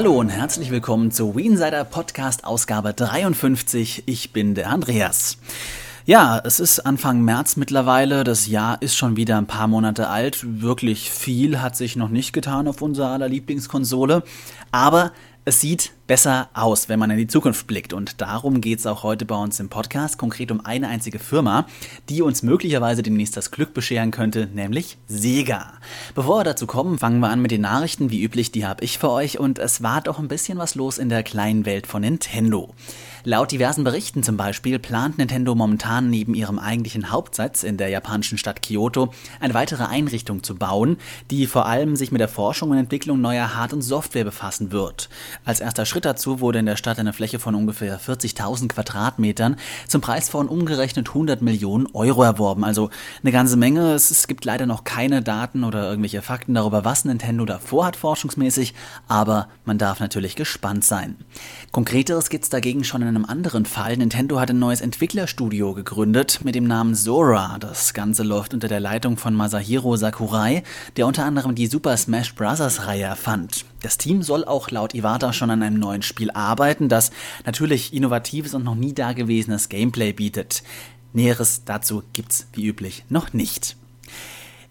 Hallo 0.00 0.18
und 0.18 0.30
herzlich 0.30 0.70
willkommen 0.70 1.10
zu 1.10 1.38
Insider 1.38 1.84
Podcast 1.84 2.44
Ausgabe 2.44 2.94
53. 2.94 4.04
Ich 4.06 4.32
bin 4.32 4.54
der 4.54 4.70
Andreas. 4.70 5.36
Ja, 6.06 6.40
es 6.42 6.58
ist 6.58 6.80
Anfang 6.86 7.20
März 7.20 7.58
mittlerweile. 7.58 8.24
Das 8.24 8.46
Jahr 8.46 8.80
ist 8.80 8.96
schon 8.96 9.16
wieder 9.16 9.36
ein 9.36 9.46
paar 9.46 9.68
Monate 9.68 10.08
alt. 10.08 10.62
Wirklich 10.62 11.10
viel 11.10 11.60
hat 11.60 11.76
sich 11.76 11.96
noch 11.96 12.08
nicht 12.08 12.32
getan 12.32 12.66
auf 12.66 12.80
unserer 12.80 13.08
aller 13.08 13.28
Lieblingskonsole. 13.28 14.22
Aber 14.72 15.12
es 15.44 15.60
sieht 15.60 15.92
besser 16.06 16.48
aus, 16.52 16.88
wenn 16.88 16.98
man 16.98 17.10
in 17.10 17.16
die 17.16 17.26
Zukunft 17.26 17.66
blickt. 17.66 17.92
Und 17.92 18.20
darum 18.20 18.60
geht 18.60 18.80
es 18.80 18.86
auch 18.86 19.02
heute 19.02 19.24
bei 19.24 19.36
uns 19.36 19.58
im 19.58 19.68
Podcast, 19.68 20.18
konkret 20.18 20.50
um 20.50 20.64
eine 20.64 20.88
einzige 20.88 21.18
Firma, 21.18 21.66
die 22.08 22.22
uns 22.22 22.42
möglicherweise 22.42 23.02
demnächst 23.02 23.36
das 23.36 23.50
Glück 23.50 23.72
bescheren 23.72 24.10
könnte, 24.10 24.48
nämlich 24.52 24.98
Sega. 25.06 25.72
Bevor 26.14 26.40
wir 26.40 26.44
dazu 26.44 26.66
kommen, 26.66 26.98
fangen 26.98 27.20
wir 27.20 27.30
an 27.30 27.40
mit 27.40 27.52
den 27.52 27.62
Nachrichten. 27.62 28.10
Wie 28.10 28.22
üblich, 28.22 28.52
die 28.52 28.66
habe 28.66 28.84
ich 28.84 28.98
für 28.98 29.10
euch. 29.10 29.38
Und 29.38 29.58
es 29.58 29.82
war 29.82 30.02
doch 30.02 30.18
ein 30.18 30.28
bisschen 30.28 30.58
was 30.58 30.74
los 30.74 30.98
in 30.98 31.08
der 31.08 31.22
kleinen 31.22 31.64
Welt 31.64 31.86
von 31.86 32.02
Nintendo. 32.02 32.74
Laut 33.24 33.52
diversen 33.52 33.84
Berichten 33.84 34.22
zum 34.22 34.38
Beispiel 34.38 34.78
plant 34.78 35.18
Nintendo 35.18 35.54
momentan 35.54 36.08
neben 36.08 36.34
ihrem 36.34 36.58
eigentlichen 36.58 37.10
Hauptsitz 37.10 37.64
in 37.64 37.76
der 37.76 37.90
japanischen 37.90 38.38
Stadt 38.38 38.62
Kyoto 38.62 39.12
eine 39.40 39.52
weitere 39.52 39.84
Einrichtung 39.84 40.42
zu 40.42 40.54
bauen, 40.54 40.96
die 41.30 41.46
vor 41.46 41.66
allem 41.66 41.96
sich 41.96 42.12
mit 42.12 42.20
der 42.22 42.28
Forschung 42.28 42.70
und 42.70 42.78
Entwicklung 42.78 43.20
neuer 43.20 43.54
Hard- 43.54 43.74
und 43.74 43.82
Software 43.82 44.24
befassen 44.24 44.72
wird. 44.72 45.10
Als 45.44 45.60
erster 45.60 45.84
Schritt 45.84 46.06
dazu 46.06 46.40
wurde 46.40 46.60
in 46.60 46.66
der 46.66 46.76
Stadt 46.76 46.98
eine 46.98 47.12
Fläche 47.12 47.38
von 47.38 47.54
ungefähr 47.54 48.00
40.000 48.00 48.68
Quadratmetern 48.68 49.56
zum 49.86 50.00
Preis 50.00 50.30
von 50.30 50.48
umgerechnet 50.48 51.08
100 51.08 51.42
Millionen 51.42 51.88
Euro 51.92 52.22
erworben. 52.22 52.64
Also 52.64 52.88
eine 53.22 53.32
ganze 53.32 53.58
Menge. 53.58 53.92
Es, 53.92 54.10
es 54.10 54.28
gibt 54.28 54.46
leider 54.46 54.64
noch 54.64 54.84
keine 54.84 55.20
Daten 55.20 55.64
oder 55.64 55.90
irgendwelche 55.90 56.22
Fakten 56.22 56.54
darüber, 56.54 56.86
was 56.86 57.04
Nintendo 57.04 57.44
davor 57.44 57.84
hat 57.84 57.96
forschungsmäßig, 57.96 58.72
aber 59.08 59.48
man 59.66 59.76
darf 59.76 60.00
natürlich 60.00 60.36
gespannt 60.36 60.84
sein. 60.84 61.16
Konkreteres 61.70 62.30
gibt 62.30 62.44
es 62.44 62.50
dagegen 62.50 62.82
schon 62.82 63.02
in 63.02 63.09
einem 63.10 63.24
anderen 63.24 63.66
Fall. 63.66 63.96
Nintendo 63.96 64.40
hat 64.40 64.50
ein 64.50 64.58
neues 64.58 64.80
Entwicklerstudio 64.80 65.74
gegründet 65.74 66.40
mit 66.44 66.54
dem 66.54 66.64
Namen 66.64 66.94
Zora. 66.94 67.58
Das 67.58 67.92
Ganze 67.92 68.22
läuft 68.22 68.54
unter 68.54 68.68
der 68.68 68.80
Leitung 68.80 69.16
von 69.16 69.34
Masahiro 69.34 69.96
Sakurai, 69.96 70.62
der 70.96 71.06
unter 71.06 71.24
anderem 71.24 71.54
die 71.54 71.66
Super 71.66 71.96
Smash 71.96 72.34
Bros. 72.34 72.86
Reihe 72.86 73.02
erfand. 73.02 73.64
Das 73.82 73.98
Team 73.98 74.22
soll 74.22 74.44
auch 74.44 74.70
laut 74.70 74.94
Iwata 74.94 75.32
schon 75.32 75.50
an 75.50 75.62
einem 75.62 75.78
neuen 75.78 76.02
Spiel 76.02 76.30
arbeiten, 76.30 76.88
das 76.88 77.10
natürlich 77.44 77.92
innovatives 77.92 78.54
und 78.54 78.64
noch 78.64 78.74
nie 78.74 78.94
dagewesenes 78.94 79.68
Gameplay 79.68 80.12
bietet. 80.12 80.62
Näheres 81.12 81.64
dazu 81.64 82.02
gibt's 82.12 82.46
wie 82.52 82.66
üblich 82.66 83.04
noch 83.08 83.32
nicht. 83.32 83.76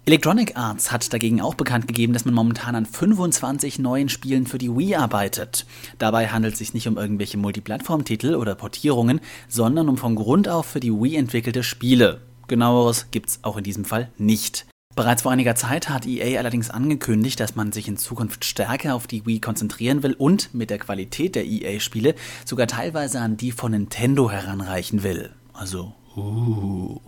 Electronic 0.06 0.58
Arts 0.58 0.92
hat 0.92 1.14
dagegen 1.14 1.40
auch 1.40 1.54
bekannt 1.54 1.88
gegeben, 1.88 2.14
dass 2.14 2.26
man 2.26 2.34
momentan 2.34 2.76
an 2.76 2.88
25 2.88 3.78
neuen 3.78 4.10
Spielen 4.10 4.48
für 4.48 4.58
die 4.58 4.76
Wii 4.76 4.96
arbeitet. 4.96 5.68
Dabei 6.00 6.30
handelt 6.30 6.54
es 6.54 6.60
sich 6.60 6.74
nicht 6.74 6.88
um 6.88 6.98
irgendwelche 6.98 7.38
Multiplattform-Titel 7.38 8.34
oder 8.34 8.56
Portierungen, 8.56 9.22
sondern 9.48 9.88
um 9.88 9.98
von 9.98 10.16
Grund 10.16 10.50
auf 10.50 10.66
für 10.66 10.80
die 10.80 10.92
Wii 10.92 11.16
entwickelte 11.16 11.62
Spiele. 11.62 12.22
Genaueres 12.48 13.12
gibt's 13.12 13.40
auch 13.44 13.58
in 13.58 13.64
diesem 13.64 13.86
Fall 13.86 14.10
nicht. 14.18 14.66
Bereits 14.96 15.22
vor 15.22 15.32
einiger 15.32 15.56
Zeit 15.56 15.88
hat 15.90 16.08
EA 16.08 16.40
allerdings 16.40 16.72
angekündigt, 16.72 17.40
dass 17.40 17.56
man 17.56 17.72
sich 17.72 17.88
in 17.88 17.96
Zukunft 17.96 18.44
stärker 18.44 18.96
auf 18.96 19.06
die 19.06 19.26
Wii 19.26 19.40
konzentrieren 19.40 20.02
will 20.02 20.14
und 20.14 20.54
mit 20.54 20.72
der 20.72 20.80
Qualität 20.80 21.36
der 21.36 21.46
EA-Spiele 21.46 22.16
sogar 22.46 22.68
teilweise 22.68 23.22
an 23.22 23.38
die 23.38 23.52
von 23.52 23.72
Nintendo 23.72 24.32
heranreichen 24.32 25.04
will. 25.04 25.30
Also, 25.54 25.94
uh. 26.18 27.00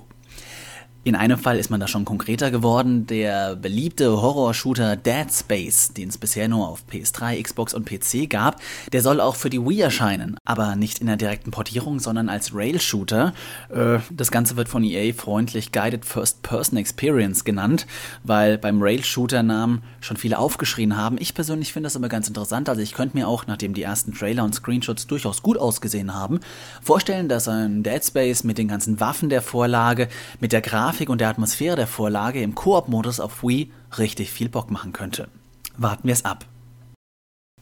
In 1.03 1.15
einem 1.15 1.39
Fall 1.39 1.57
ist 1.57 1.71
man 1.71 1.79
da 1.79 1.87
schon 1.87 2.05
konkreter 2.05 2.51
geworden. 2.51 3.07
Der 3.07 3.55
beliebte 3.55 4.21
Horror-Shooter 4.21 4.95
Dead 4.95 5.25
Space, 5.33 5.93
den 5.93 6.09
es 6.09 6.19
bisher 6.19 6.47
nur 6.47 6.67
auf 6.67 6.83
PS3, 6.91 7.41
Xbox 7.41 7.73
und 7.73 7.89
PC 7.89 8.29
gab, 8.29 8.61
der 8.93 9.01
soll 9.01 9.19
auch 9.19 9.33
für 9.33 9.49
die 9.49 9.59
Wii 9.59 9.81
erscheinen, 9.81 10.37
aber 10.45 10.75
nicht 10.75 10.99
in 10.99 11.07
der 11.07 11.17
direkten 11.17 11.49
Portierung, 11.49 11.99
sondern 11.99 12.29
als 12.29 12.53
Rail-Shooter. 12.53 13.33
Äh, 13.69 13.97
das 14.11 14.29
Ganze 14.29 14.57
wird 14.57 14.69
von 14.69 14.83
EA 14.83 15.11
freundlich 15.13 15.71
Guided 15.71 16.05
First-Person 16.05 16.77
Experience 16.77 17.45
genannt, 17.45 17.87
weil 18.23 18.59
beim 18.59 18.79
Rail-Shooter-Namen 18.79 19.81
schon 20.01 20.17
viele 20.17 20.37
aufgeschrien 20.37 20.97
haben. 20.97 21.17
Ich 21.19 21.33
persönlich 21.33 21.73
finde 21.73 21.87
das 21.87 21.95
aber 21.95 22.09
ganz 22.09 22.27
interessant. 22.27 22.69
Also 22.69 22.83
ich 22.83 22.93
könnte 22.93 23.17
mir 23.17 23.27
auch, 23.27 23.47
nachdem 23.47 23.73
die 23.73 23.81
ersten 23.81 24.13
Trailer 24.13 24.43
und 24.43 24.53
Screenshots 24.53 25.07
durchaus 25.07 25.41
gut 25.41 25.57
ausgesehen 25.57 26.13
haben, 26.13 26.41
vorstellen, 26.83 27.27
dass 27.27 27.47
ein 27.47 27.81
Dead 27.81 28.05
Space 28.05 28.43
mit 28.43 28.59
den 28.59 28.67
ganzen 28.67 28.99
Waffen 28.99 29.29
der 29.29 29.41
Vorlage, 29.41 30.07
mit 30.39 30.51
der 30.51 30.61
Grafik 30.61 30.90
Grafik 30.91 31.07
und 31.07 31.21
der 31.21 31.29
Atmosphäre 31.29 31.77
der 31.77 31.87
Vorlage 31.87 32.41
im 32.41 32.53
Koop-Modus 32.53 33.21
auf 33.21 33.43
Wii 33.43 33.71
richtig 33.97 34.29
viel 34.29 34.49
Bock 34.49 34.69
machen 34.71 34.91
könnte. 34.91 35.29
Warten 35.77 36.05
wir 36.05 36.11
es 36.11 36.25
ab. 36.25 36.45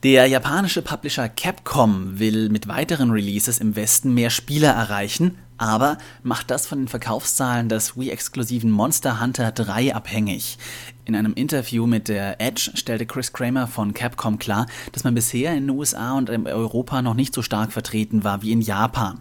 Der 0.01 0.25
japanische 0.25 0.81
Publisher 0.81 1.29
Capcom 1.29 2.17
will 2.17 2.49
mit 2.49 2.67
weiteren 2.67 3.11
Releases 3.11 3.59
im 3.59 3.75
Westen 3.75 4.15
mehr 4.15 4.31
Spieler 4.31 4.71
erreichen, 4.71 5.37
aber 5.59 5.99
macht 6.23 6.49
das 6.49 6.65
von 6.65 6.79
den 6.79 6.87
Verkaufszahlen 6.87 7.69
des 7.69 7.97
Wii-exklusiven 7.97 8.71
Monster 8.71 9.21
Hunter 9.21 9.51
3 9.51 9.93
abhängig. 9.93 10.57
In 11.05 11.15
einem 11.15 11.33
Interview 11.33 11.85
mit 11.85 12.07
der 12.07 12.39
Edge 12.39 12.71
stellte 12.75 13.05
Chris 13.05 13.33
Kramer 13.33 13.67
von 13.67 13.93
Capcom 13.93 14.39
klar, 14.39 14.67
dass 14.91 15.03
man 15.03 15.15
bisher 15.15 15.53
in 15.53 15.67
den 15.67 15.77
USA 15.77 16.17
und 16.17 16.29
in 16.29 16.47
Europa 16.47 17.01
noch 17.01 17.13
nicht 17.13 17.33
so 17.33 17.41
stark 17.41 17.73
vertreten 17.73 18.23
war 18.23 18.41
wie 18.41 18.53
in 18.53 18.61
Japan. 18.61 19.19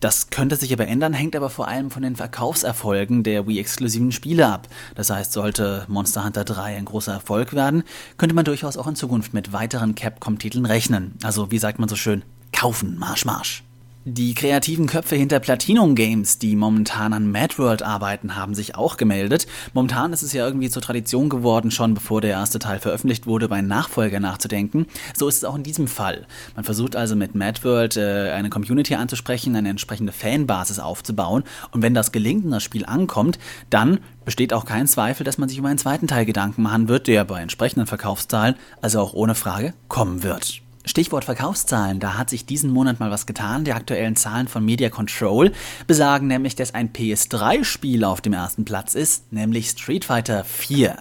Das 0.00 0.30
könnte 0.30 0.54
sich 0.54 0.72
aber 0.72 0.86
ändern, 0.86 1.12
hängt 1.12 1.34
aber 1.34 1.50
vor 1.50 1.66
allem 1.66 1.90
von 1.90 2.02
den 2.02 2.14
Verkaufserfolgen 2.14 3.24
der 3.24 3.48
Wii-exklusiven 3.48 4.12
Spiele 4.12 4.46
ab. 4.46 4.68
Das 4.94 5.10
heißt, 5.10 5.32
sollte 5.32 5.84
Monster 5.88 6.24
Hunter 6.24 6.44
3 6.44 6.76
ein 6.76 6.84
großer 6.84 7.12
Erfolg 7.12 7.52
werden, 7.52 7.82
könnte 8.16 8.34
man 8.34 8.44
durchaus 8.44 8.76
auch 8.76 8.86
in 8.86 8.94
Zukunft 8.94 9.34
mit 9.34 9.52
weiteren 9.52 9.96
Capcom-Titeln 9.96 10.66
rechnen. 10.66 11.14
Also, 11.24 11.50
wie 11.50 11.58
sagt 11.58 11.80
man 11.80 11.88
so 11.88 11.96
schön, 11.96 12.22
kaufen, 12.52 12.96
Marsch, 12.98 13.24
Marsch. 13.24 13.64
Die 14.04 14.34
kreativen 14.34 14.86
Köpfe 14.86 15.16
hinter 15.16 15.38
Platinum 15.38 15.94
Games, 15.94 16.38
die 16.38 16.56
momentan 16.56 17.12
an 17.12 17.30
Mad 17.30 17.58
World 17.58 17.82
arbeiten, 17.82 18.36
haben 18.36 18.54
sich 18.54 18.74
auch 18.74 18.96
gemeldet. 18.96 19.46
Momentan 19.74 20.12
ist 20.12 20.22
es 20.22 20.32
ja 20.32 20.46
irgendwie 20.46 20.70
zur 20.70 20.80
Tradition 20.80 21.28
geworden, 21.28 21.70
schon 21.70 21.94
bevor 21.94 22.20
der 22.20 22.30
erste 22.30 22.58
Teil 22.58 22.78
veröffentlicht 22.78 23.26
wurde, 23.26 23.50
einen 23.50 23.68
Nachfolger 23.68 24.18
nachzudenken. 24.20 24.86
So 25.14 25.28
ist 25.28 25.38
es 25.38 25.44
auch 25.44 25.56
in 25.56 25.62
diesem 25.62 25.88
Fall. 25.88 26.26
Man 26.54 26.64
versucht 26.64 26.96
also 26.96 27.16
mit 27.16 27.34
Mad 27.34 27.62
World 27.64 27.96
äh, 27.96 28.30
eine 28.30 28.50
Community 28.50 28.94
anzusprechen, 28.94 29.56
eine 29.56 29.68
entsprechende 29.68 30.12
Fanbasis 30.12 30.78
aufzubauen. 30.78 31.42
Und 31.72 31.82
wenn 31.82 31.92
das 31.92 32.12
gelingt 32.12 32.44
und 32.44 32.52
das 32.52 32.62
Spiel 32.62 32.86
ankommt, 32.86 33.38
dann 33.68 33.98
besteht 34.24 34.52
auch 34.54 34.64
kein 34.64 34.86
Zweifel, 34.86 35.24
dass 35.24 35.38
man 35.38 35.48
sich 35.48 35.58
über 35.58 35.68
einen 35.68 35.78
zweiten 35.78 36.06
Teil 36.06 36.24
Gedanken 36.24 36.62
machen 36.62 36.88
wird, 36.88 37.08
der 37.08 37.24
bei 37.24 37.42
entsprechenden 37.42 37.86
Verkaufszahlen 37.86 38.54
also 38.80 39.00
auch 39.00 39.12
ohne 39.12 39.34
Frage 39.34 39.74
kommen 39.88 40.22
wird. 40.22 40.62
Stichwort 40.88 41.24
Verkaufszahlen, 41.24 42.00
da 42.00 42.16
hat 42.16 42.30
sich 42.30 42.46
diesen 42.46 42.72
Monat 42.72 42.98
mal 42.98 43.10
was 43.10 43.26
getan. 43.26 43.64
Die 43.64 43.72
aktuellen 43.72 44.16
Zahlen 44.16 44.48
von 44.48 44.64
Media 44.64 44.88
Control 44.88 45.52
besagen 45.86 46.26
nämlich, 46.26 46.56
dass 46.56 46.74
ein 46.74 46.92
PS3-Spiel 46.92 48.04
auf 48.04 48.20
dem 48.20 48.32
ersten 48.32 48.64
Platz 48.64 48.94
ist, 48.94 49.32
nämlich 49.32 49.68
Street 49.68 50.06
Fighter 50.06 50.44
4. 50.44 50.96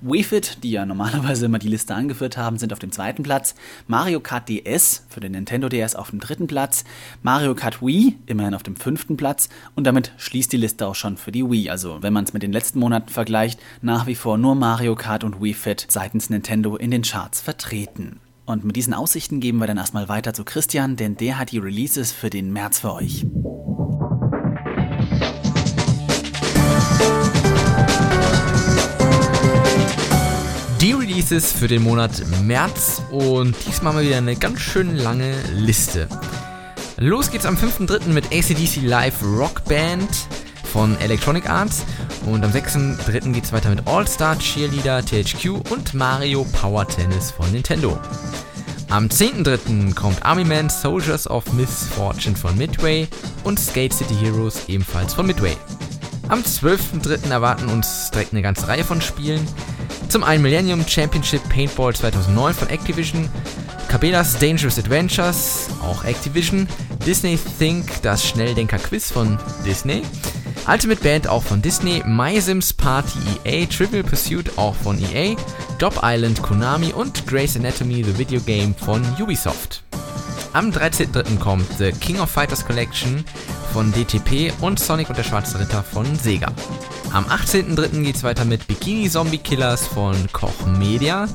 Wii 0.00 0.24
Fit, 0.24 0.58
die 0.62 0.72
ja 0.72 0.86
normalerweise 0.86 1.46
immer 1.46 1.58
die 1.58 1.68
Liste 1.68 1.94
angeführt 1.94 2.36
haben, 2.36 2.58
sind 2.58 2.72
auf 2.72 2.78
dem 2.78 2.90
zweiten 2.90 3.22
Platz. 3.22 3.54
Mario 3.86 4.18
Kart 4.20 4.48
DS 4.48 5.04
für 5.08 5.20
den 5.20 5.32
Nintendo 5.32 5.68
DS 5.68 5.94
auf 5.94 6.10
dem 6.10 6.20
dritten 6.20 6.46
Platz. 6.46 6.84
Mario 7.22 7.54
Kart 7.54 7.82
Wii 7.82 8.16
immerhin 8.26 8.54
auf 8.54 8.62
dem 8.62 8.76
fünften 8.76 9.16
Platz. 9.16 9.48
Und 9.74 9.86
damit 9.86 10.12
schließt 10.16 10.52
die 10.52 10.56
Liste 10.56 10.86
auch 10.86 10.94
schon 10.94 11.16
für 11.16 11.32
die 11.32 11.48
Wii. 11.48 11.70
Also 11.70 11.98
wenn 12.00 12.12
man 12.12 12.24
es 12.24 12.32
mit 12.32 12.42
den 12.42 12.52
letzten 12.52 12.78
Monaten 12.78 13.10
vergleicht, 13.10 13.60
nach 13.82 14.06
wie 14.06 14.14
vor 14.14 14.38
nur 14.38 14.54
Mario 14.54 14.96
Kart 14.96 15.22
und 15.22 15.40
Wii 15.40 15.54
Fit 15.54 15.86
seitens 15.88 16.30
Nintendo 16.30 16.76
in 16.76 16.90
den 16.90 17.02
Charts 17.02 17.40
vertreten. 17.40 18.20
Und 18.50 18.64
mit 18.64 18.74
diesen 18.74 18.94
Aussichten 18.94 19.38
geben 19.38 19.58
wir 19.58 19.68
dann 19.68 19.76
erstmal 19.76 20.08
weiter 20.08 20.34
zu 20.34 20.44
Christian, 20.44 20.96
denn 20.96 21.16
der 21.16 21.38
hat 21.38 21.52
die 21.52 21.58
Releases 21.58 22.10
für 22.10 22.30
den 22.30 22.52
März 22.52 22.80
für 22.80 22.94
euch. 22.94 23.24
Die 30.80 30.92
Releases 30.92 31.52
für 31.52 31.68
den 31.68 31.84
Monat 31.84 32.24
März 32.42 33.00
und 33.12 33.54
diesmal 33.68 33.92
mal 33.92 34.04
wieder 34.04 34.18
eine 34.18 34.34
ganz 34.34 34.58
schön 34.58 34.96
lange 34.96 35.32
Liste. 35.54 36.08
Los 36.96 37.30
geht's 37.30 37.46
am 37.46 37.54
5.3. 37.54 38.08
mit 38.08 38.32
ACDC 38.32 38.82
Live 38.82 39.22
Rock 39.22 39.62
Band 39.66 40.08
von 40.70 40.98
Electronic 41.00 41.50
Arts 41.50 41.84
und 42.26 42.44
am 42.44 42.50
6.3. 42.50 43.32
geht 43.32 43.44
es 43.44 43.52
weiter 43.52 43.70
mit 43.70 43.86
All-Star 43.86 44.38
Cheerleader 44.38 45.04
THQ 45.04 45.70
und 45.70 45.94
Mario 45.94 46.46
Power 46.52 46.86
Tennis 46.86 47.32
von 47.32 47.50
Nintendo. 47.50 47.98
Am 48.88 49.06
10.3. 49.06 49.94
kommt 49.94 50.24
Army 50.24 50.44
Man 50.44 50.68
Soldiers 50.68 51.28
of 51.28 51.52
Misfortune 51.52 52.36
von 52.36 52.56
Midway 52.56 53.08
und 53.44 53.58
Skate 53.58 53.92
City 53.92 54.14
Heroes 54.14 54.68
ebenfalls 54.68 55.14
von 55.14 55.26
Midway. 55.26 55.56
Am 56.28 56.40
12.3. 56.40 57.30
erwarten 57.30 57.68
uns 57.68 58.10
direkt 58.12 58.32
eine 58.32 58.42
ganze 58.42 58.68
Reihe 58.68 58.84
von 58.84 59.00
Spielen. 59.00 59.46
Zum 60.08 60.22
einen 60.22 60.42
Millennium 60.42 60.86
Championship 60.86 61.42
Paintball 61.48 61.94
2009 61.94 62.54
von 62.54 62.68
Activision, 62.68 63.28
Cabela's 63.88 64.38
Dangerous 64.38 64.78
Adventures, 64.78 65.68
auch 65.82 66.04
Activision, 66.04 66.68
Disney 67.04 67.38
Think, 67.58 68.02
das 68.02 68.24
Schnelldenker-Quiz 68.26 69.10
von 69.10 69.38
Disney, 69.64 70.02
Ultimate 70.68 71.02
Band 71.02 71.28
auch 71.28 71.42
von 71.42 71.62
Disney, 71.62 72.02
My 72.06 72.40
Sims 72.40 72.72
Party 72.72 73.18
EA, 73.44 73.66
Trivial 73.66 74.02
Pursuit 74.02 74.56
auch 74.56 74.74
von 74.74 74.98
EA, 75.00 75.34
Job 75.80 76.00
Island 76.02 76.42
Konami 76.42 76.92
und 76.92 77.26
Grey's 77.26 77.56
Anatomy 77.56 78.04
The 78.04 78.18
Video 78.18 78.40
Game 78.40 78.74
von 78.74 79.02
Ubisoft. 79.20 79.82
Am 80.52 80.70
13.03. 80.70 81.38
kommt 81.38 81.66
The 81.78 81.92
King 81.92 82.20
of 82.20 82.30
Fighters 82.30 82.64
Collection 82.64 83.24
von 83.72 83.92
DTP 83.92 84.52
und 84.60 84.80
Sonic 84.80 85.08
und 85.08 85.16
der 85.16 85.24
Schwarze 85.24 85.58
Ritter 85.60 85.82
von 85.82 86.04
Sega. 86.16 86.52
Am 87.12 87.24
18.03. 87.24 88.02
geht 88.02 88.16
es 88.16 88.22
weiter 88.22 88.44
mit 88.44 88.66
Bikini 88.66 89.08
Zombie 89.08 89.38
Killers 89.38 89.86
von 89.86 90.16
Koch 90.32 90.66
Media 90.66 91.28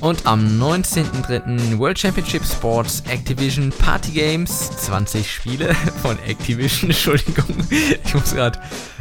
und 0.00 0.26
am 0.26 0.46
19.03. 0.60 1.78
World 1.78 1.98
Championship 1.98 2.42
Sports 2.44 3.02
Activision 3.08 3.70
Party 3.70 4.12
Games 4.12 4.70
20 4.70 5.30
Spiele 5.30 5.74
von 6.02 6.18
Activision. 6.26 6.90
Entschuldigung, 6.90 7.46
ich 7.70 8.14
muss 8.14 8.34
gerade. 8.34 8.58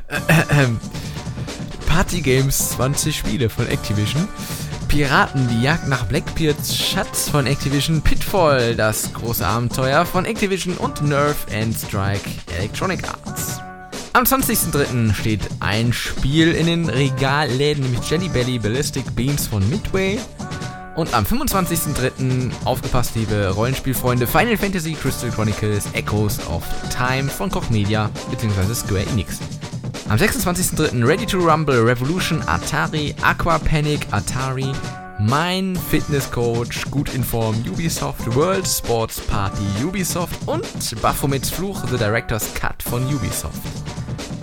Äh, 0.08 0.64
äh, 0.64 0.68
Party 1.88 2.22
Games 2.22 2.70
20 2.72 3.16
Spiele 3.16 3.50
von 3.50 3.68
Activision. 3.68 4.28
Piraten, 4.88 5.48
die 5.50 5.62
Jagd 5.62 5.88
nach 5.88 6.06
Blackbeards 6.06 6.76
Schatz 6.76 7.30
von 7.30 7.46
Activision, 7.46 8.02
Pitfall, 8.02 8.76
das 8.76 9.12
große 9.14 9.46
Abenteuer 9.46 10.06
von 10.06 10.26
Activision 10.26 10.78
und 10.78 11.02
Nerf 11.02 11.46
and 11.54 11.76
Strike 11.76 12.30
Electronic 12.58 13.04
Arts. 13.08 13.60
Am 14.14 14.24
20.03. 14.24 15.14
steht 15.14 15.42
ein 15.60 15.94
Spiel 15.94 16.54
in 16.54 16.66
den 16.66 16.90
Regalläden, 16.90 17.84
nämlich 17.84 18.10
Jelly 18.10 18.30
Belly 18.30 18.58
Ballistic 18.58 19.16
Beams 19.16 19.46
von 19.48 19.68
Midway. 19.70 20.20
Und 20.98 21.14
am 21.14 21.26
25.03. 21.26 22.50
aufgepasst, 22.66 23.12
liebe 23.14 23.50
Rollenspielfreunde, 23.50 24.26
Final 24.26 24.58
Fantasy 24.58 24.94
Crystal 24.94 25.30
Chronicles 25.30 25.86
Echoes 25.94 26.40
of 26.48 26.64
Time 26.90 27.30
von 27.30 27.52
Koch 27.52 27.70
Media 27.70 28.10
bzw. 28.32 28.74
Square 28.74 29.06
Enix. 29.12 29.38
Am 30.10 30.18
26.03. 30.18 31.06
Ready 31.06 31.28
to 31.28 31.38
Rumble 31.38 31.84
Revolution 31.84 32.42
Atari, 32.48 33.14
Aqua 33.22 33.60
Panic 33.60 34.08
Atari, 34.10 34.74
Mein 35.20 35.76
Fitness 35.76 36.32
Coach, 36.32 36.90
gut 36.90 37.14
informed 37.14 37.70
Ubisoft, 37.70 38.36
World 38.36 38.68
Sports 38.68 39.22
Party 39.22 39.84
Ubisoft 39.84 40.36
und 40.48 40.66
Baphomets 41.04 41.52
Fluch 41.52 41.80
The 41.92 41.98
Director's 41.98 42.52
Cut 42.56 42.82
von 42.82 43.06
Ubisoft. 43.06 43.62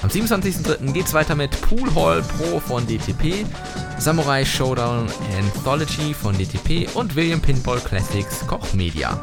Am 0.03 0.09
27.03. 0.09 0.93
geht's 0.93 1.15
weiter 1.15 1.35
mit 1.35 1.51
Pool 1.63 1.93
Hall 1.97 2.23
Pro 2.23 2.61
von 2.61 2.87
DTP, 2.87 3.45
Samurai 3.99 4.45
Showdown 4.45 5.09
Anthology 5.39 6.15
von 6.15 6.37
DTP 6.37 6.89
und 6.95 7.15
William 7.17 7.41
Pinball 7.41 7.81
Classics 7.81 8.47
Koch 8.47 8.73
Media. 8.75 9.21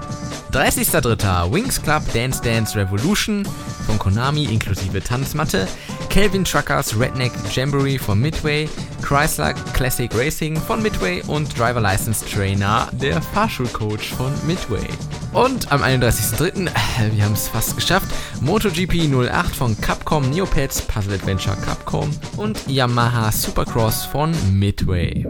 30.03. 0.52 1.52
Wings 1.52 1.82
Club 1.82 2.04
Dance 2.14 2.42
Dance 2.42 2.76
Revolution 2.78 3.46
von 3.86 3.98
Konami 3.98 4.46
inklusive 4.46 5.02
Tanzmatte, 5.02 5.68
Kelvin 6.10 6.44
Truckers 6.44 7.00
Redneck 7.00 7.32
Jamboree 7.54 7.98
von 7.98 8.20
Midway, 8.20 8.68
Chrysler 9.02 9.54
Classic 9.74 10.14
Racing 10.14 10.58
von 10.58 10.82
Midway 10.82 11.22
und 11.28 11.58
Driver 11.58 11.82
License 11.82 12.26
Trainer, 12.26 12.90
der 12.92 13.22
Fahrschulcoach 13.22 14.14
von 14.18 14.34
Midway. 14.46 14.88
Und 15.34 15.72
am 15.72 15.82
31.03., 15.82 16.68
äh, 16.68 17.16
wir 17.16 17.24
haben 17.24 17.34
es 17.34 17.48
fast 17.48 17.76
geschafft, 17.76 18.08
MotoGP 18.42 19.08
08 19.14 19.56
von 19.56 19.80
Capcom, 19.80 20.28
Neopets 20.32 20.82
Puzzle 20.82 21.14
Adventure 21.14 21.56
Capcom 21.58 22.10
und 22.38 22.68
Yamaha 22.68 23.32
Supercross 23.32 24.06
von 24.06 24.34
Midway. 24.52 25.28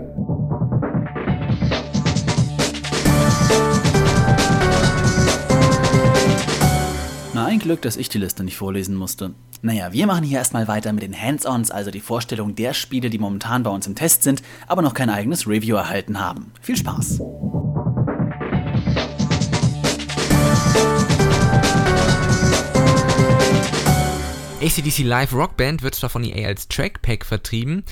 Na, 7.33 7.47
ein 7.47 7.59
Glück, 7.59 7.81
dass 7.81 7.97
ich 7.97 8.07
die 8.07 8.17
Liste 8.17 8.45
nicht 8.45 8.55
vorlesen 8.55 8.95
musste. 8.95 9.33
Naja, 9.61 9.91
wir 9.91 10.07
machen 10.07 10.23
hier 10.23 10.37
erstmal 10.37 10.69
weiter 10.69 10.93
mit 10.93 11.03
den 11.03 11.13
Hands-Ons, 11.13 11.69
also 11.69 11.91
die 11.91 11.99
Vorstellung 11.99 12.55
der 12.55 12.73
Spiele, 12.73 13.09
die 13.09 13.19
momentan 13.19 13.63
bei 13.63 13.71
uns 13.71 13.87
im 13.87 13.95
Test 13.95 14.23
sind, 14.23 14.41
aber 14.67 14.81
noch 14.81 14.93
kein 14.93 15.09
eigenes 15.09 15.45
Review 15.47 15.75
erhalten 15.75 16.17
haben. 16.17 16.53
Viel 16.61 16.77
Spaß! 16.77 17.19
ACDC 24.61 24.99
Live 24.99 25.33
Rock 25.33 25.57
Band 25.57 25.81
wird 25.81 25.95
zwar 25.95 26.11
von 26.11 26.23
EA 26.23 26.47
als 26.47 26.67
Trackpack 26.67 27.25
vertrieben, 27.25 27.83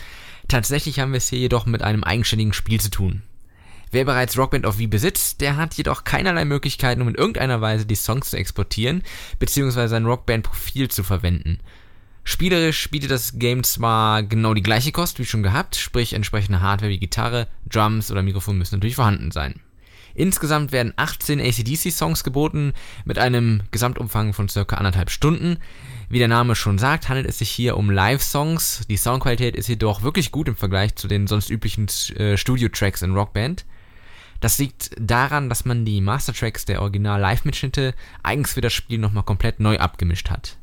tatsächlich 0.47 0.99
haben 0.99 1.13
wir 1.13 1.17
es 1.17 1.29
hier 1.29 1.39
jedoch 1.39 1.65
mit 1.65 1.81
einem 1.81 2.03
eigenständigen 2.03 2.53
Spiel 2.53 2.79
zu 2.79 2.91
tun. 2.91 3.23
Wer 3.89 4.05
bereits 4.05 4.37
Rockband 4.37 4.67
auf 4.67 4.77
Wii 4.77 4.85
besitzt, 4.85 5.41
der 5.41 5.57
hat 5.57 5.73
jedoch 5.73 6.03
keinerlei 6.03 6.45
Möglichkeiten, 6.45 7.01
um 7.01 7.07
in 7.07 7.15
irgendeiner 7.15 7.59
Weise 7.59 7.87
die 7.87 7.95
Songs 7.95 8.29
zu 8.29 8.37
exportieren, 8.37 9.01
bzw. 9.39 9.87
sein 9.87 10.05
Rockband-Profil 10.05 10.89
zu 10.89 11.03
verwenden. 11.03 11.57
Spielerisch 12.23 12.91
bietet 12.91 13.09
das 13.09 13.39
Game 13.39 13.63
zwar 13.63 14.21
genau 14.21 14.53
die 14.53 14.61
gleiche 14.61 14.91
Kost 14.91 15.17
wie 15.17 15.25
schon 15.25 15.41
gehabt, 15.41 15.75
sprich 15.75 16.13
entsprechende 16.13 16.61
Hardware 16.61 16.91
wie 16.91 16.99
Gitarre, 16.99 17.47
Drums 17.67 18.11
oder 18.11 18.21
Mikrofon 18.21 18.59
müssen 18.59 18.75
natürlich 18.75 18.95
vorhanden 18.95 19.31
sein. 19.31 19.59
Insgesamt 20.13 20.71
werden 20.71 20.93
18 20.97 21.39
ACDC-Songs 21.39 22.23
geboten 22.23 22.73
mit 23.05 23.17
einem 23.17 23.61
Gesamtumfang 23.71 24.33
von 24.33 24.49
circa 24.49 24.75
anderthalb 24.75 25.09
Stunden. 25.09 25.57
Wie 26.11 26.17
der 26.17 26.27
Name 26.27 26.55
schon 26.55 26.79
sagt, 26.79 27.07
handelt 27.07 27.27
es 27.27 27.37
sich 27.37 27.51
hier 27.51 27.77
um 27.77 27.91
Live-Songs. 27.91 28.81
Die 28.89 28.97
Soundqualität 28.97 29.55
ist 29.55 29.67
jedoch 29.67 30.01
wirklich 30.01 30.31
gut 30.31 30.47
im 30.47 30.55
Vergleich 30.55 30.95
zu 30.95 31.07
den 31.07 31.27
sonst 31.27 31.51
üblichen 31.51 31.87
äh, 32.15 32.35
Studio-Tracks 32.35 33.03
in 33.03 33.13
Rockband. 33.13 33.63
Das 34.39 34.57
liegt 34.57 34.89
daran, 34.99 35.49
dass 35.49 35.65
man 35.65 35.85
die 35.85 36.01
Mastertracks 36.01 36.65
der 36.65 36.81
Original-Live-Mitschnitte 36.81 37.93
eigens 38.23 38.53
für 38.53 38.61
das 38.61 38.73
Spiel 38.73 38.97
nochmal 38.97 39.23
komplett 39.23 39.59
neu 39.59 39.77
abgemischt 39.77 40.31
hat. 40.31 40.57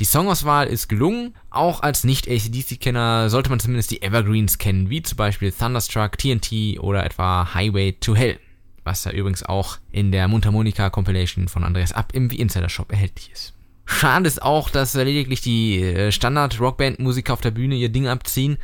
Die 0.00 0.04
Songauswahl 0.04 0.68
ist 0.68 0.88
gelungen, 0.88 1.34
auch 1.50 1.82
als 1.82 2.04
Nicht-ACDC-Kenner 2.04 3.28
sollte 3.28 3.50
man 3.50 3.60
zumindest 3.60 3.90
die 3.90 4.00
Evergreens 4.00 4.56
kennen, 4.56 4.88
wie 4.88 5.02
zum 5.02 5.16
Beispiel 5.16 5.52
Thunderstruck, 5.52 6.16
TNT 6.16 6.78
oder 6.78 7.04
etwa 7.04 7.52
Highway 7.52 7.92
to 7.92 8.16
Hell, 8.16 8.38
was 8.84 9.04
ja 9.04 9.10
übrigens 9.10 9.42
auch 9.42 9.76
in 9.92 10.12
der 10.12 10.28
Mundharmonika 10.28 10.88
Compilation 10.88 11.48
von 11.48 11.62
Andreas 11.62 11.92
Ab 11.92 12.12
im 12.14 12.30
Insider 12.30 12.70
Shop 12.70 12.90
erhältlich 12.90 13.30
ist. 13.34 13.57
Schade 13.90 14.28
ist 14.28 14.42
auch, 14.42 14.68
dass 14.68 14.94
lediglich 14.94 15.40
die 15.40 15.82
äh, 15.82 16.12
Standard-Rockband-Musiker 16.12 17.32
auf 17.32 17.40
der 17.40 17.50
Bühne 17.50 17.74
ihr 17.74 17.88
Ding 17.88 18.06
abziehen, 18.06 18.58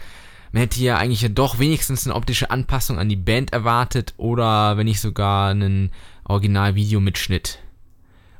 man 0.53 0.61
hätte 0.61 0.81
ja 0.81 0.99
eigentlich 0.99 1.27
doch 1.35 1.59
wenigstens 1.59 2.07
eine 2.07 2.15
optische 2.15 2.51
Anpassung 2.51 2.99
an 2.99 3.09
die 3.09 3.17
Band 3.17 3.53
erwartet 3.53 4.15
oder 4.19 4.77
wenn 4.77 4.85
nicht 4.85 5.01
sogar 5.01 5.51
einen 5.51 5.91
Original-Videomitschnitt. 6.25 7.59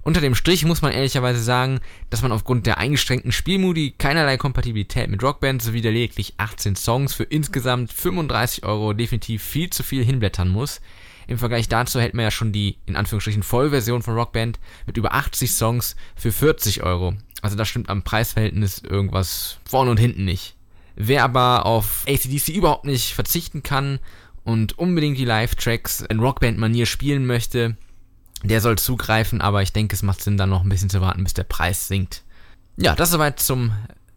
Unter 0.03 0.21
dem 0.21 0.35
Strich 0.35 0.65
muss 0.67 0.83
man 0.83 0.93
ehrlicherweise 0.93 1.43
sagen, 1.43 1.81
dass 2.11 2.23
man 2.23 2.31
aufgrund 2.31 2.67
der 2.67 2.79
eingeschränkten 2.79 3.33
Spielmodi 3.33 3.95
keinerlei 3.97 4.37
Kompatibilität 4.37 5.09
mit 5.09 5.23
Rockband 5.23 5.63
sowie 5.63 5.81
der 5.81 5.93
lediglich 5.93 6.35
18 6.37 6.77
Songs 6.77 7.15
für 7.15 7.25
insgesamt 7.25 7.93
35 7.93 8.63
Euro 8.65 8.93
definitiv 8.93 9.43
viel 9.43 9.71
zu 9.71 9.83
viel 9.83 10.05
hinblättern 10.05 10.51
muss. 10.51 10.83
Im 11.27 11.39
Vergleich 11.39 11.69
dazu 11.69 12.01
hält 12.01 12.15
man 12.15 12.25
ja 12.25 12.31
schon 12.31 12.53
die, 12.53 12.79
in 12.87 12.97
Anführungsstrichen, 12.97 13.43
Vollversion 13.43 14.03
von 14.03 14.15
Rockband 14.15 14.59
mit 14.87 14.97
über 14.97 15.15
80 15.15 15.53
Songs 15.53 15.97
für 16.15 16.33
40 16.33 16.83
Euro. 16.83 17.15
Also 17.43 17.57
da 17.57 17.65
stimmt 17.65 17.89
am 17.89 18.03
Preisverhältnis 18.03 18.79
irgendwas 18.79 19.59
vorne 19.65 19.91
und 19.91 20.01
hinten 20.01 20.25
nicht. 20.25 20.57
Wer 20.97 21.25
aber 21.25 21.67
auf 21.67 22.05
ACDC 22.09 22.49
überhaupt 22.49 22.85
nicht 22.85 23.15
verzichten 23.15 23.63
kann 23.63 23.99
und 24.45 24.79
unbedingt 24.79 25.19
die 25.19 25.25
Live-Tracks 25.25 26.03
in 26.03 26.21
Rockband-Manier 26.21 26.87
spielen 26.87 27.27
möchte, 27.27 27.77
der 28.43 28.61
soll 28.61 28.79
zugreifen, 28.79 29.41
aber 29.41 29.63
ich 29.63 29.73
denke, 29.73 29.95
es 29.95 30.03
macht 30.03 30.23
Sinn, 30.23 30.37
dann 30.37 30.51
noch 30.51 30.63
ein 30.63 30.69
bisschen 30.69 30.91
zu 30.91 31.01
warten, 31.01 31.25
bis 31.25 31.35
der 31.35 31.45
Preis 31.45 31.89
sinkt. 31.89 32.23
Ja, 32.77 32.95
das 32.95 33.11
soweit 33.11 33.41
zum 33.41 33.73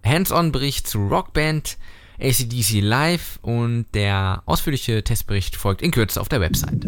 Hands-on-Bericht 0.06 0.88
zu 0.88 1.08
Rockband, 1.08 1.78
ACDC 2.20 2.82
Live 2.82 3.38
und 3.44 3.86
der 3.94 4.42
ausführliche 4.48 5.04
Testbericht 5.04 5.56
folgt 5.56 5.84
in 5.84 5.92
Kürze 5.92 6.20
auf 6.20 6.30
der 6.30 6.42
Website. 6.42 6.86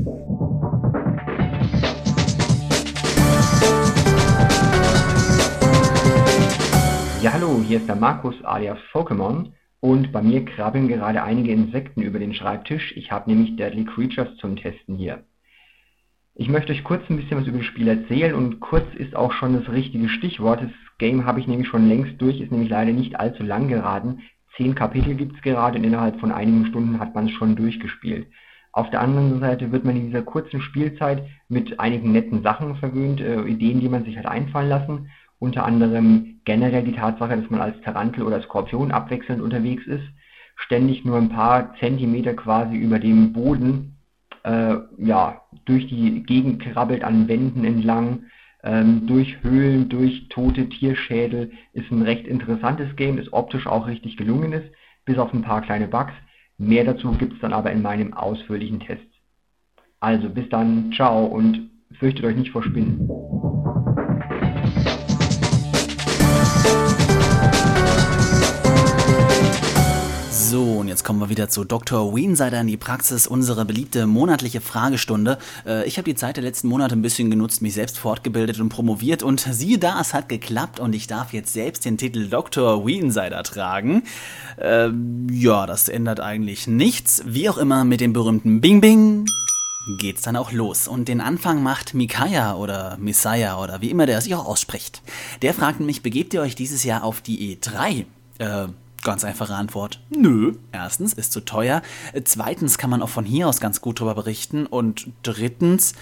Ja, 7.21 7.33
hallo, 7.33 7.61
hier 7.63 7.77
ist 7.77 7.87
der 7.87 7.95
Markus 7.95 8.33
alias 8.43 8.79
Pokémon 8.91 9.51
und 9.81 10.11
bei 10.11 10.23
mir 10.23 10.43
krabbeln 10.45 10.87
gerade 10.87 11.21
einige 11.21 11.51
Insekten 11.51 12.01
über 12.01 12.17
den 12.17 12.33
Schreibtisch. 12.33 12.93
Ich 12.95 13.11
habe 13.11 13.29
nämlich 13.29 13.55
Deadly 13.55 13.85
Creatures 13.85 14.35
zum 14.37 14.55
Testen 14.55 14.95
hier. 14.95 15.23
Ich 16.33 16.49
möchte 16.49 16.71
euch 16.71 16.83
kurz 16.83 17.03
ein 17.07 17.17
bisschen 17.17 17.37
was 17.39 17.45
über 17.45 17.59
das 17.59 17.67
Spiel 17.67 17.87
erzählen 17.87 18.33
und 18.33 18.61
kurz 18.61 18.87
ist 18.95 19.15
auch 19.15 19.33
schon 19.33 19.53
das 19.53 19.71
richtige 19.71 20.09
Stichwort. 20.09 20.63
Das 20.63 20.71
Game 20.97 21.25
habe 21.25 21.39
ich 21.39 21.45
nämlich 21.45 21.67
schon 21.67 21.87
längst 21.87 22.19
durch, 22.19 22.39
ist 22.39 22.51
nämlich 22.51 22.69
leider 22.69 22.93
nicht 22.93 23.19
allzu 23.19 23.43
lang 23.43 23.67
geraten. 23.67 24.23
Zehn 24.59 24.75
Kapitel 24.75 25.15
gibt 25.15 25.35
es 25.35 25.41
gerade 25.41 25.79
und 25.79 25.83
innerhalb 25.83 26.19
von 26.19 26.31
einigen 26.31 26.67
Stunden 26.67 26.99
hat 26.99 27.15
man 27.15 27.25
es 27.25 27.31
schon 27.31 27.55
durchgespielt. 27.55 28.27
Auf 28.71 28.91
der 28.91 29.01
anderen 29.01 29.39
Seite 29.39 29.71
wird 29.71 29.83
man 29.85 29.95
in 29.95 30.05
dieser 30.05 30.21
kurzen 30.21 30.61
Spielzeit 30.61 31.23
mit 31.47 31.79
einigen 31.79 32.11
netten 32.11 32.43
Sachen 32.43 32.75
verwöhnt, 32.75 33.19
äh, 33.19 33.41
Ideen, 33.41 33.79
die 33.79 33.89
man 33.89 34.05
sich 34.05 34.17
hat 34.17 34.27
einfallen 34.27 34.69
lassen 34.69 35.09
unter 35.39 35.65
anderem 35.65 36.41
generell 36.43 36.83
die 36.83 36.95
Tatsache, 36.95 37.37
dass 37.37 37.49
man 37.49 37.61
als 37.61 37.79
Tarantel 37.81 38.23
oder 38.23 38.41
Skorpion 38.41 38.91
abwechselnd 38.91 39.41
unterwegs 39.41 39.85
ist, 39.87 40.03
ständig 40.55 41.05
nur 41.05 41.17
ein 41.17 41.29
paar 41.29 41.73
Zentimeter 41.79 42.33
quasi 42.33 42.75
über 42.75 42.99
dem 42.99 43.31
Boden 43.31 43.95
äh, 44.43 44.75
ja, 44.97 45.41
durch 45.65 45.87
die 45.87 46.23
Gegend 46.23 46.61
krabbelt, 46.61 47.03
an 47.03 47.27
Wänden 47.27 47.63
entlang, 47.63 48.23
ähm, 48.63 49.07
durch 49.07 49.41
Höhlen, 49.43 49.89
durch 49.89 50.27
tote 50.29 50.67
Tierschädel, 50.69 51.51
ist 51.73 51.91
ein 51.91 52.01
recht 52.01 52.27
interessantes 52.27 52.95
Game, 52.95 53.17
das 53.17 53.31
optisch 53.31 53.67
auch 53.67 53.87
richtig 53.87 54.17
gelungen 54.17 54.53
ist, 54.53 54.69
bis 55.05 55.17
auf 55.17 55.33
ein 55.33 55.41
paar 55.41 55.61
kleine 55.61 55.87
Bugs. 55.87 56.13
Mehr 56.57 56.83
dazu 56.83 57.11
gibt 57.13 57.33
es 57.33 57.39
dann 57.39 57.53
aber 57.53 57.71
in 57.71 57.81
meinem 57.81 58.13
ausführlichen 58.13 58.81
Test. 58.81 59.07
Also 59.99 60.29
bis 60.29 60.47
dann, 60.49 60.91
ciao 60.93 61.25
und 61.25 61.69
fürchtet 61.99 62.25
euch 62.25 62.35
nicht 62.35 62.51
vor 62.51 62.63
Spinnen. 62.63 63.18
Jetzt 70.89 71.03
kommen 71.03 71.19
wir 71.19 71.29
wieder 71.29 71.47
zu 71.47 71.63
Dr. 71.63 72.15
Weensider 72.15 72.59
in 72.59 72.67
die 72.67 72.75
Praxis, 72.75 73.27
unsere 73.27 73.63
beliebte 73.63 74.07
monatliche 74.07 74.59
Fragestunde. 74.59 75.37
Äh, 75.65 75.87
ich 75.87 75.97
habe 75.97 76.05
die 76.05 76.15
Zeit 76.15 76.35
der 76.35 76.43
letzten 76.43 76.67
Monate 76.67 76.95
ein 76.95 77.01
bisschen 77.01 77.29
genutzt, 77.29 77.61
mich 77.61 77.75
selbst 77.75 77.99
fortgebildet 77.99 78.59
und 78.59 78.69
promoviert 78.69 79.23
und 79.23 79.39
siehe 79.39 79.77
da, 79.77 80.01
es 80.01 80.13
hat 80.13 80.27
geklappt 80.27 80.79
und 80.79 80.93
ich 80.93 81.07
darf 81.07 81.31
jetzt 81.31 81.53
selbst 81.53 81.85
den 81.85 81.97
Titel 81.97 82.27
Dr. 82.27 82.85
Weensider 82.85 83.43
tragen. 83.43 84.03
Ähm, 84.59 85.27
ja, 85.31 85.65
das 85.65 85.87
ändert 85.87 86.19
eigentlich 86.19 86.67
nichts. 86.67 87.21
Wie 87.25 87.49
auch 87.49 87.57
immer 87.57 87.85
mit 87.85 88.01
dem 88.01 88.11
berühmten 88.11 88.59
Bing 88.59 88.81
Bing 88.81 89.25
geht's 89.99 90.23
dann 90.23 90.35
auch 90.35 90.51
los. 90.51 90.87
Und 90.87 91.07
den 91.07 91.21
Anfang 91.21 91.63
macht 91.63 91.93
Mikaya 91.93 92.55
oder 92.55 92.97
Messiah 92.99 93.61
oder 93.61 93.81
wie 93.81 93.89
immer 93.89 94.05
der 94.05 94.21
sich 94.21 94.35
auch 94.35 94.45
ausspricht. 94.45 95.01
Der 95.41 95.53
fragt 95.53 95.79
mich, 95.79 96.01
begebt 96.01 96.33
ihr 96.33 96.41
euch 96.41 96.55
dieses 96.55 96.83
Jahr 96.83 97.03
auf 97.03 97.21
die 97.21 97.55
E3? 97.55 98.05
Äh, 98.39 98.67
Ganz 99.03 99.23
einfache 99.23 99.55
Antwort. 99.55 100.01
Nö. 100.09 100.53
Erstens 100.71 101.13
ist 101.13 101.31
zu 101.31 101.41
teuer. 101.41 101.81
Zweitens 102.25 102.77
kann 102.77 102.89
man 102.89 103.01
auch 103.01 103.09
von 103.09 103.25
hier 103.25 103.47
aus 103.47 103.59
ganz 103.59 103.81
gut 103.81 103.99
drüber 103.99 104.15
berichten. 104.15 104.65
Und 104.65 105.07
drittens, 105.23 105.93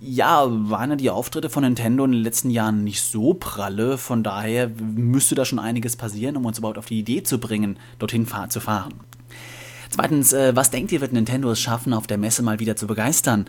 ja, 0.00 0.46
waren 0.48 0.90
ja 0.90 0.96
die 0.96 1.10
Auftritte 1.10 1.48
von 1.48 1.62
Nintendo 1.62 2.04
in 2.04 2.12
den 2.12 2.22
letzten 2.22 2.50
Jahren 2.50 2.82
nicht 2.82 3.02
so 3.02 3.34
pralle. 3.34 3.98
Von 3.98 4.24
daher 4.24 4.68
müsste 4.68 5.34
da 5.34 5.44
schon 5.44 5.58
einiges 5.58 5.94
passieren, 5.94 6.36
um 6.36 6.44
uns 6.44 6.58
überhaupt 6.58 6.78
auf 6.78 6.86
die 6.86 6.98
Idee 6.98 7.22
zu 7.22 7.38
bringen, 7.38 7.78
dorthin 7.98 8.26
zu 8.48 8.60
fahren. 8.60 8.94
Zweitens, 9.90 10.32
äh, 10.32 10.54
was 10.56 10.70
denkt 10.70 10.92
ihr, 10.92 11.00
wird 11.00 11.12
Nintendo 11.12 11.50
es 11.50 11.60
schaffen, 11.60 11.92
auf 11.92 12.06
der 12.06 12.18
Messe 12.18 12.42
mal 12.42 12.60
wieder 12.60 12.76
zu 12.76 12.86
begeistern? 12.86 13.46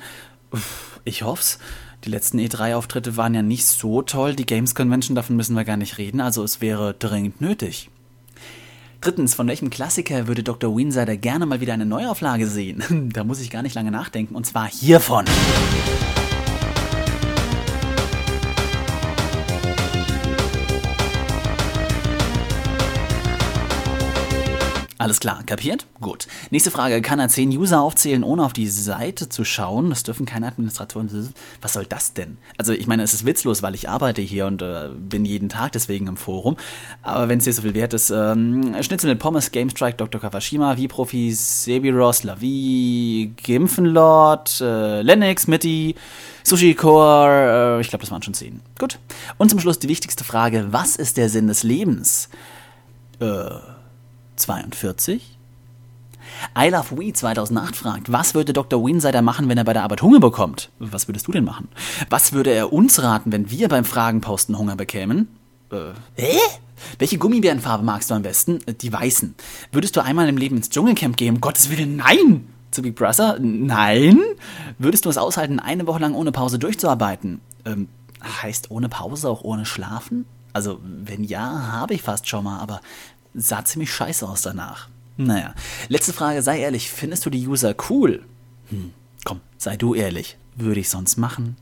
Ich 1.06 1.24
hoff's. 1.24 1.58
Die 2.04 2.10
letzten 2.10 2.40
E3-Auftritte 2.40 3.16
waren 3.16 3.34
ja 3.34 3.42
nicht 3.42 3.66
so 3.66 4.02
toll. 4.02 4.36
Die 4.36 4.46
Games 4.46 4.76
Convention, 4.76 5.16
davon 5.16 5.36
müssen 5.36 5.56
wir 5.56 5.66
gar 5.66 5.78
nicht 5.78 5.98
reden. 5.98 6.20
Also 6.20 6.44
es 6.44 6.62
wäre 6.62 6.94
dringend 6.94 7.42
nötig. 7.42 7.90
Drittens, 9.02 9.34
von 9.34 9.48
welchem 9.48 9.72
Klassiker 9.72 10.28
würde 10.28 10.44
Dr. 10.44 10.78
Weensider 10.78 11.18
gerne 11.18 11.48
mal 11.48 11.60
wieder 11.60 11.74
eine 11.74 11.88
Neuauflage 11.88 12.46
sehen? 12.46 13.10
da 13.14 13.24
muss 13.24 13.42
ich 13.42 13.50
gar 13.50 13.64
nicht 13.64 13.74
lange 13.74 13.90
nachdenken, 13.90 14.36
und 14.36 14.46
zwar 14.46 14.68
hiervon. 14.68 15.26
Alles 25.02 25.20
klar, 25.20 25.42
kapiert? 25.44 25.88
Gut. 26.00 26.28
Nächste 26.52 26.70
Frage. 26.70 27.02
Kann 27.02 27.20
er 27.20 27.28
10 27.28 27.50
User 27.58 27.82
aufzählen, 27.82 28.24
ohne 28.24 28.46
auf 28.46 28.54
die 28.54 28.68
Seite 28.68 29.30
zu 29.30 29.44
schauen? 29.44 29.90
Das 29.90 30.04
dürfen 30.04 30.28
keine 30.28 30.46
Administratoren. 30.46 31.34
Was 31.60 31.74
soll 31.74 31.88
das 31.88 32.14
denn? 32.14 32.38
Also, 32.60 32.72
ich 32.74 32.86
meine, 32.86 33.02
es 33.02 33.12
ist 33.16 33.26
witzlos, 33.26 33.64
weil 33.64 33.74
ich 33.74 33.90
arbeite 33.90 34.22
hier 34.22 34.46
und 34.46 34.62
äh, 34.62 34.90
bin 34.96 35.26
jeden 35.26 35.50
Tag 35.50 35.72
deswegen 35.72 36.06
im 36.06 36.18
Forum. 36.18 36.56
Aber 37.02 37.30
wenn 37.30 37.40
es 37.40 37.46
dir 37.46 37.54
so 37.54 37.64
viel 37.64 37.74
wert 37.74 37.96
ist, 37.96 38.12
ähm, 38.12 38.76
Schnitzel 38.84 39.10
mit 39.10 39.18
Pommes, 39.18 39.52
Gamestrike, 39.52 39.98
Dr. 39.98 40.22
Kawashima, 40.22 40.76
V-Profi, 40.76 41.32
Sebiros, 41.34 42.22
Lavi, 42.22 43.34
Gimpfenlord, 43.38 44.62
äh, 44.62 45.02
Lennox, 45.02 45.48
Mitty, 45.48 45.96
Sushi 46.44 46.76
Core, 46.76 47.78
äh, 47.78 47.82
ich 47.82 47.90
glaube, 47.90 48.04
das 48.04 48.12
waren 48.12 48.22
schon 48.22 48.36
10. 48.36 48.62
Gut. 48.78 49.00
Und 49.40 49.50
zum 49.50 49.60
Schluss 49.60 49.80
die 49.80 49.90
wichtigste 49.90 50.24
Frage. 50.24 50.68
Was 50.70 50.96
ist 50.96 51.18
der 51.18 51.28
Sinn 51.30 51.48
des 51.48 51.64
Lebens? 51.64 52.30
Äh 53.20 53.50
42? 54.42 55.38
I 56.58 56.70
Love 56.70 56.98
We 56.98 57.14
2008 57.14 57.76
fragt, 57.76 58.12
was 58.12 58.34
würde 58.34 58.54
Dr. 58.54 58.84
Winsider 58.84 59.22
machen, 59.22 59.50
wenn 59.50 59.58
er 59.58 59.64
bei 59.64 59.74
der 59.74 59.84
Arbeit 59.84 60.02
Hunger 60.02 60.20
bekommt? 60.20 60.70
Was 60.80 61.08
würdest 61.08 61.28
du 61.28 61.32
denn 61.32 61.44
machen? 61.44 61.70
Was 62.10 62.34
würde 62.34 62.52
er 62.52 62.74
uns 62.74 63.02
raten, 63.02 63.32
wenn 63.32 63.50
wir 63.50 63.68
beim 63.70 63.86
Fragenposten 63.86 64.58
Hunger 64.58 64.76
bekämen? 64.76 65.28
Äh, 65.72 65.94
hä? 66.16 66.38
Welche 66.98 67.18
Gummibärenfarbe 67.18 67.84
magst 67.84 68.10
du 68.10 68.16
am 68.16 68.24
besten? 68.24 68.60
Äh, 68.66 68.74
die 68.74 68.92
weißen. 68.92 69.36
Würdest 69.72 69.96
du 69.96 70.04
einmal 70.04 70.28
im 70.28 70.38
Leben 70.38 70.58
ins 70.58 70.70
Dschungelcamp 70.70 71.18
gehen? 71.18 71.36
Um 71.36 71.42
Gottes 71.42 71.70
Willen, 71.70 71.98
nein! 71.98 72.48
Zu 72.72 72.82
Big 72.82 72.96
Brother? 72.96 73.38
Nein? 73.40 74.20
Würdest 74.80 75.06
du 75.06 75.10
es 75.10 75.18
aushalten, 75.18 75.60
eine 75.60 75.88
Woche 75.88 76.00
lang 76.00 76.16
ohne 76.16 76.32
Pause 76.32 76.58
durchzuarbeiten? 76.58 77.42
Ähm, 77.66 77.90
heißt 78.42 78.72
ohne 78.72 78.88
Pause 78.88 79.30
auch 79.30 79.44
ohne 79.44 79.66
Schlafen? 79.66 80.26
Also, 80.54 80.80
wenn 80.84 81.24
ja, 81.24 81.72
habe 81.72 81.94
ich 81.94 82.02
fast 82.02 82.28
schon 82.28 82.44
mal, 82.44 82.60
aber 82.60 82.82
sah 83.34 83.64
ziemlich 83.66 83.94
scheiße 83.94 84.28
aus 84.28 84.42
danach. 84.42 84.88
Naja, 85.18 85.54
letzte 85.88 86.14
Frage, 86.14 86.42
sei 86.42 86.60
ehrlich, 86.60 86.92
findest 86.92 87.26
du 87.26 87.30
die 87.30 87.48
User 87.48 87.76
cool? 87.90 88.24
Hm, 88.70 88.92
komm, 89.24 89.42
sei 89.58 89.78
du 89.78 89.94
ehrlich. 89.94 90.38
Würde 90.56 90.80
ich 90.80 90.90
sonst 90.90 91.18
machen? 91.18 91.56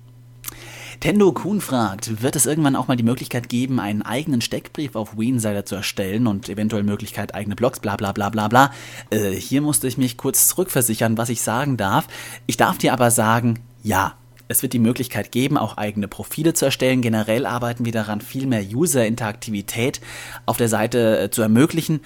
Tendo 1.00 1.32
Kuhn 1.32 1.62
fragt, 1.62 2.22
wird 2.22 2.36
es 2.36 2.46
irgendwann 2.46 2.76
auch 2.76 2.90
mal 2.90 2.98
die 2.98 3.04
Möglichkeit 3.04 3.48
geben, 3.48 3.80
einen 3.80 4.02
eigenen 4.02 4.42
Steckbrief 4.42 4.96
auf 4.96 5.18
Weensider 5.18 5.66
zu 5.66 5.76
erstellen 5.76 6.28
und 6.28 6.50
eventuell 6.50 6.84
Möglichkeit 6.84 7.34
eigene 7.34 7.56
Blogs, 7.56 7.80
bla 7.80 7.96
bla 7.96 8.12
bla 8.12 8.30
bla 8.30 8.50
bla. 8.50 8.72
Äh, 9.10 9.32
hier 9.32 9.62
musste 9.62 9.88
ich 9.88 9.98
mich 9.98 10.18
kurz 10.18 10.48
zurückversichern, 10.48 11.18
was 11.18 11.30
ich 11.30 11.42
sagen 11.42 11.78
darf. 11.78 12.08
Ich 12.48 12.58
darf 12.58 12.78
dir 12.78 12.92
aber 12.92 13.12
sagen, 13.12 13.60
ja, 13.82 14.16
es 14.50 14.64
wird 14.64 14.74
die 14.74 14.80
Möglichkeit 14.80 15.32
geben, 15.32 15.58
auch 15.58 15.78
eigene 15.78 16.08
Profile 16.08 16.54
zu 16.54 16.66
erstellen. 16.66 17.02
Generell 17.02 17.46
arbeiten 17.46 17.86
wir 17.86 17.92
daran, 17.92 18.20
viel 18.20 18.48
mehr 18.48 18.64
User-Interaktivität 18.64 20.02
auf 20.48 20.58
der 20.58 20.68
Seite 20.68 21.20
äh, 21.20 21.30
zu 21.30 21.42
ermöglichen. 21.44 22.02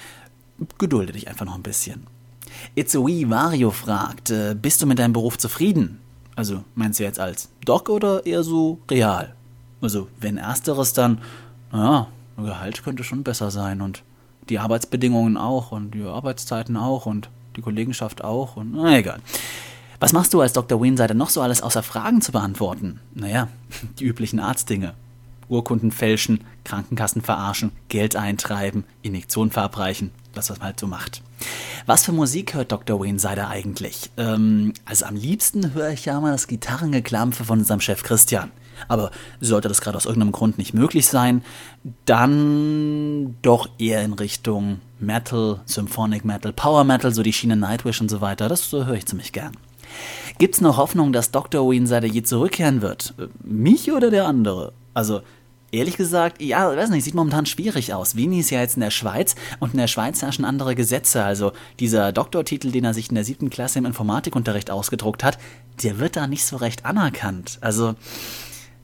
Gedulde 0.78 1.14
dich 1.14 1.30
einfach 1.30 1.46
noch 1.46 1.56
ein 1.56 1.64
bisschen. 1.64 2.06
It's 2.76 2.96
a 2.96 3.00
Wee 3.00 3.30
Wario 3.30 3.72
fragt, 3.72 4.30
äh, 4.30 4.56
bist 4.62 4.82
du 4.82 4.86
mit 4.86 5.00
deinem 5.00 5.14
Beruf 5.14 5.38
zufrieden? 5.38 6.00
Also 6.36 6.66
meinst 6.76 7.00
du 7.00 7.04
jetzt 7.04 7.20
als 7.20 7.50
Doc 7.64 7.90
oder 7.90 8.26
eher 8.26 8.44
so 8.44 8.80
real? 8.92 9.34
Also 9.82 10.10
wenn 10.20 10.38
ersteres, 10.38 10.92
dann, 10.94 11.20
ja, 11.72 12.08
Gehalt 12.36 12.84
könnte 12.84 13.04
schon 13.04 13.24
besser 13.24 13.52
sein 13.52 13.80
und 13.80 14.04
die 14.50 14.60
Arbeitsbedingungen 14.60 15.38
auch 15.38 15.72
und 15.72 15.92
die 15.92 16.04
Arbeitszeiten 16.04 16.76
auch 16.76 17.06
und 17.06 17.30
die 17.56 17.62
Kollegenschaft 17.62 18.24
auch 18.24 18.58
und 18.58 18.74
na 18.74 18.98
egal. 18.98 19.20
Was 20.04 20.12
machst 20.12 20.34
du 20.34 20.42
als 20.42 20.52
Dr. 20.52 20.84
Weensider 20.84 21.14
noch 21.14 21.30
so 21.30 21.42
alles 21.42 21.62
außer 21.62 21.82
Fragen 21.82 22.20
zu 22.20 22.34
beantworten? 22.34 23.00
Naja, 23.14 23.48
die 24.00 24.04
üblichen 24.04 24.42
Arztdinge. 24.42 24.96
Urkunden 25.48 25.94
fälschen, 25.94 26.44
Krankenkassen 26.66 27.22
verarschen, 27.22 27.72
Geld 27.88 28.18
eintreiben, 28.18 28.84
Injektion 29.02 29.50
verabreichen, 29.50 30.12
das 30.34 30.50
was 30.50 30.60
man 30.60 30.66
halt 30.68 30.80
so 30.82 30.88
macht. 30.88 31.22
Was 31.86 32.04
für 32.04 32.12
Musik 32.12 32.54
hört 32.54 32.74
Dr. 32.74 33.02
Weensider 33.02 33.48
eigentlich? 33.48 34.12
Ähm, 34.18 34.74
also 34.84 35.06
am 35.06 35.16
liebsten 35.16 35.74
höre 35.74 35.92
ich 35.92 36.04
ja 36.04 36.20
mal 36.20 36.34
das 36.34 36.48
Gitarrengeklampfe 36.48 37.46
von 37.46 37.60
unserem 37.60 37.80
Chef 37.80 38.04
Christian. 38.04 38.52
Aber 38.90 39.10
sollte 39.40 39.70
das 39.70 39.80
gerade 39.80 39.96
aus 39.96 40.06
irgendeinem 40.06 40.34
Grund 40.34 40.58
nicht 40.58 40.74
möglich 40.74 41.08
sein, 41.08 41.46
dann 42.04 43.38
doch 43.42 43.70
eher 43.80 44.04
in 44.04 44.12
Richtung 44.12 44.82
Metal, 45.00 45.62
Symphonic 45.64 46.26
Metal, 46.26 46.52
Power 46.52 46.84
Metal, 46.84 47.14
so 47.14 47.24
die 47.24 47.32
Schiene 47.32 47.56
Nightwish 47.56 48.02
und 48.02 48.10
so 48.10 48.20
weiter. 48.20 48.50
Das 48.50 48.70
höre 48.70 48.96
ich 48.96 49.06
ziemlich 49.06 49.32
gern. 49.32 49.56
Gibt's 50.38 50.62
noch 50.62 50.78
Hoffnung, 50.78 51.14
dass 51.14 51.32
Dr. 51.32 51.70
Weensider 51.70 52.08
je 52.08 52.24
zurückkehren 52.24 52.82
wird? 52.82 53.14
Mich 53.44 53.92
oder 53.92 54.10
der 54.10 54.26
andere? 54.26 54.74
Also, 54.94 55.22
ehrlich 55.72 55.98
gesagt, 55.98 56.42
ja, 56.42 56.76
weiß 56.76 56.90
nicht, 56.90 57.04
sieht 57.04 57.16
momentan 57.16 57.46
schwierig 57.46 57.94
aus. 57.94 58.16
Winnie 58.16 58.40
ist 58.40 58.52
ja 58.52 58.62
jetzt 58.62 58.76
in 58.76 58.82
der 58.82 58.92
Schweiz 58.92 59.36
und 59.60 59.74
in 59.74 59.80
der 59.80 59.88
Schweiz 59.88 60.22
herrschen 60.22 60.46
andere 60.46 60.76
Gesetze. 60.76 61.24
Also, 61.24 61.52
dieser 61.80 62.12
Doktortitel, 62.12 62.72
den 62.72 62.86
er 62.86 62.94
sich 62.94 63.10
in 63.10 63.16
der 63.16 63.24
siebten 63.24 63.50
Klasse 63.50 63.80
im 63.80 63.86
Informatikunterricht 63.86 64.72
ausgedruckt 64.72 65.24
hat, 65.24 65.38
der 65.82 66.00
wird 66.00 66.16
da 66.16 66.28
nicht 66.28 66.46
so 66.46 66.58
recht 66.58 66.86
anerkannt. 66.86 67.58
Also, 67.62 67.96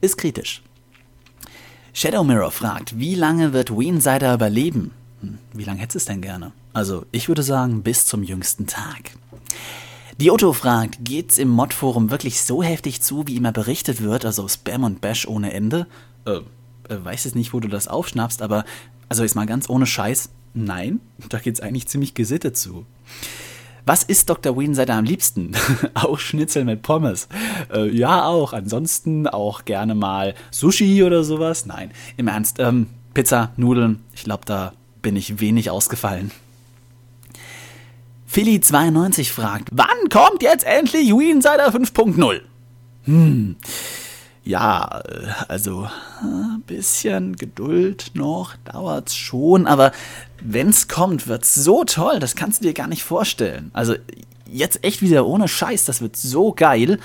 ist 0.02 0.18
kritisch. 0.18 0.62
Shadow 1.94 2.24
Mirror 2.24 2.52
fragt, 2.52 3.00
wie 3.00 3.16
lange 3.16 3.54
wird 3.54 3.72
Weensider 3.72 4.34
überleben? 4.34 4.92
Hm, 5.22 5.38
wie 5.54 5.64
lange 5.64 5.80
hättest 5.80 5.96
du 5.96 5.98
es 5.98 6.06
denn 6.06 6.22
gerne? 6.22 6.52
Also, 6.74 7.06
ich 7.12 7.28
würde 7.28 7.44
sagen, 7.44 7.84
bis 7.84 8.06
zum 8.06 8.24
jüngsten 8.24 8.68
Tag. 8.68 9.12
Die 10.20 10.32
Otto 10.32 10.52
fragt, 10.52 11.06
geht's 11.06 11.38
im 11.38 11.48
Mod-Forum 11.48 12.12
wirklich 12.12 12.42
so 12.42 12.62
heftig 12.62 13.02
zu, 13.02 13.26
wie 13.26 13.38
immer 13.38 13.54
berichtet 13.54 14.02
wird, 14.02 14.26
also 14.26 14.50
Spam 14.50 14.84
und 14.84 15.00
Bash 15.00 15.26
ohne 15.26 15.54
Ende? 15.54 15.88
Äh, 16.26 16.42
äh, 16.94 17.06
weiß 17.06 17.24
jetzt 17.24 17.36
nicht, 17.36 17.54
wo 17.54 17.62
du 17.62 17.70
das 17.70 17.88
aufschnappst, 17.88 18.42
aber, 18.42 18.66
also 19.08 19.24
ist 19.24 19.36
mal 19.36 19.46
ganz 19.46 19.70
ohne 19.70 19.86
Scheiß, 19.86 20.30
nein, 20.54 21.00
da 21.30 21.40
geht's 21.40 21.62
eigentlich 21.62 21.88
ziemlich 21.88 22.16
gesittet 22.16 22.58
zu. 22.58 22.86
Was 23.86 24.04
ist 24.04 24.30
Dr. 24.30 24.60
Weensider 24.60 24.96
am 24.96 25.06
liebsten? 25.06 25.54
auch 25.94 26.20
Schnitzel 26.20 26.66
mit 26.66 26.82
Pommes. 26.82 27.30
Äh, 27.74 27.90
ja, 27.90 28.26
auch. 28.26 28.52
Ansonsten 28.52 29.26
auch 29.26 29.64
gerne 29.64 29.96
mal 29.96 30.36
Sushi 30.52 31.02
oder 31.02 31.24
sowas. 31.24 31.66
Nein, 31.66 31.92
im 32.18 32.28
Ernst. 32.28 32.60
Ähm, 32.60 32.88
Pizza, 33.14 33.54
Nudeln. 33.56 34.04
Ich 34.14 34.26
glaube, 34.26 34.44
da 34.46 34.74
bin 35.02 35.16
ich 35.16 35.40
wenig 35.40 35.70
ausgefallen. 35.70 36.30
Philly92 38.32 39.32
fragt, 39.32 39.70
wann 39.72 40.10
kommt 40.10 40.44
jetzt 40.44 40.66
endlich 40.66 41.10
Weensider 41.10 41.70
5.0? 41.70 42.42
Hm. 43.06 43.56
Ja, 44.44 45.02
äh, 45.06 45.28
also 45.48 45.90
ein 46.22 46.64
bisschen 46.66 47.36
Geduld 47.36 48.12
noch, 48.14 48.56
dauert's 48.66 49.16
schon, 49.16 49.68
aber 49.68 49.92
wenn's 50.42 50.88
kommt, 50.88 51.28
wird's 51.28 51.56
so 51.56 51.84
toll, 51.84 52.20
das 52.20 52.36
kannst 52.36 52.62
du 52.62 52.68
dir 52.68 52.74
gar 52.74 52.88
nicht 52.88 53.04
vorstellen. 53.04 53.72
Also 53.74 53.96
jetzt 54.46 54.84
echt 54.84 55.02
wieder 55.02 55.26
ohne 55.26 55.48
Scheiß, 55.48 55.86
das 55.86 56.02
wird 56.02 56.16
so 56.16 56.54
geil. 56.54 57.00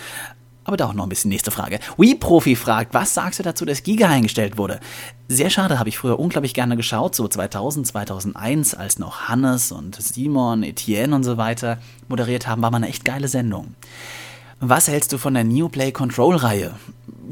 Aber 0.65 0.77
da 0.77 0.87
auch 0.87 0.95
noch 0.95 1.05
ein 1.05 1.11
bisschen 1.11 1.29
nächste 1.29 1.51
Frage. 1.51 1.79
Wii-Profi 1.99 2.57
fragt, 2.57 2.95
was 2.95 3.15
sagst 3.15 3.39
du 3.39 3.43
dazu, 3.43 3.65
dass 3.65 3.83
Giga 3.83 4.09
eingestellt 4.09 4.57
wurde? 4.57 4.81
Sehr 5.29 5.51
schade, 5.51 5.79
habe 5.79 5.91
ich 5.91 5.99
früher 5.99 6.19
unglaublich 6.19 6.55
gerne 6.55 6.77
geschaut, 6.77 7.15
so 7.15 7.29
2000, 7.29 7.87
2001, 7.87 8.75
als 8.75 8.99
noch 8.99 9.29
Hannes 9.29 9.73
und 9.73 9.97
Simon, 10.01 10.63
Etienne 10.63 11.15
und 11.15 11.25
so 11.25 11.37
weiter 11.37 11.79
moderiert 12.09 12.47
haben, 12.47 12.63
war 12.63 12.71
mal 12.71 12.79
eine 12.79 12.89
echt 12.89 13.05
geile 13.05 13.29
Sendung. 13.29 13.75
Was 14.61 14.89
hältst 14.89 15.13
du 15.13 15.19
von 15.19 15.35
der 15.35 15.45
New 15.45 15.69
Play 15.69 15.93
Control 15.93 16.37
Reihe? 16.37 16.75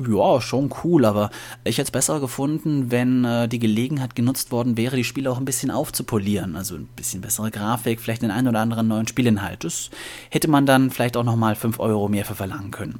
Ja, 0.06 0.40
schon 0.40 0.70
cool, 0.84 1.04
aber 1.04 1.30
ich 1.64 1.78
hätte 1.78 1.86
es 1.86 1.90
besser 1.90 2.20
gefunden, 2.20 2.90
wenn 2.90 3.24
äh, 3.24 3.48
die 3.48 3.58
Gelegenheit 3.58 4.14
genutzt 4.14 4.52
worden 4.52 4.76
wäre, 4.76 4.96
die 4.96 5.04
Spiele 5.04 5.30
auch 5.30 5.38
ein 5.38 5.44
bisschen 5.44 5.70
aufzupolieren. 5.70 6.56
Also 6.56 6.74
ein 6.74 6.88
bisschen 6.96 7.20
bessere 7.20 7.50
Grafik, 7.50 8.00
vielleicht 8.00 8.22
den 8.22 8.30
einen 8.30 8.48
oder 8.48 8.60
anderen 8.60 8.88
neuen 8.88 9.06
Spielinhalt. 9.06 9.64
Das 9.64 9.90
hätte 10.30 10.48
man 10.48 10.66
dann 10.66 10.90
vielleicht 10.90 11.16
auch 11.16 11.24
nochmal 11.24 11.54
5 11.54 11.78
Euro 11.80 12.08
mehr 12.08 12.24
für 12.24 12.34
verlangen 12.34 12.70
können. 12.70 12.98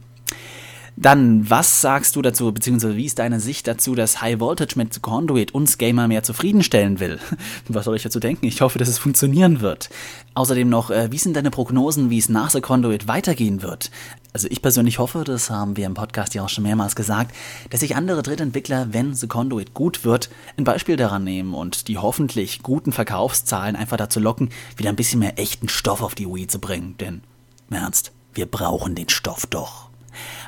Dann, 0.96 1.49
was 1.49 1.80
sagst 1.80 2.16
du 2.16 2.22
dazu, 2.22 2.52
beziehungsweise 2.52 2.96
wie 2.96 3.06
ist 3.06 3.18
deine 3.18 3.40
Sicht 3.40 3.66
dazu, 3.66 3.94
dass 3.94 4.20
High 4.20 4.40
Voltage 4.40 4.75
mit 4.76 5.00
Conduit 5.00 5.54
uns 5.54 5.78
Gamer 5.78 6.06
mehr 6.06 6.22
zufriedenstellen 6.22 7.00
will? 7.00 7.18
Was 7.68 7.87
soll 7.87 7.96
ich 7.96 8.02
dazu 8.02 8.20
denken? 8.20 8.46
Ich 8.46 8.61
hoffe, 8.61 8.78
dass 8.78 8.88
es 8.88 8.99
funktionieren 8.99 9.61
wird. 9.61 9.88
Außerdem 10.34 10.68
noch, 10.68 10.90
äh, 10.90 11.11
wie 11.11 11.18
sind 11.18 11.34
deine 11.34 11.50
Prognosen, 11.50 12.11
wie 12.11 12.18
es 12.18 12.28
nach 12.28 12.50
The 12.50 12.61
Conduit 12.61 13.08
weitergehen 13.08 13.62
wird? 13.62 13.90
Also 14.34 14.49
ich 14.50 14.62
persönlich 14.62 14.99
hoffe, 14.99 15.25
das 15.25 15.50
haben 15.50 15.76
wir 15.76 15.87
im 15.87 15.94
Podcast 15.94 16.34
ja 16.34 16.42
auch 16.42 16.49
schon 16.49 16.64
mehrmals 16.64 16.94
gesagt, 16.94 17.34
dass 17.70 17.80
sich 17.80 17.96
andere 17.96 18.22
Drittentwickler, 18.22 18.92
wenn 18.92 19.14
The 19.14 19.26
Conduit 19.28 19.75
gut 19.75 20.04
wird, 20.04 20.30
ein 20.56 20.64
Beispiel 20.64 20.96
daran 20.96 21.25
nehmen 21.25 21.54
und 21.54 21.88
die 21.88 21.99
hoffentlich 21.99 22.62
guten 22.62 22.92
Verkaufszahlen 22.92 23.76
einfach 23.76 23.96
dazu 23.96 24.20
locken, 24.20 24.50
wieder 24.76 24.90
ein 24.90 24.96
bisschen 24.96 25.20
mehr 25.20 25.38
echten 25.38 25.68
Stoff 25.68 26.02
auf 26.02 26.14
die 26.14 26.26
Wii 26.26 26.46
zu 26.46 26.58
bringen. 26.58 26.96
Denn, 26.99 27.22
im 27.70 27.76
Ernst, 27.76 28.12
wir 28.34 28.46
brauchen 28.46 28.94
den 28.94 29.08
Stoff 29.08 29.46
doch. 29.46 29.91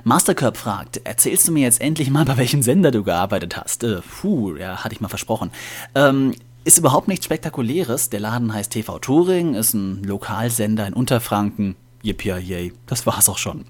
Mastercurb 0.05 0.59
fragt, 0.59 1.01
erzählst 1.05 1.49
du 1.49 1.53
mir 1.53 1.63
jetzt 1.63 1.81
endlich 1.81 2.11
mal, 2.11 2.25
bei 2.27 2.37
welchem 2.37 2.63
Sender 2.63 2.91
du 2.91 3.03
gearbeitet 3.03 3.57
hast? 3.57 3.85
Äh, 3.85 4.01
puh, 4.21 4.57
ja, 4.57 4.85
hatte 4.85 4.95
ich 4.95 5.01
mal 5.01 5.09
versprochen. 5.09 5.51
Ähm, 5.95 6.35
ist 6.65 6.79
überhaupt 6.79 7.09
nichts 7.09 7.25
Spektakuläres. 7.25 8.11
Der 8.11 8.21
Laden 8.21 8.53
heißt 8.53 8.73
TV 8.73 8.99
Touring, 8.99 9.55
ist 9.55 9.75
ein 9.75 10.03
Lokalsender 10.03 10.87
in 10.87 10.93
Unterfranken. 10.95 11.75
Yippie, 12.03 12.73
das 12.87 13.07
war's 13.07 13.29
auch 13.29 13.39
schon. 13.39 13.65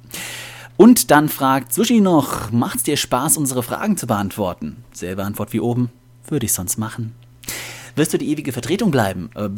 Und 0.76 1.12
dann 1.12 1.28
fragt 1.28 1.72
Sushi 1.72 2.00
noch, 2.00 2.50
macht's 2.50 2.82
dir 2.82 2.96
Spaß, 2.96 3.36
unsere 3.36 3.62
Fragen 3.62 3.96
zu 3.96 4.08
beantworten? 4.08 4.84
Selbe 4.92 5.22
Antwort 5.22 5.52
wie 5.52 5.60
oben, 5.60 5.90
würde 6.26 6.46
ich 6.46 6.52
sonst 6.52 6.78
machen. 6.78 7.14
Wirst 7.94 8.12
du 8.12 8.18
die 8.18 8.28
ewige 8.28 8.52
Vertretung 8.52 8.90
bleiben? 8.90 9.30
Äh, 9.36 9.50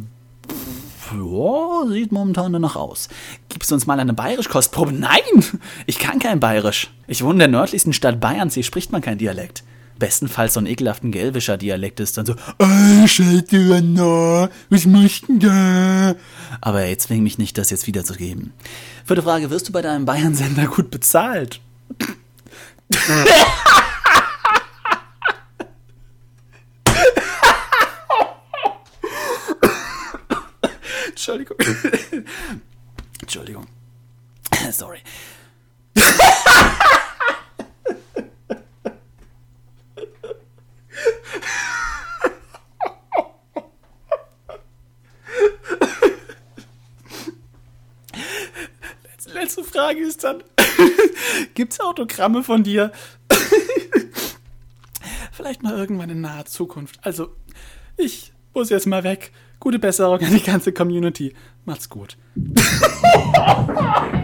ja, 1.13 1.89
sieht 1.89 2.13
momentan 2.13 2.53
danach 2.53 2.77
aus. 2.77 3.09
Gibst 3.49 3.71
du 3.71 3.75
uns 3.75 3.87
mal 3.87 4.01
eine 4.01 4.13
Bayerisch-Kostprobe? 4.13 4.93
Nein! 4.93 5.45
Ich 5.87 5.99
kann 5.99 6.19
kein 6.19 6.41
Bayerisch. 6.41 6.91
Ich 7.07 7.23
wohne 7.23 7.35
in 7.35 7.39
der 7.39 7.49
nördlichsten 7.49 7.93
Stadt 7.93 8.21
Bayerns, 8.21 8.55
hier 8.55 8.63
spricht 8.63 8.93
man 8.93 9.03
kein 9.03 9.19
Dialekt. 9.19 9.65
Bestenfalls 9.99 10.55
so 10.55 10.61
ein 10.61 10.67
ekelhaften 10.67 11.11
Gelwischer 11.11 11.57
Dialekt 11.57 12.01
ist 12.01 12.19
dann 12.19 12.27
so, 12.27 12.35
äh, 12.59 13.09
Scheiße, 13.09 13.81
na, 13.83 14.51
was 14.69 14.85
machst 14.85 15.29
denn 15.29 15.41
da? 15.41 16.15
Aber 16.61 16.83
ey, 16.83 16.97
zwing 16.99 17.23
mich 17.23 17.39
nicht, 17.39 17.57
das 17.57 17.71
jetzt 17.71 17.87
wiederzugeben. 17.87 18.53
Vierte 19.05 19.23
Frage, 19.23 19.49
wirst 19.51 19.69
du 19.69 19.73
bei 19.73 19.83
deinem 19.83 20.05
Bayern-Sender 20.05 20.67
gut 20.67 20.91
bezahlt? 20.91 21.61
Entschuldigung. 31.27 31.57
Entschuldigung. 33.21 33.67
Sorry. 34.71 35.01
Letzte 49.35 49.65
Gibt 51.55 51.73
es 51.73 51.81
Autogramme 51.81 52.43
von 52.43 52.63
dir? 52.63 52.93
Vielleicht 55.33 55.63
mal 55.63 55.77
irgendwann 55.77 56.11
in 56.11 56.21
naher 56.21 56.47
Zukunft. 56.47 56.99
Also, 57.03 57.35
ich 57.97 58.33
muss 58.55 58.71
jetzt 58.71 58.87
mal 58.87 59.05
weg. 59.05 59.33
Gute 59.61 59.79
Besserung 59.79 60.21
an 60.21 60.35
die 60.35 60.43
ganze 60.43 60.73
Community. 60.73 61.35
Macht's 61.65 61.89
gut. 61.89 62.17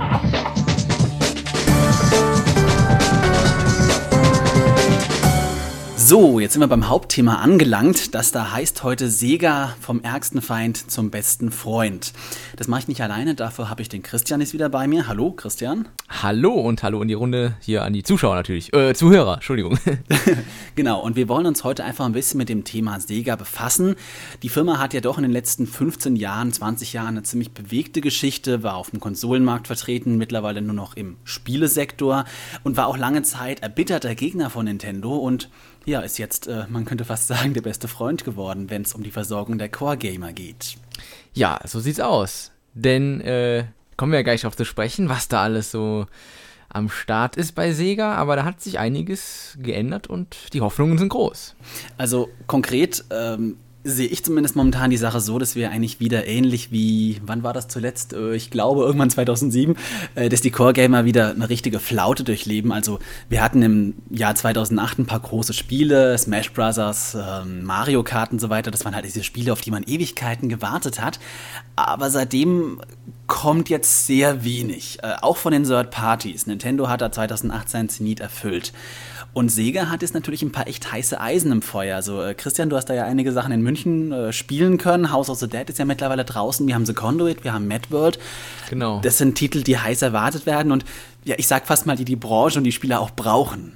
So, 6.12 6.40
jetzt 6.40 6.52
sind 6.52 6.60
wir 6.60 6.66
beim 6.66 6.90
Hauptthema 6.90 7.36
angelangt, 7.36 8.14
das 8.14 8.32
da 8.32 8.52
heißt 8.52 8.82
heute 8.82 9.08
Sega 9.08 9.74
vom 9.80 10.02
ärgsten 10.02 10.42
Feind 10.42 10.90
zum 10.90 11.10
besten 11.10 11.50
Freund. 11.50 12.12
Das 12.54 12.68
mache 12.68 12.80
ich 12.80 12.88
nicht 12.88 13.00
alleine, 13.00 13.34
dafür 13.34 13.70
habe 13.70 13.80
ich 13.80 13.88
den 13.88 14.02
Christian 14.02 14.42
jetzt 14.42 14.52
wieder 14.52 14.68
bei 14.68 14.86
mir. 14.86 15.08
Hallo, 15.08 15.32
Christian. 15.32 15.88
Hallo 16.10 16.52
und 16.52 16.82
hallo 16.82 17.00
in 17.00 17.08
die 17.08 17.14
Runde 17.14 17.56
hier 17.60 17.82
an 17.82 17.94
die 17.94 18.02
Zuschauer 18.02 18.34
natürlich. 18.34 18.74
Äh, 18.74 18.92
Zuhörer, 18.92 19.36
Entschuldigung. 19.36 19.78
genau, 20.74 21.00
und 21.00 21.16
wir 21.16 21.30
wollen 21.30 21.46
uns 21.46 21.64
heute 21.64 21.82
einfach 21.82 22.04
ein 22.04 22.12
bisschen 22.12 22.36
mit 22.36 22.50
dem 22.50 22.64
Thema 22.64 23.00
Sega 23.00 23.36
befassen. 23.36 23.96
Die 24.42 24.50
Firma 24.50 24.78
hat 24.78 24.92
ja 24.92 25.00
doch 25.00 25.16
in 25.16 25.22
den 25.22 25.32
letzten 25.32 25.66
15 25.66 26.16
Jahren, 26.16 26.52
20 26.52 26.92
Jahren 26.92 27.08
eine 27.08 27.22
ziemlich 27.22 27.52
bewegte 27.52 28.02
Geschichte, 28.02 28.62
war 28.62 28.74
auf 28.74 28.90
dem 28.90 29.00
Konsolenmarkt 29.00 29.66
vertreten, 29.66 30.18
mittlerweile 30.18 30.60
nur 30.60 30.74
noch 30.74 30.94
im 30.94 31.16
Spielesektor 31.24 32.26
und 32.64 32.76
war 32.76 32.88
auch 32.88 32.98
lange 32.98 33.22
Zeit 33.22 33.62
erbitterter 33.62 34.14
Gegner 34.14 34.50
von 34.50 34.66
Nintendo 34.66 35.16
und 35.16 35.48
ja, 35.84 36.00
ist 36.00 36.18
jetzt, 36.18 36.46
äh, 36.46 36.66
man 36.68 36.84
könnte 36.84 37.04
fast 37.04 37.26
sagen, 37.26 37.54
der 37.54 37.62
beste 37.62 37.88
Freund 37.88 38.24
geworden, 38.24 38.70
wenn 38.70 38.82
es 38.82 38.94
um 38.94 39.02
die 39.02 39.10
Versorgung 39.10 39.58
der 39.58 39.68
Core-Gamer 39.68 40.32
geht. 40.32 40.76
Ja, 41.34 41.60
so 41.64 41.80
sieht's 41.80 42.00
aus. 42.00 42.52
Denn, 42.74 43.20
äh, 43.20 43.64
kommen 43.96 44.12
wir 44.12 44.18
ja 44.18 44.24
gleich 44.24 44.42
darauf 44.42 44.56
zu 44.56 44.64
sprechen, 44.64 45.08
was 45.08 45.28
da 45.28 45.42
alles 45.42 45.70
so 45.70 46.06
am 46.68 46.88
Start 46.88 47.36
ist 47.36 47.52
bei 47.52 47.72
Sega, 47.72 48.14
aber 48.14 48.34
da 48.34 48.44
hat 48.44 48.62
sich 48.62 48.78
einiges 48.78 49.58
geändert 49.60 50.06
und 50.06 50.54
die 50.54 50.62
Hoffnungen 50.62 50.96
sind 50.96 51.10
groß. 51.10 51.54
Also 51.98 52.30
konkret 52.46 53.04
ähm, 53.10 53.58
sehe 53.84 54.06
ich 54.06 54.24
zumindest 54.24 54.54
momentan 54.54 54.90
die 54.90 54.96
Sache 54.96 55.20
so, 55.20 55.38
dass 55.38 55.56
wir 55.56 55.70
eigentlich 55.70 55.98
wieder 55.98 56.26
ähnlich 56.26 56.70
wie, 56.70 57.20
wann 57.24 57.42
war 57.42 57.52
das 57.52 57.68
zuletzt? 57.68 58.12
Äh, 58.12 58.34
ich 58.34 58.50
glaube 58.50 58.82
irgendwann 58.82 59.10
2007, 59.10 59.76
äh, 60.14 60.28
dass 60.28 60.40
die 60.40 60.50
Core 60.50 60.72
Gamer 60.72 61.04
wieder 61.04 61.30
eine 61.30 61.48
richtige 61.48 61.80
Flaute 61.80 62.24
durchleben. 62.24 62.72
Also 62.72 63.00
wir 63.28 63.42
hatten 63.42 63.62
im 63.62 63.94
Jahr 64.10 64.34
2008 64.34 65.00
ein 65.00 65.06
paar 65.06 65.20
große 65.20 65.52
Spiele, 65.52 66.16
Smash 66.16 66.52
Bros., 66.52 67.14
ähm, 67.14 67.64
Mario 67.64 68.02
Kart 68.02 68.32
und 68.32 68.40
so 68.40 68.50
weiter. 68.50 68.70
Das 68.70 68.84
waren 68.84 68.94
halt 68.94 69.04
diese 69.04 69.24
Spiele, 69.24 69.52
auf 69.52 69.60
die 69.60 69.70
man 69.70 69.82
Ewigkeiten 69.82 70.48
gewartet 70.48 71.00
hat. 71.00 71.18
Aber 71.74 72.10
seitdem 72.10 72.80
kommt 73.26 73.68
jetzt 73.68 74.06
sehr 74.06 74.44
wenig, 74.44 74.98
äh, 75.02 75.14
auch 75.22 75.38
von 75.38 75.52
den 75.52 75.64
Third 75.64 75.90
Parties. 75.90 76.46
Nintendo 76.46 76.88
hat 76.88 77.00
da 77.00 77.10
2018 77.10 77.88
Zenit 77.88 78.20
erfüllt. 78.20 78.72
Und 79.34 79.48
Sega 79.48 79.88
hat 79.88 80.02
jetzt 80.02 80.12
natürlich 80.12 80.42
ein 80.42 80.52
paar 80.52 80.66
echt 80.66 80.92
heiße 80.92 81.18
Eisen 81.18 81.52
im 81.52 81.62
Feuer. 81.62 81.96
Also 81.96 82.22
äh, 82.22 82.34
Christian, 82.34 82.68
du 82.68 82.76
hast 82.76 82.86
da 82.86 82.94
ja 82.94 83.04
einige 83.04 83.32
Sachen 83.32 83.52
in 83.52 83.62
München 83.62 84.12
äh, 84.12 84.32
spielen 84.32 84.76
können. 84.76 85.10
House 85.10 85.30
of 85.30 85.38
the 85.38 85.48
Dead 85.48 85.68
ist 85.70 85.78
ja 85.78 85.86
mittlerweile 85.86 86.24
draußen. 86.24 86.66
Wir 86.66 86.74
haben 86.74 86.84
The 86.84 86.92
Conduit, 86.92 87.42
wir 87.42 87.54
haben 87.54 87.66
Mad 87.66 87.90
World. 87.90 88.18
Genau. 88.68 89.00
Das 89.00 89.16
sind 89.16 89.34
Titel, 89.36 89.62
die 89.62 89.78
heiß 89.78 90.02
erwartet 90.02 90.44
werden 90.44 90.70
und 90.70 90.84
ja, 91.24 91.36
ich 91.38 91.46
sag 91.46 91.66
fast 91.66 91.86
mal, 91.86 91.96
die 91.96 92.04
die 92.04 92.16
Branche 92.16 92.58
und 92.58 92.64
die 92.64 92.72
Spieler 92.72 93.00
auch 93.00 93.10
brauchen. 93.10 93.72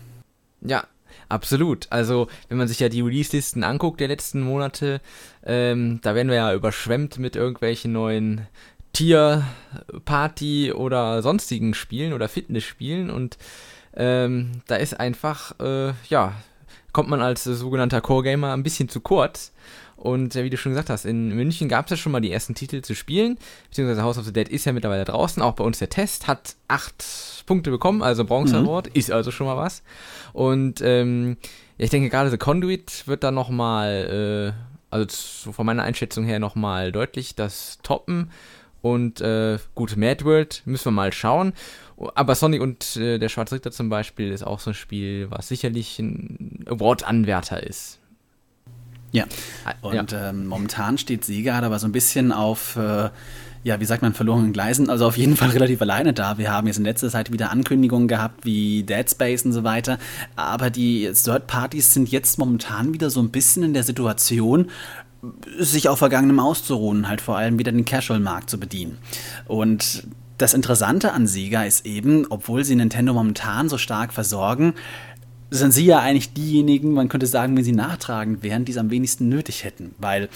Ja, 0.60 0.84
Absolut. 1.28 1.88
Also, 1.90 2.28
wenn 2.48 2.56
man 2.56 2.68
sich 2.68 2.78
ja 2.78 2.88
die 2.88 3.00
Release-Listen 3.00 3.64
anguckt 3.64 3.98
der 3.98 4.06
letzten 4.06 4.42
Monate, 4.42 5.00
ähm, 5.44 5.98
da 6.02 6.14
werden 6.14 6.28
wir 6.28 6.36
ja 6.36 6.54
überschwemmt 6.54 7.18
mit 7.18 7.34
irgendwelchen 7.34 7.90
neuen 7.90 8.46
Tier-Party 8.92 10.72
oder 10.72 11.22
sonstigen 11.22 11.74
Spielen 11.74 12.12
oder 12.12 12.28
Fitness-Spielen 12.28 13.10
und 13.10 13.38
ähm, 13.96 14.62
da 14.66 14.76
ist 14.76 14.98
einfach, 14.98 15.58
äh, 15.60 15.92
ja, 16.08 16.32
kommt 16.92 17.08
man 17.08 17.20
als 17.20 17.46
äh, 17.46 17.54
sogenannter 17.54 18.00
Core-Gamer 18.00 18.52
ein 18.52 18.62
bisschen 18.62 18.88
zu 18.88 19.00
kurz. 19.00 19.52
Und 19.96 20.36
äh, 20.36 20.44
wie 20.44 20.50
du 20.50 20.56
schon 20.56 20.72
gesagt 20.72 20.90
hast, 20.90 21.04
in 21.04 21.34
München 21.34 21.68
gab 21.68 21.86
es 21.86 21.90
ja 21.90 21.96
schon 21.96 22.12
mal 22.12 22.20
die 22.20 22.30
ersten 22.30 22.54
Titel 22.54 22.82
zu 22.82 22.94
spielen, 22.94 23.38
beziehungsweise 23.68 24.02
House 24.02 24.18
of 24.18 24.24
the 24.24 24.32
Dead 24.32 24.48
ist 24.48 24.64
ja 24.66 24.72
mittlerweile 24.72 25.04
draußen. 25.04 25.42
Auch 25.42 25.54
bei 25.54 25.64
uns 25.64 25.78
der 25.78 25.88
Test 25.88 26.26
hat 26.26 26.56
acht 26.68 27.04
Punkte 27.46 27.70
bekommen, 27.70 28.02
also 28.02 28.24
Bronze 28.24 28.58
mhm. 28.58 28.66
Award, 28.66 28.88
ist 28.88 29.10
also 29.10 29.30
schon 29.30 29.46
mal 29.46 29.56
was. 29.56 29.82
Und 30.32 30.80
ähm, 30.82 31.36
ja, 31.78 31.84
ich 31.84 31.90
denke 31.90 32.10
gerade 32.10 32.30
The 32.30 32.38
Conduit 32.38 33.06
wird 33.06 33.24
da 33.24 33.30
nochmal, 33.30 34.54
äh, 34.54 34.94
also 34.94 35.06
so 35.08 35.52
von 35.52 35.66
meiner 35.66 35.82
Einschätzung 35.82 36.24
her 36.24 36.38
nochmal 36.38 36.92
deutlich 36.92 37.34
das 37.34 37.78
toppen. 37.82 38.30
Und 38.82 39.20
äh, 39.20 39.58
gut, 39.74 39.96
Mad 39.96 40.24
World 40.24 40.62
müssen 40.64 40.86
wir 40.86 40.92
mal 40.92 41.12
schauen. 41.12 41.52
Aber 42.14 42.34
Sonic 42.34 42.60
und 42.60 42.96
äh, 42.96 43.18
der 43.18 43.28
Schwarze 43.28 43.54
Ritter 43.54 43.72
zum 43.72 43.88
Beispiel 43.88 44.30
ist 44.30 44.46
auch 44.46 44.60
so 44.60 44.70
ein 44.70 44.74
Spiel, 44.74 45.30
was 45.30 45.48
sicherlich 45.48 45.98
ein 45.98 46.64
Award-Anwärter 46.66 47.62
ist. 47.62 48.00
Ja, 49.12 49.24
ah, 49.64 49.72
und 49.80 50.12
ja. 50.12 50.30
Ähm, 50.30 50.46
momentan 50.46 50.98
steht 50.98 51.24
Sega 51.24 51.58
aber 51.58 51.78
so 51.78 51.86
ein 51.86 51.92
bisschen 51.92 52.32
auf, 52.32 52.76
äh, 52.76 53.08
ja, 53.64 53.80
wie 53.80 53.84
sagt 53.86 54.02
man, 54.02 54.12
verlorenen 54.12 54.52
Gleisen, 54.52 54.90
also 54.90 55.06
auf 55.06 55.16
jeden 55.16 55.36
Fall 55.36 55.50
relativ 55.50 55.80
alleine 55.80 56.12
da. 56.12 56.36
Wir 56.36 56.52
haben 56.52 56.66
jetzt 56.66 56.76
in 56.76 56.84
letzter 56.84 57.08
Zeit 57.08 57.32
wieder 57.32 57.50
Ankündigungen 57.50 58.08
gehabt, 58.08 58.44
wie 58.44 58.82
Dead 58.82 59.08
Space 59.08 59.46
und 59.46 59.52
so 59.52 59.64
weiter, 59.64 59.98
aber 60.34 60.68
die 60.68 61.10
Third 61.12 61.46
Parties 61.46 61.94
sind 61.94 62.10
jetzt 62.10 62.38
momentan 62.38 62.92
wieder 62.92 63.08
so 63.08 63.20
ein 63.20 63.30
bisschen 63.30 63.62
in 63.62 63.72
der 63.72 63.84
Situation, 63.84 64.70
sich 65.58 65.88
auf 65.88 65.98
Vergangenem 65.98 66.38
auszuruhen, 66.38 67.08
halt 67.08 67.20
vor 67.20 67.38
allem 67.38 67.58
wieder 67.58 67.72
den 67.72 67.86
Casual-Markt 67.86 68.50
zu 68.50 68.60
bedienen. 68.60 68.98
Und 69.46 70.06
das 70.38 70.54
Interessante 70.54 71.12
an 71.12 71.26
Sega 71.26 71.64
ist 71.64 71.86
eben, 71.86 72.26
obwohl 72.28 72.64
sie 72.64 72.76
Nintendo 72.76 73.14
momentan 73.14 73.68
so 73.68 73.78
stark 73.78 74.12
versorgen, 74.12 74.74
sind 75.50 75.72
sie 75.72 75.86
ja 75.86 76.00
eigentlich 76.00 76.32
diejenigen, 76.32 76.92
man 76.92 77.08
könnte 77.08 77.26
sagen, 77.26 77.56
wenn 77.56 77.64
sie 77.64 77.72
nachtragend 77.72 78.42
wären, 78.42 78.64
die 78.64 78.72
es 78.72 78.78
am 78.78 78.90
wenigsten 78.90 79.28
nötig 79.28 79.64
hätten. 79.64 79.94
Weil 79.98 80.28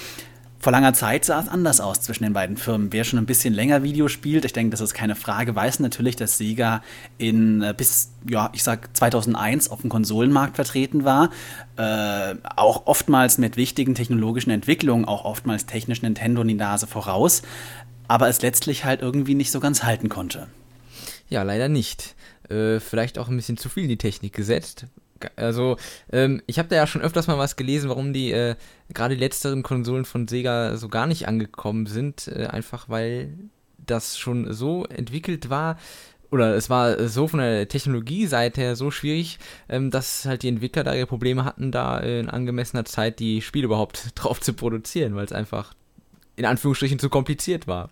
vor 0.60 0.72
langer 0.72 0.92
Zeit 0.92 1.24
sah 1.24 1.40
es 1.40 1.48
anders 1.48 1.80
aus 1.80 2.02
zwischen 2.02 2.22
den 2.22 2.34
beiden 2.34 2.58
Firmen. 2.58 2.92
Wer 2.92 3.04
schon 3.04 3.18
ein 3.18 3.24
bisschen 3.24 3.54
länger 3.54 3.82
Video 3.82 4.08
spielt, 4.08 4.44
ich 4.44 4.52
denke, 4.52 4.70
das 4.70 4.82
ist 4.82 4.92
keine 4.92 5.16
Frage, 5.16 5.56
weiß 5.56 5.80
natürlich, 5.80 6.16
dass 6.16 6.36
Sega 6.36 6.82
in 7.16 7.62
äh, 7.62 7.74
bis, 7.74 8.12
ja, 8.28 8.50
ich 8.52 8.62
sag 8.62 8.94
2001 8.94 9.70
auf 9.70 9.80
dem 9.80 9.88
Konsolenmarkt 9.88 10.56
vertreten 10.56 11.04
war. 11.04 11.30
Äh, 11.76 12.34
auch 12.56 12.86
oftmals 12.86 13.38
mit 13.38 13.56
wichtigen 13.56 13.94
technologischen 13.94 14.50
Entwicklungen, 14.50 15.06
auch 15.06 15.24
oftmals 15.24 15.64
technisch 15.64 16.02
Nintendo 16.02 16.42
in 16.42 16.48
die 16.48 16.54
Nase 16.54 16.86
voraus. 16.86 17.40
Aber 18.10 18.28
es 18.28 18.42
letztlich 18.42 18.84
halt 18.84 19.02
irgendwie 19.02 19.36
nicht 19.36 19.52
so 19.52 19.60
ganz 19.60 19.84
halten 19.84 20.08
konnte. 20.08 20.48
Ja, 21.28 21.44
leider 21.44 21.68
nicht. 21.68 22.16
Äh, 22.48 22.80
vielleicht 22.80 23.20
auch 23.20 23.28
ein 23.28 23.36
bisschen 23.36 23.56
zu 23.56 23.68
viel 23.68 23.84
in 23.84 23.88
die 23.88 23.98
Technik 23.98 24.32
gesetzt, 24.32 24.86
also 25.36 25.76
ähm, 26.10 26.42
ich 26.46 26.58
habe 26.58 26.68
da 26.68 26.76
ja 26.76 26.86
schon 26.86 27.02
öfters 27.02 27.26
mal 27.26 27.38
was 27.38 27.56
gelesen, 27.56 27.88
warum 27.90 28.12
die 28.12 28.32
äh, 28.32 28.56
gerade 28.92 29.14
die 29.14 29.20
letzteren 29.20 29.62
Konsolen 29.62 30.06
von 30.06 30.26
Sega 30.26 30.76
so 30.78 30.88
gar 30.88 31.06
nicht 31.06 31.28
angekommen 31.28 31.84
sind, 31.84 32.26
äh, 32.26 32.46
einfach 32.46 32.88
weil 32.88 33.38
das 33.76 34.18
schon 34.18 34.52
so 34.52 34.86
entwickelt 34.86 35.50
war 35.50 35.78
oder 36.30 36.54
es 36.54 36.70
war 36.70 37.08
so 37.08 37.28
von 37.28 37.40
der 37.40 37.68
Technologie-Seite 37.68 38.60
her 38.60 38.76
so 38.76 38.90
schwierig, 38.90 39.38
ähm, 39.68 39.90
dass 39.90 40.24
halt 40.24 40.42
die 40.42 40.48
Entwickler 40.48 40.84
da 40.84 40.94
ihre 40.94 41.06
Probleme 41.06 41.44
hatten, 41.44 41.70
da 41.70 41.98
in 41.98 42.30
angemessener 42.30 42.84
Zeit 42.84 43.18
die 43.18 43.42
Spiele 43.42 43.66
überhaupt 43.66 44.10
drauf 44.14 44.40
zu 44.40 44.54
produzieren, 44.54 45.14
weil 45.16 45.24
es 45.26 45.32
einfach 45.32 45.74
in 46.36 46.44
Anführungsstrichen 46.44 46.98
zu 46.98 47.08
kompliziert 47.08 47.66
war. 47.66 47.90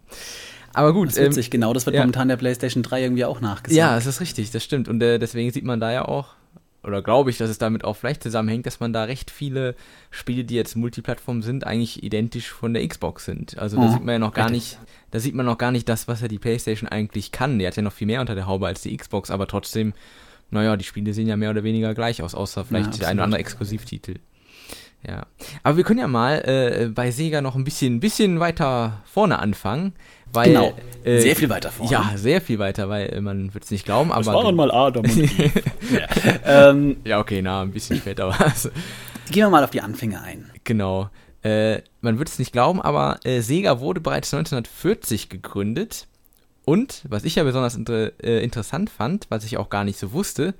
Aber 0.74 0.92
gut. 0.92 1.08
Das 1.08 1.16
ist 1.16 1.24
witzig, 1.24 1.46
ähm, 1.46 1.50
genau, 1.50 1.72
das 1.72 1.86
wird 1.86 1.96
ja. 1.96 2.02
momentan 2.02 2.28
der 2.28 2.36
PlayStation 2.36 2.82
3 2.82 3.02
irgendwie 3.02 3.24
auch 3.24 3.40
nachgesagt. 3.40 3.76
Ja, 3.76 3.94
das 3.94 4.06
ist 4.06 4.20
richtig, 4.20 4.50
das 4.50 4.62
stimmt. 4.62 4.88
Und 4.88 5.02
äh, 5.02 5.18
deswegen 5.18 5.50
sieht 5.50 5.64
man 5.64 5.80
da 5.80 5.92
ja 5.92 6.04
auch, 6.04 6.34
oder 6.82 7.02
glaube 7.02 7.30
ich, 7.30 7.38
dass 7.38 7.50
es 7.50 7.58
damit 7.58 7.84
auch 7.84 7.94
vielleicht 7.94 8.22
zusammenhängt, 8.22 8.66
dass 8.66 8.80
man 8.80 8.92
da 8.92 9.04
recht 9.04 9.30
viele 9.30 9.74
Spiele, 10.10 10.44
die 10.44 10.54
jetzt 10.54 10.76
Multiplattform 10.76 11.42
sind, 11.42 11.66
eigentlich 11.66 12.02
identisch 12.02 12.50
von 12.50 12.74
der 12.74 12.86
Xbox 12.86 13.24
sind. 13.24 13.58
Also 13.58 13.76
da 13.76 13.88
oh, 13.88 13.92
sieht 13.92 14.04
man 14.04 14.14
ja 14.14 14.18
noch 14.18 14.32
gar 14.32 14.50
nicht, 14.50 14.78
da 15.10 15.18
sieht 15.18 15.34
man 15.34 15.46
noch 15.46 15.58
gar 15.58 15.72
nicht 15.72 15.88
das, 15.88 16.06
was 16.06 16.20
ja 16.20 16.28
die 16.28 16.38
PlayStation 16.38 16.88
eigentlich 16.88 17.32
kann. 17.32 17.58
Die 17.58 17.66
hat 17.66 17.76
ja 17.76 17.82
noch 17.82 17.92
viel 17.92 18.06
mehr 18.06 18.20
unter 18.20 18.34
der 18.34 18.46
Haube 18.46 18.66
als 18.66 18.82
die 18.82 18.96
Xbox, 18.96 19.30
aber 19.30 19.46
trotzdem, 19.46 19.92
naja, 20.50 20.76
die 20.76 20.84
Spiele 20.84 21.12
sehen 21.12 21.26
ja 21.26 21.36
mehr 21.36 21.50
oder 21.50 21.64
weniger 21.64 21.94
gleich 21.94 22.22
aus, 22.22 22.34
außer 22.34 22.64
vielleicht 22.64 22.92
ja, 22.94 22.98
der 23.00 23.08
ein 23.08 23.16
oder 23.16 23.24
andere 23.24 23.40
Exklusivtitel. 23.40 24.14
Ja. 25.06 25.26
Aber 25.62 25.76
wir 25.76 25.84
können 25.84 26.00
ja 26.00 26.08
mal 26.08 26.38
äh, 26.38 26.88
bei 26.88 27.10
Sega 27.10 27.40
noch 27.40 27.54
ein 27.54 27.64
bisschen, 27.64 28.00
bisschen 28.00 28.40
weiter 28.40 29.02
vorne 29.04 29.38
anfangen. 29.38 29.92
Weil, 30.32 30.48
genau, 30.48 30.74
äh, 31.04 31.20
sehr 31.20 31.36
viel 31.36 31.48
weiter 31.48 31.70
vorne. 31.70 31.90
Ja, 31.90 32.12
sehr 32.16 32.40
viel 32.40 32.58
weiter, 32.58 32.88
weil 32.88 33.08
äh, 33.08 33.20
man 33.20 33.54
wird 33.54 33.64
es 33.64 33.70
nicht 33.70 33.84
glauben, 33.84 34.12
aber... 34.12 34.24
Das 34.24 34.34
waren 34.34 34.54
mal 34.56 34.70
Adam 34.70 35.04
und 35.04 35.16
Eve. 35.16 35.62
ja. 35.90 36.70
Ähm, 36.70 36.98
ja, 37.04 37.18
okay, 37.18 37.40
na, 37.40 37.62
ein 37.62 37.70
bisschen 37.70 37.96
später 37.96 38.28
war 38.28 38.46
es. 38.46 38.70
Gehen 39.30 39.44
wir 39.44 39.50
mal 39.50 39.64
auf 39.64 39.70
die 39.70 39.80
Anfänge 39.80 40.20
ein. 40.20 40.50
Genau. 40.64 41.08
Äh, 41.42 41.80
man 42.00 42.18
wird 42.18 42.28
es 42.28 42.38
nicht 42.38 42.52
glauben, 42.52 42.82
aber 42.82 43.20
äh, 43.24 43.40
Sega 43.40 43.80
wurde 43.80 44.00
bereits 44.00 44.34
1940 44.34 45.28
gegründet. 45.28 46.06
Und, 46.64 47.04
was 47.08 47.24
ich 47.24 47.36
ja 47.36 47.44
besonders 47.44 47.76
inter 47.76 48.12
äh, 48.22 48.42
interessant 48.44 48.90
fand, 48.90 49.26
was 49.30 49.44
ich 49.44 49.56
auch 49.56 49.70
gar 49.70 49.84
nicht 49.84 49.98
so 49.98 50.12
wusste, 50.12 50.54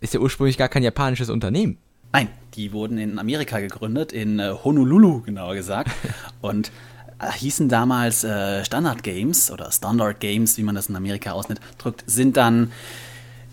ist 0.00 0.14
ja 0.14 0.20
ursprünglich 0.20 0.56
gar 0.56 0.68
kein 0.68 0.84
japanisches 0.84 1.30
Unternehmen. 1.30 1.78
Nein, 2.12 2.28
die 2.54 2.72
wurden 2.72 2.98
in 2.98 3.18
Amerika 3.18 3.60
gegründet, 3.60 4.12
in 4.12 4.38
äh, 4.38 4.54
Honolulu 4.64 5.22
genauer 5.22 5.54
gesagt. 5.54 5.90
Und 6.40 6.72
äh, 7.20 7.30
hießen 7.32 7.68
damals 7.68 8.24
äh, 8.24 8.64
Standard 8.64 9.02
Games 9.02 9.50
oder 9.50 9.70
Standard 9.70 10.20
Games, 10.20 10.58
wie 10.58 10.62
man 10.62 10.74
das 10.74 10.88
in 10.88 10.96
Amerika 10.96 11.32
ausdrückt, 11.32 12.04
sind 12.06 12.36
dann 12.36 12.72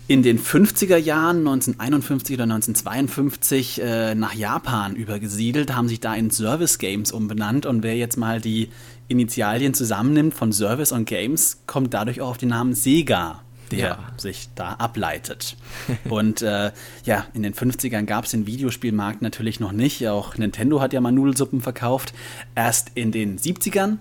in 0.08 0.22
den 0.22 0.40
50er 0.40 0.96
Jahren, 0.96 1.38
1951 1.40 2.34
oder 2.34 2.44
1952, 2.44 3.82
äh, 3.82 4.14
nach 4.14 4.32
Japan 4.32 4.96
übergesiedelt, 4.96 5.76
haben 5.76 5.86
sich 5.86 6.00
da 6.00 6.14
in 6.14 6.30
Service 6.30 6.78
Games 6.78 7.12
umbenannt 7.12 7.66
und 7.66 7.82
wer 7.82 7.94
jetzt 7.94 8.16
mal 8.16 8.40
die 8.40 8.70
Initialien 9.08 9.74
zusammennimmt 9.74 10.32
von 10.32 10.52
Service 10.52 10.92
und 10.92 11.04
Games, 11.04 11.58
kommt 11.66 11.92
dadurch 11.92 12.22
auch 12.22 12.30
auf 12.30 12.38
den 12.38 12.48
Namen 12.48 12.72
Sega 12.72 13.42
der 13.68 13.78
ja. 13.78 13.98
sich 14.16 14.48
da 14.54 14.74
ableitet. 14.74 15.56
Und 16.08 16.42
äh, 16.42 16.72
ja, 17.04 17.26
in 17.34 17.42
den 17.42 17.54
50ern 17.54 18.04
gab 18.04 18.24
es 18.24 18.32
den 18.32 18.46
Videospielmarkt 18.46 19.22
natürlich 19.22 19.60
noch 19.60 19.72
nicht. 19.72 20.06
Auch 20.08 20.36
Nintendo 20.36 20.80
hat 20.80 20.92
ja 20.92 21.00
mal 21.00 21.12
Nudelsuppen 21.12 21.60
verkauft. 21.60 22.12
Erst 22.54 22.92
in 22.94 23.12
den 23.12 23.38
70ern 23.38 23.98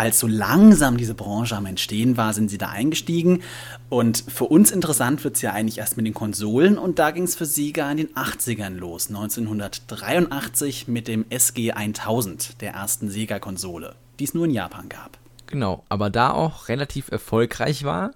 als 0.00 0.18
so 0.18 0.26
langsam 0.26 0.96
diese 0.96 1.12
Branche 1.12 1.54
am 1.54 1.66
Entstehen 1.66 2.16
war, 2.16 2.32
sind 2.32 2.48
sie 2.48 2.56
da 2.56 2.70
eingestiegen. 2.70 3.42
Und 3.90 4.24
für 4.28 4.44
uns 4.44 4.70
interessant 4.70 5.22
wird 5.24 5.36
es 5.36 5.42
ja 5.42 5.52
eigentlich 5.52 5.76
erst 5.76 5.98
mit 5.98 6.06
den 6.06 6.14
Konsolen 6.14 6.78
und 6.78 6.98
da 6.98 7.10
ging 7.10 7.24
es 7.24 7.36
für 7.36 7.44
Sega 7.44 7.90
in 7.90 7.98
den 7.98 8.14
80ern 8.14 8.76
los, 8.76 9.08
1983 9.08 10.88
mit 10.88 11.06
dem 11.06 11.26
SG 11.28 11.72
1000, 11.72 12.62
der 12.62 12.72
ersten 12.72 13.10
Sega-Konsole, 13.10 13.94
die 14.18 14.24
es 14.24 14.32
nur 14.32 14.46
in 14.46 14.52
Japan 14.52 14.88
gab. 14.88 15.18
Genau, 15.46 15.84
aber 15.90 16.08
da 16.08 16.30
auch 16.30 16.68
relativ 16.68 17.10
erfolgreich 17.10 17.84
war. 17.84 18.12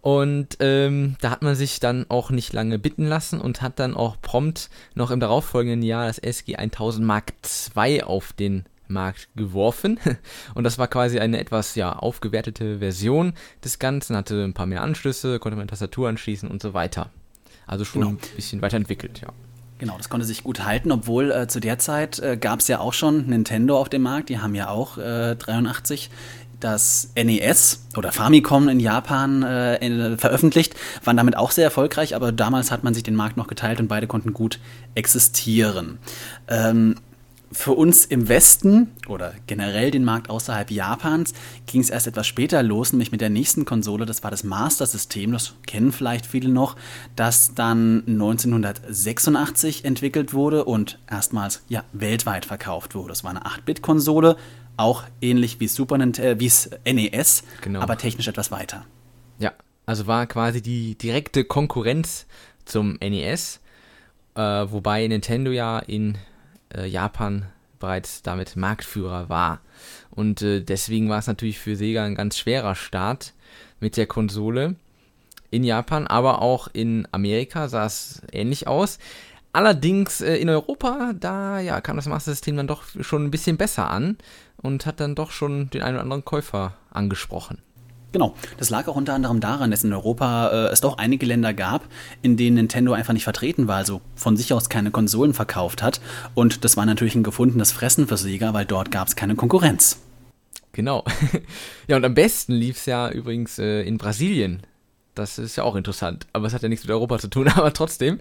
Und 0.00 0.56
ähm, 0.60 1.16
da 1.20 1.30
hat 1.30 1.42
man 1.42 1.54
sich 1.54 1.80
dann 1.80 2.06
auch 2.08 2.30
nicht 2.30 2.52
lange 2.52 2.78
bitten 2.78 3.06
lassen 3.06 3.40
und 3.40 3.62
hat 3.62 3.78
dann 3.78 3.94
auch 3.94 4.20
prompt 4.20 4.70
noch 4.94 5.10
im 5.10 5.20
darauffolgenden 5.20 5.82
Jahr 5.82 6.06
das 6.06 6.18
SG 6.18 6.56
1000 6.56 7.04
Mark 7.04 7.32
II 7.76 8.02
auf 8.02 8.32
den 8.32 8.64
Markt 8.86 9.28
geworfen. 9.36 9.98
Und 10.54 10.64
das 10.64 10.78
war 10.78 10.88
quasi 10.88 11.18
eine 11.18 11.38
etwas 11.38 11.74
ja 11.74 11.92
aufgewertete 11.92 12.78
Version 12.78 13.34
des 13.64 13.78
Ganzen, 13.78 14.16
hatte 14.16 14.42
ein 14.42 14.54
paar 14.54 14.66
mehr 14.66 14.82
Anschlüsse, 14.82 15.38
konnte 15.38 15.56
man 15.56 15.68
Tastatur 15.68 16.08
anschließen 16.08 16.48
und 16.48 16.62
so 16.62 16.74
weiter. 16.74 17.10
Also 17.66 17.84
schon 17.84 18.00
genau. 18.00 18.12
ein 18.12 18.18
bisschen 18.36 18.62
weiterentwickelt, 18.62 19.20
ja. 19.20 19.28
Genau, 19.78 19.96
das 19.96 20.08
konnte 20.08 20.26
sich 20.26 20.42
gut 20.42 20.64
halten, 20.64 20.90
obwohl 20.90 21.30
äh, 21.30 21.46
zu 21.46 21.60
der 21.60 21.78
Zeit 21.78 22.18
äh, 22.18 22.36
gab 22.36 22.58
es 22.58 22.66
ja 22.66 22.80
auch 22.80 22.92
schon 22.92 23.26
Nintendo 23.26 23.78
auf 23.78 23.88
dem 23.88 24.02
Markt, 24.02 24.28
die 24.28 24.40
haben 24.40 24.56
ja 24.56 24.70
auch 24.70 24.98
äh, 24.98 25.36
83 25.36 26.10
das 26.60 27.10
NES 27.14 27.84
oder 27.96 28.12
Famicom 28.12 28.68
in 28.68 28.80
Japan 28.80 29.42
äh, 29.42 30.16
veröffentlicht, 30.16 30.74
waren 31.04 31.16
damit 31.16 31.36
auch 31.36 31.50
sehr 31.50 31.64
erfolgreich, 31.64 32.14
aber 32.14 32.32
damals 32.32 32.70
hat 32.70 32.84
man 32.84 32.94
sich 32.94 33.02
den 33.02 33.14
Markt 33.14 33.36
noch 33.36 33.46
geteilt 33.46 33.80
und 33.80 33.88
beide 33.88 34.06
konnten 34.06 34.32
gut 34.32 34.58
existieren. 34.94 35.98
Ähm, 36.48 36.96
für 37.50 37.72
uns 37.72 38.04
im 38.04 38.28
Westen 38.28 38.90
oder 39.08 39.32
generell 39.46 39.90
den 39.90 40.04
Markt 40.04 40.28
außerhalb 40.28 40.70
Japans 40.70 41.32
ging 41.66 41.80
es 41.80 41.90
erst 41.90 42.06
etwas 42.06 42.26
später 42.26 42.62
los, 42.62 42.92
nämlich 42.92 43.12
mit 43.12 43.20
der 43.20 43.30
nächsten 43.30 43.64
Konsole, 43.64 44.04
das 44.04 44.22
war 44.22 44.30
das 44.30 44.44
Master 44.44 44.86
System, 44.86 45.32
das 45.32 45.54
kennen 45.66 45.92
vielleicht 45.92 46.26
viele 46.26 46.50
noch, 46.50 46.76
das 47.16 47.54
dann 47.54 48.02
1986 48.06 49.84
entwickelt 49.84 50.34
wurde 50.34 50.64
und 50.64 50.98
erstmals 51.10 51.62
ja 51.68 51.84
weltweit 51.92 52.44
verkauft 52.44 52.94
wurde. 52.94 53.08
Das 53.08 53.24
war 53.24 53.30
eine 53.30 53.46
8-Bit-Konsole, 53.46 54.36
auch 54.78 55.04
ähnlich 55.20 55.60
wie 55.60 55.68
Super 55.68 55.98
Nintendo, 55.98 56.30
äh, 56.30 56.40
wie 56.40 56.46
es 56.46 56.70
NES, 56.84 57.42
genau. 57.60 57.80
aber 57.80 57.98
technisch 57.98 58.28
etwas 58.28 58.50
weiter. 58.50 58.86
Ja, 59.38 59.52
also 59.86 60.06
war 60.06 60.26
quasi 60.26 60.62
die 60.62 60.96
direkte 60.96 61.44
Konkurrenz 61.44 62.26
zum 62.64 62.94
NES, 63.00 63.60
äh, 64.34 64.40
wobei 64.40 65.06
Nintendo 65.06 65.50
ja 65.50 65.78
in 65.78 66.18
äh, 66.74 66.86
Japan 66.86 67.46
bereits 67.78 68.22
damit 68.22 68.56
Marktführer 68.56 69.28
war. 69.28 69.60
Und 70.10 70.42
äh, 70.42 70.60
deswegen 70.60 71.08
war 71.08 71.18
es 71.18 71.26
natürlich 71.26 71.58
für 71.58 71.76
Sega 71.76 72.04
ein 72.04 72.14
ganz 72.14 72.38
schwerer 72.38 72.74
Start 72.74 73.34
mit 73.80 73.96
der 73.96 74.06
Konsole 74.06 74.74
in 75.50 75.64
Japan, 75.64 76.06
aber 76.06 76.42
auch 76.42 76.68
in 76.72 77.06
Amerika 77.12 77.68
sah 77.68 77.86
es 77.86 78.22
ähnlich 78.32 78.66
aus. 78.66 78.98
Allerdings 79.52 80.20
äh, 80.20 80.36
in 80.36 80.48
Europa, 80.48 81.12
da 81.18 81.60
ja, 81.60 81.80
kam 81.80 81.96
das 81.96 82.06
Master 82.06 82.32
System 82.32 82.56
dann 82.56 82.66
doch 82.66 82.82
schon 83.00 83.24
ein 83.24 83.30
bisschen 83.30 83.56
besser 83.56 83.90
an 83.90 84.18
und 84.62 84.86
hat 84.86 85.00
dann 85.00 85.14
doch 85.14 85.30
schon 85.30 85.70
den 85.70 85.82
einen 85.82 85.96
oder 85.96 86.02
anderen 86.02 86.24
Käufer 86.24 86.74
angesprochen. 86.90 87.58
Genau, 88.10 88.34
das 88.56 88.70
lag 88.70 88.88
auch 88.88 88.96
unter 88.96 89.12
anderem 89.12 89.38
daran, 89.38 89.70
dass 89.70 89.84
in 89.84 89.92
Europa 89.92 90.48
äh, 90.48 90.72
es 90.72 90.80
doch 90.80 90.96
einige 90.96 91.26
Länder 91.26 91.52
gab, 91.52 91.84
in 92.22 92.38
denen 92.38 92.56
Nintendo 92.56 92.94
einfach 92.94 93.12
nicht 93.12 93.24
vertreten 93.24 93.68
war, 93.68 93.76
also 93.76 94.00
von 94.14 94.36
sich 94.36 94.52
aus 94.54 94.70
keine 94.70 94.90
Konsolen 94.90 95.34
verkauft 95.34 95.82
hat. 95.82 96.00
Und 96.34 96.64
das 96.64 96.78
war 96.78 96.86
natürlich 96.86 97.16
ein 97.16 97.22
gefundenes 97.22 97.70
Fressen 97.70 98.06
für 98.06 98.16
Sega, 98.16 98.54
weil 98.54 98.64
dort 98.64 98.90
gab 98.90 99.08
es 99.08 99.16
keine 99.16 99.34
Konkurrenz. 99.34 100.00
Genau. 100.72 101.04
ja, 101.86 101.96
und 101.96 102.04
am 102.04 102.14
besten 102.14 102.54
lief 102.54 102.78
es 102.78 102.86
ja 102.86 103.10
übrigens 103.10 103.58
äh, 103.58 103.82
in 103.82 103.98
Brasilien. 103.98 104.62
Das 105.14 105.38
ist 105.38 105.56
ja 105.56 105.64
auch 105.64 105.74
interessant. 105.76 106.26
Aber 106.32 106.46
es 106.46 106.54
hat 106.54 106.62
ja 106.62 106.68
nichts 106.68 106.86
mit 106.86 106.92
Europa 106.92 107.18
zu 107.18 107.28
tun, 107.28 107.48
aber 107.54 107.74
trotzdem. 107.74 108.20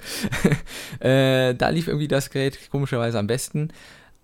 äh, 0.99 1.53
da 1.53 1.69
lief 1.69 1.87
irgendwie 1.87 2.09
das 2.09 2.29
Gerät 2.29 2.57
komischerweise 2.71 3.19
am 3.19 3.27
besten. 3.27 3.69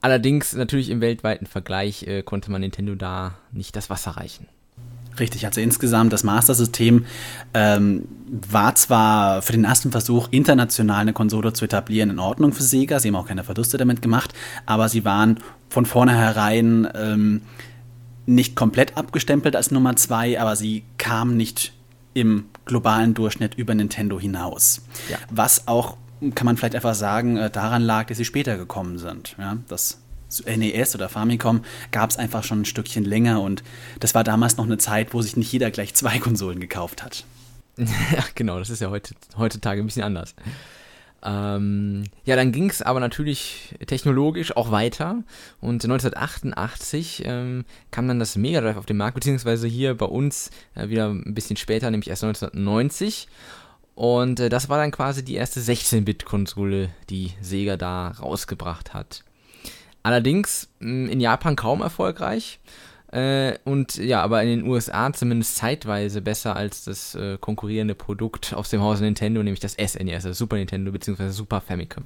Allerdings 0.03 0.51
natürlich 0.53 0.89
im 0.89 0.99
weltweiten 0.99 1.45
Vergleich 1.45 2.03
äh, 2.03 2.23
konnte 2.23 2.51
man 2.51 2.59
Nintendo 2.59 2.93
da 2.93 3.35
nicht 3.53 3.73
das 3.77 3.89
Wasser 3.89 4.11
reichen. 4.11 4.47
Richtig, 5.17 5.45
also 5.45 5.61
insgesamt 5.61 6.11
das 6.11 6.25
Master-System 6.25 7.05
ähm, 7.53 8.03
war 8.49 8.75
zwar 8.75 9.41
für 9.41 9.53
den 9.53 9.63
ersten 9.63 9.91
Versuch 9.91 10.27
international 10.31 10.99
eine 10.99 11.13
Konsole 11.13 11.53
zu 11.53 11.63
etablieren 11.63 12.09
in 12.09 12.19
Ordnung 12.19 12.51
für 12.51 12.63
Sega, 12.63 12.99
sie 12.99 13.07
haben 13.07 13.15
auch 13.15 13.27
keine 13.29 13.45
Verluste 13.45 13.77
damit 13.77 14.01
gemacht, 14.01 14.33
aber 14.65 14.89
sie 14.89 15.05
waren 15.05 15.39
von 15.69 15.85
vornherein 15.85 16.85
ähm, 16.95 17.41
nicht 18.25 18.57
komplett 18.57 18.97
abgestempelt 18.97 19.55
als 19.55 19.71
Nummer 19.71 19.95
zwei, 19.95 20.37
aber 20.37 20.57
sie 20.57 20.83
kamen 20.97 21.37
nicht 21.37 21.71
im 22.13 22.47
globalen 22.65 23.13
Durchschnitt 23.13 23.55
über 23.55 23.73
Nintendo 23.73 24.19
hinaus. 24.19 24.81
Ja. 25.09 25.17
Was 25.29 25.65
auch, 25.69 25.95
kann 26.31 26.45
man 26.45 26.57
vielleicht 26.57 26.75
einfach 26.75 26.95
sagen, 26.95 27.37
äh, 27.37 27.49
daran 27.49 27.81
lag, 27.81 28.07
dass 28.07 28.17
sie 28.17 28.25
später 28.25 28.57
gekommen 28.57 28.97
sind. 28.97 29.35
Ja, 29.37 29.57
das 29.67 29.99
NES 30.45 30.95
oder 30.95 31.09
Famicom 31.09 31.63
gab 31.91 32.09
es 32.09 32.17
einfach 32.17 32.43
schon 32.43 32.61
ein 32.61 32.65
Stückchen 32.65 33.03
länger 33.03 33.41
und 33.41 33.63
das 33.99 34.15
war 34.15 34.23
damals 34.23 34.57
noch 34.57 34.65
eine 34.65 34.77
Zeit, 34.77 35.13
wo 35.13 35.21
sich 35.21 35.37
nicht 35.37 35.51
jeder 35.51 35.71
gleich 35.71 35.93
zwei 35.93 36.19
Konsolen 36.19 36.59
gekauft 36.59 37.03
hat. 37.03 37.25
ja, 37.77 38.23
genau, 38.35 38.59
das 38.59 38.69
ist 38.69 38.81
ja 38.81 38.89
heute, 38.89 39.15
heutzutage 39.37 39.81
ein 39.81 39.85
bisschen 39.85 40.03
anders. 40.03 40.35
Ähm, 41.25 42.03
ja, 42.25 42.35
dann 42.35 42.51
ging 42.51 42.69
es 42.69 42.81
aber 42.81 42.99
natürlich 42.99 43.75
technologisch 43.87 44.57
auch 44.57 44.71
weiter 44.71 45.23
und 45.61 45.83
1988 45.83 47.23
ähm, 47.25 47.63
kam 47.91 48.09
dann 48.09 48.19
das 48.19 48.35
Mega 48.35 48.59
Drive 48.59 48.75
auf 48.75 48.85
den 48.85 48.97
Markt, 48.97 49.15
beziehungsweise 49.15 49.67
hier 49.67 49.95
bei 49.95 50.05
uns 50.05 50.51
äh, 50.75 50.89
wieder 50.89 51.09
ein 51.09 51.33
bisschen 51.33 51.55
später, 51.55 51.89
nämlich 51.89 52.09
erst 52.09 52.25
1990. 52.25 53.29
Und 53.95 54.39
äh, 54.39 54.49
das 54.49 54.69
war 54.69 54.77
dann 54.77 54.91
quasi 54.91 55.23
die 55.23 55.35
erste 55.35 55.59
16-Bit-Konsole, 55.59 56.89
die 57.09 57.31
Sega 57.41 57.77
da 57.77 58.09
rausgebracht 58.09 58.93
hat. 58.93 59.23
Allerdings 60.01 60.69
mh, 60.79 61.11
in 61.11 61.19
Japan 61.19 61.55
kaum 61.55 61.81
erfolgreich. 61.81 62.59
Äh, 63.11 63.59
und 63.63 63.97
ja, 63.97 64.23
aber 64.23 64.41
in 64.41 64.49
den 64.49 64.67
USA 64.67 65.13
zumindest 65.13 65.55
zeitweise 65.57 66.21
besser 66.21 66.55
als 66.55 66.83
das 66.83 67.13
äh, 67.13 67.37
konkurrierende 67.39 67.93
Produkt 67.93 68.53
aus 68.53 68.69
dem 68.69 68.81
Hause 68.81 69.03
Nintendo, 69.03 69.43
nämlich 69.43 69.59
das 69.59 69.73
SNES, 69.73 70.25
also 70.25 70.33
Super 70.33 70.55
Nintendo 70.55 70.91
bzw. 70.91 71.29
Super 71.29 71.61
Famicom. 71.61 72.05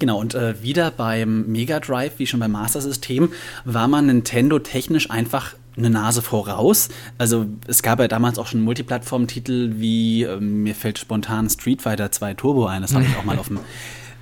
Genau, 0.00 0.18
und 0.18 0.34
äh, 0.34 0.62
wieder 0.62 0.90
beim 0.90 1.46
Mega 1.46 1.80
Drive, 1.80 2.18
wie 2.18 2.26
schon 2.26 2.40
beim 2.40 2.52
Master 2.52 2.82
System, 2.82 3.32
war 3.64 3.88
man 3.88 4.06
Nintendo 4.06 4.58
technisch 4.58 5.10
einfach 5.10 5.54
eine 5.76 5.90
Nase 5.90 6.22
voraus. 6.22 6.88
Also 7.18 7.46
es 7.66 7.82
gab 7.82 8.00
ja 8.00 8.08
damals 8.08 8.38
auch 8.38 8.46
schon 8.46 8.60
Multiplattform-Titel 8.62 9.74
wie, 9.76 10.22
äh, 10.22 10.38
mir 10.40 10.74
fällt 10.74 10.98
spontan 10.98 11.48
Street 11.50 11.82
Fighter 11.82 12.10
2 12.10 12.34
Turbo 12.34 12.66
ein, 12.66 12.82
das 12.82 12.94
habe 12.94 13.04
ich 13.04 13.16
auch 13.16 13.24
mal 13.24 13.38
auf 13.38 13.48
dem 13.48 13.60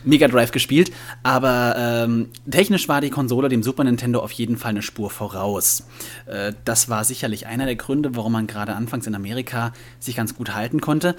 Mega 0.05 0.27
Drive 0.27 0.51
gespielt, 0.51 0.91
aber 1.23 1.77
ähm, 1.79 2.31
technisch 2.51 2.88
war 2.88 3.01
die 3.01 3.11
Konsole 3.11 3.49
dem 3.49 3.62
Super 3.62 3.85
Nintendo 3.85 4.19
auf 4.19 4.33
jeden 4.33 4.57
Fall 4.57 4.71
eine 4.71 4.83
Spur 4.83 5.11
voraus. 5.11 5.87
Äh, 6.27 6.55
das 6.65 6.88
war 6.88 7.05
sicherlich 7.05 7.47
einer 7.47 7.67
der 7.67 7.77
Gründe, 7.77 8.17
warum 8.17 8.33
man 8.33 8.49
gerade 8.49 8.75
anfangs 8.75 9.07
in 9.07 9.15
Amerika 9.15 9.73
sich 10.01 10.17
ganz 10.17 10.35
gut 10.35 10.55
halten 10.55 10.81
konnte. 10.81 11.15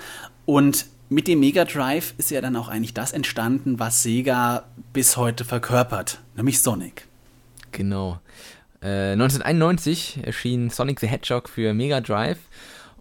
Und 0.46 0.88
mit 1.08 1.28
dem 1.28 1.40
Mega 1.40 1.64
Drive 1.64 2.14
ist 2.18 2.32
ja 2.32 2.42
dann 2.42 2.58
auch 2.58 2.68
eigentlich 2.68 2.94
das 2.94 3.14
entstanden, 3.14 3.80
was 3.80 4.04
Sega 4.04 4.66
bis 4.92 5.16
heute 5.16 5.46
verkörpert, 5.46 6.20
nämlich 6.36 6.60
Sonic. 6.60 7.08
Genau. 7.72 8.20
Äh, 8.84 9.14
1991 9.14 10.20
erschien 10.24 10.70
Sonic 10.70 11.00
the 11.00 11.08
Hedgehog 11.08 11.48
für 11.48 11.74
Mega 11.74 12.02
Drive 12.02 12.40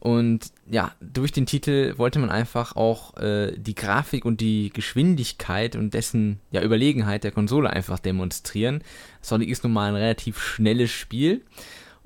und 0.02 0.50
ja, 0.68 0.90
durch 1.00 1.30
den 1.30 1.46
Titel 1.46 1.96
wollte 1.96 2.18
man 2.18 2.28
einfach 2.28 2.74
auch 2.74 3.16
äh, 3.18 3.56
die 3.56 3.76
Grafik 3.76 4.24
und 4.24 4.40
die 4.40 4.70
Geschwindigkeit 4.74 5.76
und 5.76 5.94
dessen 5.94 6.40
ja, 6.50 6.60
Überlegenheit 6.60 7.22
der 7.22 7.30
Konsole 7.30 7.70
einfach 7.70 8.00
demonstrieren. 8.00 8.82
Sonic 9.20 9.48
ist 9.48 9.62
nun 9.62 9.72
mal 9.72 9.88
ein 9.88 9.94
relativ 9.94 10.40
schnelles 10.40 10.90
Spiel. 10.90 11.42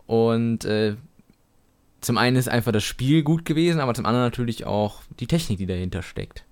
Und 0.04 0.66
äh, 0.66 0.96
zum 2.02 2.18
einen 2.18 2.36
ist 2.36 2.50
einfach 2.50 2.70
das 2.70 2.84
Spiel 2.84 3.22
gut 3.22 3.46
gewesen, 3.46 3.80
aber 3.80 3.94
zum 3.94 4.04
anderen 4.04 4.26
natürlich 4.26 4.66
auch 4.66 5.00
die 5.18 5.26
Technik, 5.26 5.56
die 5.56 5.66
dahinter 5.66 6.02
steckt. 6.02 6.44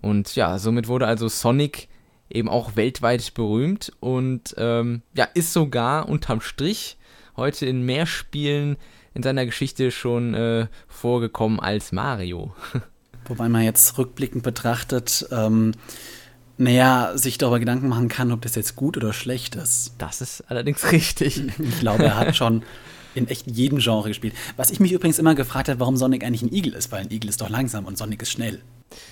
Und 0.00 0.34
ja, 0.36 0.58
somit 0.58 0.88
wurde 0.88 1.06
also 1.06 1.28
Sonic 1.28 1.88
eben 2.34 2.48
auch 2.48 2.76
weltweit 2.76 3.34
berühmt 3.34 3.92
und 4.00 4.54
ähm, 4.58 5.02
ja, 5.14 5.24
ist 5.34 5.52
sogar 5.52 6.08
unterm 6.08 6.40
Strich 6.40 6.96
heute 7.36 7.66
in 7.66 7.82
mehr 7.82 8.06
Spielen 8.06 8.76
in 9.14 9.22
seiner 9.22 9.44
Geschichte 9.44 9.90
schon 9.90 10.34
äh, 10.34 10.66
vorgekommen 10.88 11.60
als 11.60 11.92
Mario. 11.92 12.54
Wobei 13.26 13.48
man 13.48 13.62
jetzt 13.62 13.98
rückblickend 13.98 14.42
betrachtet, 14.42 15.26
ähm, 15.30 15.72
naja, 16.58 17.12
sich 17.16 17.38
darüber 17.38 17.58
Gedanken 17.58 17.88
machen 17.88 18.08
kann, 18.08 18.32
ob 18.32 18.42
das 18.42 18.54
jetzt 18.54 18.76
gut 18.76 18.96
oder 18.96 19.12
schlecht 19.12 19.54
ist. 19.54 19.94
Das 19.98 20.20
ist 20.20 20.42
allerdings 20.48 20.92
richtig. 20.92 21.42
Ich 21.58 21.80
glaube, 21.80 22.04
er 22.04 22.16
hat 22.16 22.36
schon 22.36 22.62
in 23.14 23.28
echt 23.28 23.46
jedem 23.50 23.78
Genre 23.78 24.08
gespielt. 24.08 24.34
Was 24.56 24.70
ich 24.70 24.80
mich 24.80 24.92
übrigens 24.92 25.18
immer 25.18 25.34
gefragt 25.34 25.68
habe, 25.68 25.80
warum 25.80 25.96
Sonic 25.96 26.24
eigentlich 26.24 26.42
ein 26.42 26.52
Igel 26.52 26.72
ist, 26.72 26.90
weil 26.90 27.02
ein 27.02 27.10
Igel 27.10 27.28
ist 27.28 27.40
doch 27.40 27.50
langsam 27.50 27.84
und 27.84 27.98
Sonic 27.98 28.22
ist 28.22 28.32
schnell. 28.32 28.62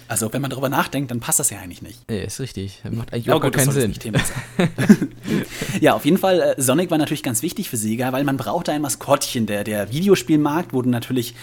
Also, 0.08 0.32
wenn 0.32 0.42
man 0.42 0.50
darüber 0.50 0.68
nachdenkt, 0.68 1.10
dann 1.10 1.20
passt 1.20 1.38
das 1.38 1.50
ja 1.50 1.58
eigentlich 1.58 1.82
nicht. 1.82 2.00
Ja, 2.10 2.18
ist 2.18 2.40
richtig. 2.40 2.82
Macht 2.90 3.12
eigentlich 3.12 3.30
auch 3.30 3.50
keinen 3.50 3.70
Sinn. 3.70 3.94
ja, 5.80 5.94
auf 5.94 6.04
jeden 6.04 6.18
Fall, 6.18 6.40
äh, 6.40 6.60
Sonic 6.60 6.90
war 6.90 6.98
natürlich 6.98 7.22
ganz 7.22 7.42
wichtig 7.42 7.70
für 7.70 7.76
Sega, 7.76 8.12
weil 8.12 8.24
man 8.24 8.36
brauchte 8.36 8.72
ein 8.72 8.82
Maskottchen. 8.82 9.46
Der, 9.46 9.64
der 9.64 9.92
Videospielmarkt 9.92 10.72
wurde 10.72 10.90
natürlich 10.90 11.34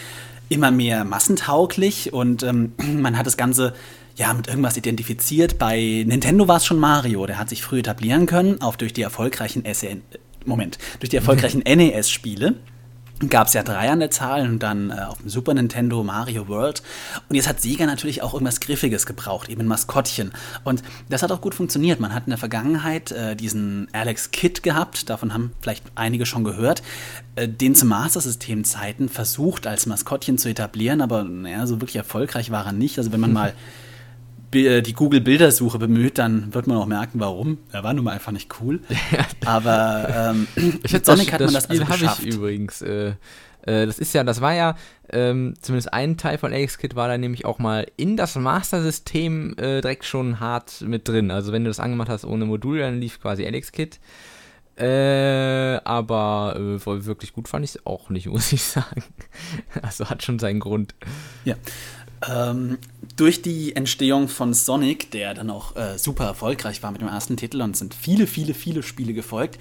immer 0.48 0.70
mehr 0.70 1.04
massentauglich 1.04 2.12
und 2.12 2.42
ähm, 2.42 2.72
man 2.78 3.16
hat 3.16 3.26
das 3.26 3.36
Ganze 3.36 3.74
ja, 4.16 4.32
mit 4.34 4.48
irgendwas 4.48 4.76
identifiziert. 4.76 5.58
Bei 5.58 6.04
Nintendo 6.06 6.48
war 6.48 6.56
es 6.56 6.66
schon 6.66 6.78
Mario, 6.78 7.26
der 7.26 7.38
hat 7.38 7.48
sich 7.48 7.62
früh 7.62 7.78
etablieren 7.78 8.26
können, 8.26 8.60
auch 8.60 8.76
durch 8.76 8.92
die 8.92 9.02
erfolgreichen 9.02 9.64
SN 9.64 10.02
Moment, 10.44 10.78
durch 11.00 11.10
die 11.10 11.16
erfolgreichen 11.16 11.60
NES-Spiele 11.66 12.54
gab 13.28 13.48
es 13.48 13.54
ja 13.54 13.62
drei 13.62 13.90
an 13.90 14.00
der 14.00 14.10
Zahl 14.10 14.42
und 14.42 14.62
dann 14.62 14.90
äh, 14.90 14.94
auf 14.94 15.18
dem 15.18 15.28
Super 15.28 15.54
Nintendo 15.54 16.02
Mario 16.04 16.48
World. 16.48 16.82
Und 17.28 17.34
jetzt 17.34 17.48
hat 17.48 17.60
Sega 17.60 17.86
natürlich 17.86 18.22
auch 18.22 18.34
irgendwas 18.34 18.60
Griffiges 18.60 19.06
gebraucht, 19.06 19.48
eben 19.48 19.62
ein 19.62 19.66
Maskottchen. 19.66 20.32
Und 20.64 20.82
das 21.08 21.22
hat 21.22 21.32
auch 21.32 21.40
gut 21.40 21.54
funktioniert. 21.54 22.00
Man 22.00 22.14
hat 22.14 22.24
in 22.26 22.30
der 22.30 22.38
Vergangenheit 22.38 23.10
äh, 23.10 23.34
diesen 23.34 23.88
Alex 23.92 24.30
Kidd 24.30 24.62
gehabt, 24.62 25.10
davon 25.10 25.34
haben 25.34 25.52
vielleicht 25.60 25.84
einige 25.94 26.26
schon 26.26 26.44
gehört, 26.44 26.82
äh, 27.34 27.48
den 27.48 27.74
zu 27.74 27.86
Master 27.86 28.20
System 28.20 28.64
Zeiten 28.64 29.08
versucht 29.08 29.66
als 29.66 29.86
Maskottchen 29.86 30.38
zu 30.38 30.48
etablieren, 30.48 31.00
aber 31.00 31.24
naja, 31.24 31.66
so 31.66 31.80
wirklich 31.80 31.96
erfolgreich 31.96 32.50
war 32.50 32.66
er 32.66 32.72
nicht. 32.72 32.98
Also 32.98 33.12
wenn 33.12 33.20
man 33.20 33.32
mal 33.38 33.54
die 34.52 34.92
Google-Bildersuche 34.92 35.78
bemüht, 35.78 36.18
dann 36.18 36.54
wird 36.54 36.66
man 36.66 36.76
auch 36.78 36.86
merken, 36.86 37.20
warum. 37.20 37.58
Er 37.72 37.84
war 37.84 37.92
nun 37.92 38.04
mal 38.04 38.12
einfach 38.12 38.32
nicht 38.32 38.60
cool. 38.60 38.80
Aber 39.44 40.32
ähm, 40.34 40.48
ich 40.82 40.92
mit 40.92 41.04
Sonic 41.04 41.26
das, 41.26 41.32
hat 41.32 41.40
man 41.40 41.52
das, 41.54 41.68
das 41.68 41.70
also 41.70 41.84
geschafft. 41.84 42.22
Ich 42.24 42.34
übrigens. 42.34 42.82
Äh, 42.82 43.12
äh, 43.68 43.86
das 43.86 43.98
ist 43.98 44.14
ja, 44.14 44.24
das 44.24 44.40
war 44.40 44.54
ja, 44.54 44.76
ähm, 45.10 45.54
zumindest 45.60 45.92
ein 45.92 46.16
Teil 46.16 46.38
von 46.38 46.52
Alex 46.52 46.78
Kid 46.78 46.96
war 46.96 47.08
da 47.08 47.18
nämlich 47.18 47.44
auch 47.44 47.58
mal 47.58 47.86
in 47.96 48.16
das 48.16 48.36
Master-System 48.36 49.54
äh, 49.58 49.80
direkt 49.80 50.04
schon 50.04 50.40
hart 50.40 50.80
mit 50.80 51.06
drin. 51.08 51.30
Also 51.30 51.52
wenn 51.52 51.64
du 51.64 51.70
das 51.70 51.80
angemacht 51.80 52.08
hast 52.08 52.24
ohne 52.24 52.46
Modul, 52.46 52.78
dann 52.78 53.00
lief 53.00 53.20
quasi 53.20 53.44
Alex 53.44 53.72
Kid. 53.72 54.00
Äh, 54.76 55.80
aber 55.84 56.54
äh, 56.56 56.86
wirklich 56.86 57.32
gut 57.32 57.48
fand 57.48 57.64
ich 57.64 57.74
es 57.74 57.86
auch 57.86 58.10
nicht, 58.10 58.26
muss 58.28 58.52
ich 58.52 58.62
sagen. 58.62 59.02
Also 59.82 60.08
hat 60.08 60.22
schon 60.22 60.38
seinen 60.38 60.60
Grund. 60.60 60.94
Ja. 61.44 61.56
Ähm, 62.26 62.78
durch 63.16 63.42
die 63.42 63.76
Entstehung 63.76 64.28
von 64.28 64.54
Sonic, 64.54 65.10
der 65.10 65.34
dann 65.34 65.50
auch 65.50 65.76
äh, 65.76 65.98
super 65.98 66.24
erfolgreich 66.24 66.82
war 66.82 66.90
mit 66.90 67.00
dem 67.00 67.08
ersten 67.08 67.36
Titel 67.36 67.62
und 67.62 67.76
sind 67.76 67.94
viele, 67.94 68.26
viele, 68.26 68.54
viele 68.54 68.82
Spiele 68.82 69.12
gefolgt, 69.12 69.58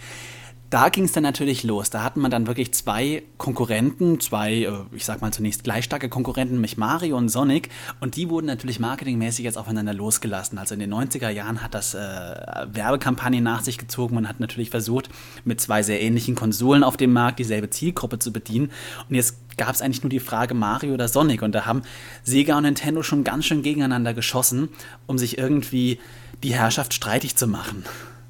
da 0.70 0.90
ging 0.90 1.06
es 1.06 1.14
dann 1.14 1.24
natürlich 1.24 1.64
los. 1.64 1.90
Da 1.90 2.04
hatten 2.04 2.20
wir 2.22 2.30
dann 2.30 2.46
wirklich 2.46 2.74
zwei 2.74 3.24
Konkurrenten, 3.38 4.20
zwei, 4.20 4.54
äh, 4.54 4.72
ich 4.92 5.06
sag 5.06 5.22
mal 5.22 5.32
zunächst 5.32 5.64
gleich 5.64 5.86
starke 5.86 6.10
Konkurrenten, 6.10 6.56
nämlich 6.56 6.78
Mario 6.78 7.18
und 7.18 7.30
Sonic. 7.30 7.70
Und 8.02 8.18
die 8.18 8.30
wurden 8.30 8.48
natürlich 8.48 8.80
marketingmäßig 8.80 9.46
jetzt 9.46 9.58
aufeinander 9.58 9.94
losgelassen. 9.94 10.58
Also 10.58 10.74
in 10.74 10.82
den 10.82 10.94
90er 10.94 11.30
Jahren 11.30 11.64
hat 11.64 11.74
das 11.74 11.94
äh, 11.94 11.98
Werbekampagnen 11.98 13.44
nach 13.44 13.64
sich 13.64 13.78
gezogen. 13.78 14.16
Man 14.16 14.28
hat 14.28 14.42
natürlich 14.42 14.70
versucht, 14.70 15.10
mit 15.46 15.62
zwei 15.62 15.84
sehr 15.84 16.02
ähnlichen 16.02 16.36
Konsolen 16.36 16.84
auf 16.84 16.98
dem 16.98 17.14
Markt 17.14 17.40
dieselbe 17.40 17.70
Zielgruppe 17.70 18.20
zu 18.20 18.34
bedienen. 18.34 18.72
Und 19.08 19.16
jetzt 19.16 19.38
gab 19.56 19.74
es 19.74 19.82
eigentlich 19.82 20.04
nur 20.04 20.10
die 20.10 20.20
Frage 20.20 20.54
Mario 20.54 20.94
oder 20.94 21.08
Sonic. 21.08 21.44
Und 21.44 21.54
da 21.54 21.66
haben 21.66 21.82
Sega 22.24 22.58
und 22.58 22.64
Nintendo 22.64 23.04
schon 23.04 23.24
ganz 23.24 23.46
schön 23.46 23.64
gegeneinander 23.64 24.14
geschossen, 24.14 24.68
um 25.06 25.18
sich 25.18 25.38
irgendwie 25.38 26.00
die 26.44 26.54
Herrschaft 26.54 26.94
streitig 26.94 27.38
zu 27.38 27.48
machen. 27.48 27.86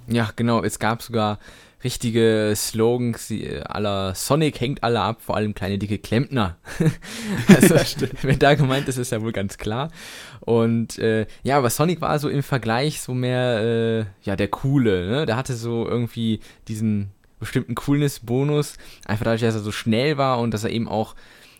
Ja, 0.07 0.29
genau. 0.35 0.63
Es 0.63 0.79
gab 0.79 1.01
sogar 1.01 1.39
richtige 1.83 2.53
Slogans 2.55 3.31
aller 3.65 4.15
Sonic 4.15 4.59
hängt 4.59 4.83
alle 4.83 5.01
ab, 5.01 5.21
vor 5.21 5.35
allem 5.35 5.53
kleine 5.53 5.77
dicke 5.77 5.99
Klempner. 5.99 6.57
also, 7.47 7.75
wenn 8.23 8.39
da 8.39 8.55
gemeint 8.55 8.87
ist, 8.87 8.97
ist 8.97 9.11
ja 9.11 9.21
wohl 9.21 9.31
ganz 9.31 9.57
klar. 9.57 9.91
Und 10.39 10.97
äh, 10.97 11.27
ja, 11.43 11.57
aber 11.57 11.69
Sonic 11.69 12.01
war 12.01 12.17
so 12.19 12.29
im 12.29 12.43
Vergleich 12.43 13.01
so 13.01 13.13
mehr 13.13 13.61
äh, 13.61 14.05
ja 14.27 14.35
der 14.35 14.47
coole, 14.47 15.07
ne? 15.07 15.25
Der 15.25 15.35
hatte 15.35 15.55
so 15.55 15.87
irgendwie 15.87 16.39
diesen 16.67 17.11
bestimmten 17.39 17.75
Coolness-Bonus. 17.75 18.77
Einfach 19.05 19.25
dadurch, 19.25 19.41
dass 19.41 19.55
er 19.55 19.61
so 19.61 19.71
schnell 19.71 20.17
war 20.17 20.39
und 20.39 20.53
dass 20.53 20.63
er 20.63 20.71
eben 20.71 20.87
auch 20.87 21.15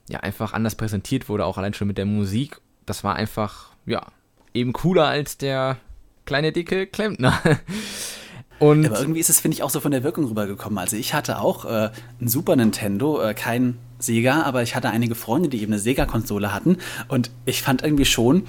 ja 0.09 0.21
einfach 0.21 0.53
anders 0.53 0.75
präsentiert 0.75 1.29
wurde, 1.29 1.45
auch 1.45 1.57
allein 1.57 1.73
schon 1.73 1.87
mit 1.87 1.97
der 1.97 2.05
Musik. 2.05 2.59
Das 2.85 3.03
war 3.03 3.15
einfach, 3.15 3.71
ja, 3.85 4.05
eben 4.53 4.73
cooler 4.73 5.07
als 5.07 5.37
der 5.37 5.77
kleine 6.25 6.51
dicke 6.51 6.87
Klempner. 6.87 7.39
Und 8.59 8.85
aber 8.85 8.99
irgendwie 8.99 9.19
ist 9.19 9.29
es, 9.29 9.39
finde 9.39 9.55
ich, 9.55 9.63
auch 9.63 9.69
so 9.69 9.79
von 9.79 9.91
der 9.91 10.03
Wirkung 10.03 10.25
rübergekommen. 10.25 10.79
Also 10.79 10.95
ich 10.95 11.13
hatte 11.13 11.39
auch 11.39 11.65
äh, 11.65 11.89
ein 12.21 12.27
Super 12.27 12.55
Nintendo, 12.55 13.21
äh, 13.21 13.33
kein 13.33 13.77
Sega, 13.99 14.43
aber 14.43 14.63
ich 14.63 14.75
hatte 14.75 14.89
einige 14.89 15.15
Freunde, 15.15 15.49
die 15.49 15.61
eben 15.61 15.73
eine 15.73 15.81
Sega-Konsole 15.81 16.53
hatten. 16.53 16.77
Und 17.07 17.31
ich 17.45 17.61
fand 17.61 17.83
irgendwie 17.83 18.05
schon, 18.05 18.43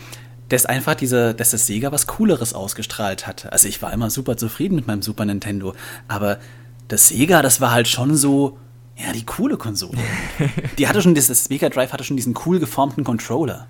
dass 0.49 0.66
einfach 0.66 0.94
diese, 0.94 1.35
dass 1.35 1.51
das 1.51 1.66
Sega 1.66 1.92
was 1.92 2.07
Cooleres 2.07 2.55
ausgestrahlt 2.55 3.27
hatte. 3.27 3.53
Also 3.53 3.68
ich 3.68 3.83
war 3.83 3.92
immer 3.92 4.11
super 4.11 4.37
zufrieden 4.37 4.77
mit 4.77 4.87
meinem 4.87 5.03
Super 5.03 5.25
Nintendo, 5.25 5.75
aber 6.09 6.38
das 6.88 7.09
Sega, 7.09 7.42
das 7.42 7.61
war 7.61 7.71
halt 7.71 7.88
schon 7.88 8.16
so, 8.16 8.57
ja, 8.97 9.12
die 9.12 9.27
coole 9.27 9.59
Konsole. 9.59 9.99
die 10.79 10.88
hatte 10.88 11.03
schon, 11.03 11.14
das 11.14 11.49
Mega 11.51 11.68
Drive 11.68 11.92
hatte 11.92 12.05
schon 12.05 12.16
diesen 12.16 12.35
cool 12.47 12.59
geformten 12.59 13.05
Controller. 13.05 13.68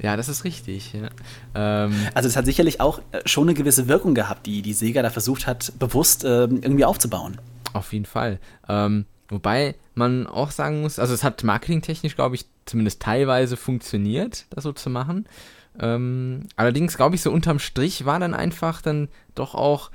Ja, 0.00 0.16
das 0.16 0.28
ist 0.28 0.44
richtig. 0.44 0.92
Ja. 0.92 1.08
Ähm, 1.54 1.94
also 2.14 2.28
es 2.28 2.36
hat 2.36 2.44
sicherlich 2.44 2.80
auch 2.80 3.00
äh, 3.12 3.20
schon 3.26 3.48
eine 3.48 3.54
gewisse 3.54 3.88
Wirkung 3.88 4.14
gehabt, 4.14 4.46
die 4.46 4.62
die 4.62 4.72
Sega 4.72 5.02
da 5.02 5.10
versucht 5.10 5.46
hat, 5.46 5.72
bewusst 5.78 6.24
äh, 6.24 6.44
irgendwie 6.44 6.84
aufzubauen. 6.84 7.38
Auf 7.72 7.92
jeden 7.92 8.04
Fall. 8.04 8.38
Ähm, 8.68 9.06
wobei 9.28 9.74
man 9.94 10.26
auch 10.26 10.50
sagen 10.50 10.82
muss, 10.82 10.98
also 10.98 11.14
es 11.14 11.24
hat 11.24 11.42
marketingtechnisch, 11.44 12.16
glaube 12.16 12.34
ich, 12.34 12.46
zumindest 12.66 13.00
teilweise 13.00 13.56
funktioniert, 13.56 14.46
das 14.50 14.64
so 14.64 14.72
zu 14.72 14.90
machen. 14.90 15.26
Ähm, 15.78 16.46
allerdings, 16.56 16.96
glaube 16.96 17.16
ich, 17.16 17.22
so 17.22 17.30
unterm 17.30 17.58
Strich 17.58 18.04
war 18.04 18.20
dann 18.20 18.34
einfach 18.34 18.80
dann 18.80 19.08
doch 19.34 19.54
auch 19.54 19.90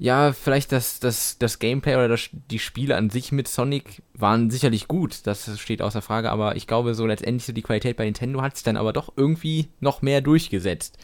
ja, 0.00 0.32
vielleicht 0.32 0.72
das, 0.72 0.98
das, 0.98 1.36
das 1.38 1.58
Gameplay 1.58 1.94
oder 1.94 2.08
das, 2.08 2.30
die 2.32 2.58
Spiele 2.58 2.96
an 2.96 3.10
sich 3.10 3.32
mit 3.32 3.48
Sonic 3.48 4.02
waren 4.14 4.48
sicherlich 4.48 4.88
gut, 4.88 5.26
das 5.26 5.60
steht 5.60 5.82
außer 5.82 6.00
Frage, 6.00 6.30
aber 6.30 6.56
ich 6.56 6.66
glaube, 6.66 6.94
so 6.94 7.04
letztendlich 7.04 7.44
so 7.44 7.52
die 7.52 7.60
Qualität 7.60 7.98
bei 7.98 8.06
Nintendo 8.06 8.40
hat 8.40 8.56
sich 8.56 8.64
dann 8.64 8.78
aber 8.78 8.94
doch 8.94 9.12
irgendwie 9.14 9.68
noch 9.78 10.00
mehr 10.00 10.22
durchgesetzt. 10.22 10.96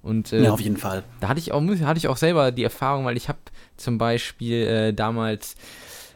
Und, 0.00 0.32
äh, 0.32 0.44
ja, 0.44 0.52
auf 0.52 0.60
jeden 0.60 0.76
Fall. 0.76 1.02
Da 1.18 1.26
hatte 1.26 1.40
ich 1.40 1.50
auch, 1.50 1.60
hatte 1.60 1.98
ich 1.98 2.06
auch 2.06 2.16
selber 2.16 2.52
die 2.52 2.62
Erfahrung, 2.62 3.04
weil 3.04 3.16
ich 3.16 3.28
habe 3.28 3.38
zum 3.76 3.98
Beispiel 3.98 4.62
äh, 4.62 4.94
damals 4.94 5.56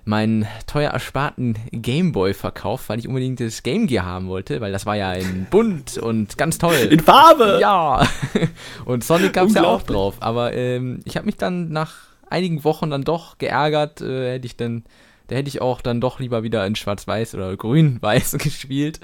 meinen 0.04 0.46
teuer 0.68 0.92
ersparten 0.92 1.58
Gameboy 1.72 2.32
verkauft, 2.32 2.88
weil 2.88 3.00
ich 3.00 3.08
unbedingt 3.08 3.40
das 3.40 3.64
Game 3.64 3.88
Gear 3.88 4.06
haben 4.06 4.28
wollte, 4.28 4.60
weil 4.60 4.70
das 4.70 4.86
war 4.86 4.94
ja 4.94 5.12
in 5.14 5.46
bunt 5.50 5.98
und 5.98 6.38
ganz 6.38 6.58
toll. 6.58 6.76
In 6.90 7.00
Farbe! 7.00 7.58
Ja! 7.60 8.06
Und 8.84 9.02
Sonic 9.02 9.32
gab 9.32 9.48
es 9.48 9.54
ja 9.54 9.64
auch 9.64 9.82
drauf. 9.82 10.16
Aber 10.20 10.52
ähm, 10.52 11.00
ich 11.04 11.16
habe 11.16 11.26
mich 11.26 11.36
dann 11.36 11.70
nach 11.70 12.09
einigen 12.30 12.64
Wochen 12.64 12.90
dann 12.90 13.04
doch 13.04 13.38
geärgert. 13.38 14.00
Äh, 14.00 14.32
hätte 14.32 14.46
ich 14.46 14.56
dann, 14.56 14.84
da 15.26 15.36
hätte 15.36 15.48
ich 15.48 15.60
auch 15.60 15.80
dann 15.80 16.00
doch 16.00 16.20
lieber 16.20 16.42
wieder 16.42 16.66
in 16.66 16.76
Schwarz-Weiß 16.76 17.34
oder 17.34 17.56
Grün-Weiß 17.56 18.32
gespielt, 18.38 19.00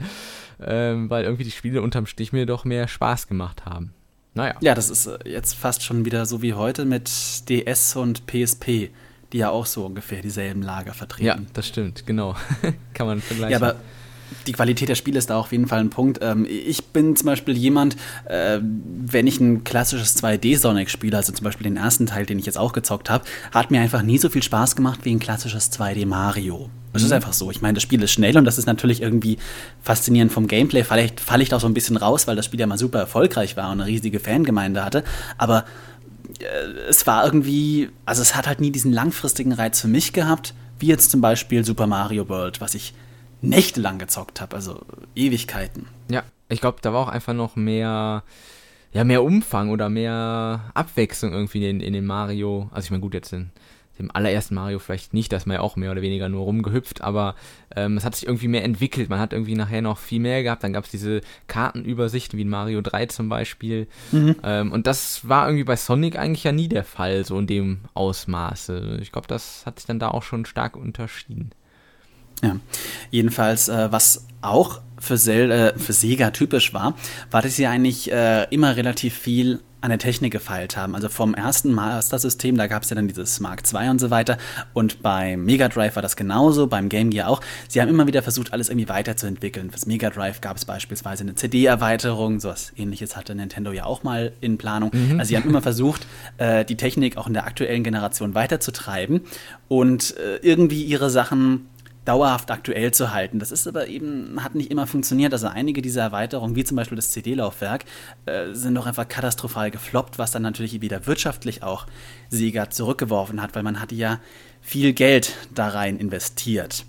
ähm, 0.64 1.10
weil 1.10 1.24
irgendwie 1.24 1.44
die 1.44 1.50
Spiele 1.50 1.82
unterm 1.82 2.06
Stich 2.06 2.32
mir 2.32 2.46
doch 2.46 2.64
mehr 2.64 2.88
Spaß 2.88 3.28
gemacht 3.28 3.66
haben. 3.66 3.92
Naja. 4.34 4.54
Ja, 4.60 4.74
das 4.74 4.90
ist 4.90 5.06
äh, 5.06 5.18
jetzt 5.24 5.54
fast 5.54 5.82
schon 5.82 6.04
wieder 6.04 6.26
so 6.26 6.42
wie 6.42 6.54
heute 6.54 6.84
mit 6.84 7.10
DS 7.48 7.96
und 7.96 8.26
PSP, 8.26 8.90
die 9.32 9.38
ja 9.38 9.50
auch 9.50 9.66
so 9.66 9.86
ungefähr 9.86 10.20
dieselben 10.20 10.62
Lager 10.62 10.92
vertreten. 10.94 11.26
Ja, 11.26 11.38
das 11.54 11.66
stimmt, 11.66 12.06
genau. 12.06 12.36
Kann 12.94 13.06
man 13.06 13.20
vergleichen. 13.20 13.52
Ja, 13.52 13.56
aber 13.56 13.76
die 14.46 14.52
Qualität 14.52 14.88
der 14.88 14.94
Spiele 14.94 15.18
ist 15.18 15.30
da 15.30 15.38
auf 15.38 15.52
jeden 15.52 15.66
Fall 15.66 15.80
ein 15.80 15.90
Punkt. 15.90 16.18
Ähm, 16.22 16.46
ich 16.48 16.84
bin 16.86 17.16
zum 17.16 17.26
Beispiel 17.26 17.56
jemand, 17.56 17.96
äh, 18.26 18.58
wenn 18.60 19.26
ich 19.26 19.40
ein 19.40 19.64
klassisches 19.64 20.16
2D-Sonic 20.22 20.90
spiele, 20.90 21.16
also 21.16 21.32
zum 21.32 21.44
Beispiel 21.44 21.64
den 21.64 21.76
ersten 21.76 22.06
Teil, 22.06 22.26
den 22.26 22.38
ich 22.38 22.46
jetzt 22.46 22.58
auch 22.58 22.72
gezockt 22.72 23.10
habe, 23.10 23.24
hat 23.52 23.70
mir 23.70 23.80
einfach 23.80 24.02
nie 24.02 24.18
so 24.18 24.28
viel 24.28 24.42
Spaß 24.42 24.76
gemacht 24.76 25.00
wie 25.04 25.14
ein 25.14 25.18
klassisches 25.18 25.72
2D-Mario. 25.72 26.70
Das 26.92 27.02
mhm. 27.02 27.06
ist 27.06 27.12
einfach 27.12 27.32
so. 27.32 27.50
Ich 27.50 27.60
meine, 27.60 27.74
das 27.74 27.82
Spiel 27.82 28.02
ist 28.02 28.12
schnell 28.12 28.36
und 28.36 28.44
das 28.44 28.58
ist 28.58 28.66
natürlich 28.66 29.02
irgendwie 29.02 29.38
faszinierend 29.82 30.32
vom 30.32 30.46
Gameplay. 30.46 30.84
Vielleicht 30.84 31.20
falle 31.20 31.42
ich 31.42 31.48
da 31.48 31.56
auch 31.56 31.60
so 31.60 31.66
ein 31.66 31.74
bisschen 31.74 31.96
raus, 31.96 32.26
weil 32.26 32.36
das 32.36 32.44
Spiel 32.44 32.60
ja 32.60 32.66
mal 32.66 32.78
super 32.78 32.98
erfolgreich 32.98 33.56
war 33.56 33.70
und 33.70 33.80
eine 33.80 33.86
riesige 33.86 34.20
Fangemeinde 34.20 34.84
hatte. 34.84 35.04
Aber 35.38 35.64
äh, 36.40 36.44
es 36.88 37.06
war 37.06 37.24
irgendwie, 37.24 37.90
also 38.04 38.22
es 38.22 38.34
hat 38.34 38.46
halt 38.46 38.60
nie 38.60 38.70
diesen 38.70 38.92
langfristigen 38.92 39.52
Reiz 39.52 39.80
für 39.80 39.88
mich 39.88 40.12
gehabt, 40.12 40.54
wie 40.78 40.86
jetzt 40.86 41.10
zum 41.10 41.20
Beispiel 41.20 41.64
Super 41.64 41.86
Mario 41.86 42.28
World, 42.28 42.60
was 42.60 42.74
ich 42.74 42.94
nächtelang 43.48 43.98
gezockt 43.98 44.40
habe, 44.40 44.56
also 44.56 44.80
Ewigkeiten. 45.14 45.86
Ja, 46.10 46.22
ich 46.48 46.60
glaube, 46.60 46.78
da 46.82 46.92
war 46.92 47.00
auch 47.00 47.08
einfach 47.08 47.34
noch 47.34 47.56
mehr, 47.56 48.22
ja, 48.92 49.04
mehr 49.04 49.22
Umfang 49.22 49.70
oder 49.70 49.88
mehr 49.88 50.70
Abwechslung 50.74 51.32
irgendwie 51.32 51.68
in, 51.68 51.80
in 51.80 51.92
den 51.92 52.06
Mario. 52.06 52.68
Also 52.72 52.86
ich 52.86 52.90
meine, 52.90 53.02
gut, 53.02 53.14
jetzt 53.14 53.32
in 53.32 53.50
dem 53.98 54.10
allerersten 54.10 54.54
Mario 54.54 54.78
vielleicht 54.78 55.14
nicht, 55.14 55.32
da 55.32 55.38
ist 55.38 55.46
man 55.46 55.56
ja 55.56 55.60
auch 55.60 55.76
mehr 55.76 55.90
oder 55.90 56.02
weniger 56.02 56.28
nur 56.28 56.44
rumgehüpft, 56.44 57.00
aber 57.00 57.34
ähm, 57.74 57.96
es 57.96 58.04
hat 58.04 58.14
sich 58.14 58.26
irgendwie 58.26 58.48
mehr 58.48 58.64
entwickelt. 58.64 59.08
Man 59.08 59.18
hat 59.18 59.32
irgendwie 59.32 59.54
nachher 59.54 59.82
noch 59.82 59.98
viel 59.98 60.20
mehr 60.20 60.42
gehabt. 60.42 60.62
Dann 60.62 60.72
gab 60.72 60.84
es 60.84 60.90
diese 60.90 61.20
Kartenübersichten 61.46 62.36
wie 62.36 62.42
in 62.42 62.48
Mario 62.48 62.80
3 62.82 63.06
zum 63.06 63.28
Beispiel. 63.28 63.88
Mhm. 64.12 64.36
Ähm, 64.42 64.72
und 64.72 64.86
das 64.86 65.28
war 65.28 65.46
irgendwie 65.46 65.64
bei 65.64 65.76
Sonic 65.76 66.18
eigentlich 66.18 66.44
ja 66.44 66.52
nie 66.52 66.68
der 66.68 66.84
Fall, 66.84 67.24
so 67.24 67.38
in 67.38 67.46
dem 67.46 67.80
Ausmaße. 67.94 68.98
Ich 69.00 69.12
glaube, 69.12 69.28
das 69.28 69.64
hat 69.66 69.78
sich 69.78 69.86
dann 69.86 69.98
da 69.98 70.08
auch 70.08 70.22
schon 70.22 70.44
stark 70.44 70.76
unterschieden. 70.76 71.50
Ja, 72.42 72.56
jedenfalls, 73.10 73.68
äh, 73.68 73.90
was 73.90 74.26
auch 74.42 74.80
für, 74.98 75.16
Sel 75.16 75.50
äh, 75.50 75.78
für 75.78 75.92
Sega 75.92 76.30
typisch 76.30 76.74
war, 76.74 76.94
war, 77.30 77.42
dass 77.42 77.56
sie 77.56 77.66
eigentlich 77.66 78.10
äh, 78.12 78.44
immer 78.50 78.76
relativ 78.76 79.14
viel 79.14 79.60
an 79.82 79.90
der 79.90 79.98
Technik 79.98 80.32
gefeilt 80.32 80.76
haben. 80.76 80.96
Also 80.96 81.08
vom 81.08 81.34
ersten 81.34 81.72
Master-System, 81.72 82.56
da 82.56 82.66
gab 82.66 82.82
es 82.82 82.90
ja 82.90 82.96
dann 82.96 83.06
dieses 83.06 83.38
Mark 83.38 83.62
II 83.72 83.90
und 83.90 84.00
so 84.00 84.10
weiter. 84.10 84.36
Und 84.72 85.00
beim 85.00 85.44
Mega 85.44 85.68
Drive 85.68 85.94
war 85.94 86.02
das 86.02 86.16
genauso, 86.16 86.66
beim 86.66 86.88
Game 86.88 87.10
Gear 87.10 87.28
auch. 87.28 87.40
Sie 87.68 87.80
haben 87.80 87.88
immer 87.88 88.08
wieder 88.08 88.22
versucht, 88.22 88.52
alles 88.52 88.68
irgendwie 88.68 88.88
weiterzuentwickeln. 88.88 89.70
Fürs 89.70 89.86
Mega 89.86 90.10
Drive 90.10 90.40
gab 90.40 90.56
es 90.56 90.64
beispielsweise 90.64 91.22
eine 91.22 91.36
CD-Erweiterung, 91.36 92.40
sowas 92.40 92.72
ähnliches 92.74 93.16
hatte 93.16 93.34
Nintendo 93.34 93.70
ja 93.70 93.84
auch 93.84 94.02
mal 94.02 94.32
in 94.40 94.58
Planung. 94.58 94.90
Mhm. 94.92 95.20
Also 95.20 95.28
sie 95.28 95.36
haben 95.36 95.48
immer 95.48 95.62
versucht, 95.62 96.06
äh, 96.38 96.64
die 96.64 96.76
Technik 96.76 97.16
auch 97.16 97.28
in 97.28 97.34
der 97.34 97.46
aktuellen 97.46 97.84
Generation 97.84 98.34
weiterzutreiben 98.34 99.20
und 99.68 100.16
äh, 100.16 100.38
irgendwie 100.38 100.82
ihre 100.82 101.10
Sachen 101.10 101.68
dauerhaft 102.06 102.50
aktuell 102.50 102.92
zu 102.92 103.12
halten. 103.12 103.38
Das 103.38 103.52
ist 103.52 103.66
aber 103.66 103.88
eben, 103.88 104.42
hat 104.42 104.54
nicht 104.54 104.70
immer 104.70 104.86
funktioniert. 104.86 105.32
Also 105.32 105.48
einige 105.48 105.82
dieser 105.82 106.02
Erweiterungen, 106.02 106.56
wie 106.56 106.64
zum 106.64 106.76
Beispiel 106.76 106.96
das 106.96 107.10
CD-Laufwerk, 107.10 107.84
äh, 108.24 108.52
sind 108.52 108.74
doch 108.74 108.86
einfach 108.86 109.06
katastrophal 109.06 109.70
gefloppt, 109.70 110.18
was 110.18 110.30
dann 110.30 110.42
natürlich 110.42 110.80
wieder 110.80 111.06
wirtschaftlich 111.06 111.62
auch 111.62 111.86
Sega 112.30 112.70
zurückgeworfen 112.70 113.42
hat, 113.42 113.54
weil 113.54 113.62
man 113.62 113.80
hatte 113.80 113.94
ja 113.94 114.20
viel 114.62 114.92
Geld 114.92 115.34
da 115.54 115.68
rein 115.68 115.98
investiert. 115.98 116.86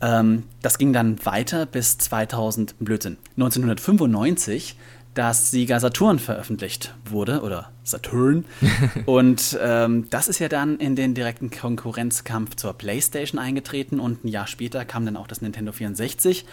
Ähm, 0.00 0.44
das 0.62 0.78
ging 0.78 0.92
dann 0.92 1.24
weiter 1.26 1.66
bis 1.66 1.98
2000, 1.98 2.76
Blödsinn, 2.78 3.16
1995 3.36 4.76
dass 5.14 5.50
Sega 5.50 5.80
Saturn 5.80 6.18
veröffentlicht 6.18 6.94
wurde, 7.04 7.42
oder 7.42 7.70
Saturn. 7.84 8.44
und 9.06 9.58
ähm, 9.62 10.08
das 10.10 10.28
ist 10.28 10.40
ja 10.40 10.48
dann 10.48 10.78
in 10.78 10.96
den 10.96 11.14
direkten 11.14 11.50
Konkurrenzkampf 11.50 12.56
zur 12.56 12.74
PlayStation 12.74 13.38
eingetreten 13.38 14.00
und 14.00 14.24
ein 14.24 14.28
Jahr 14.28 14.46
später 14.46 14.84
kam 14.84 15.06
dann 15.06 15.16
auch 15.16 15.26
das 15.26 15.40
Nintendo 15.40 15.72
64. 15.72 16.44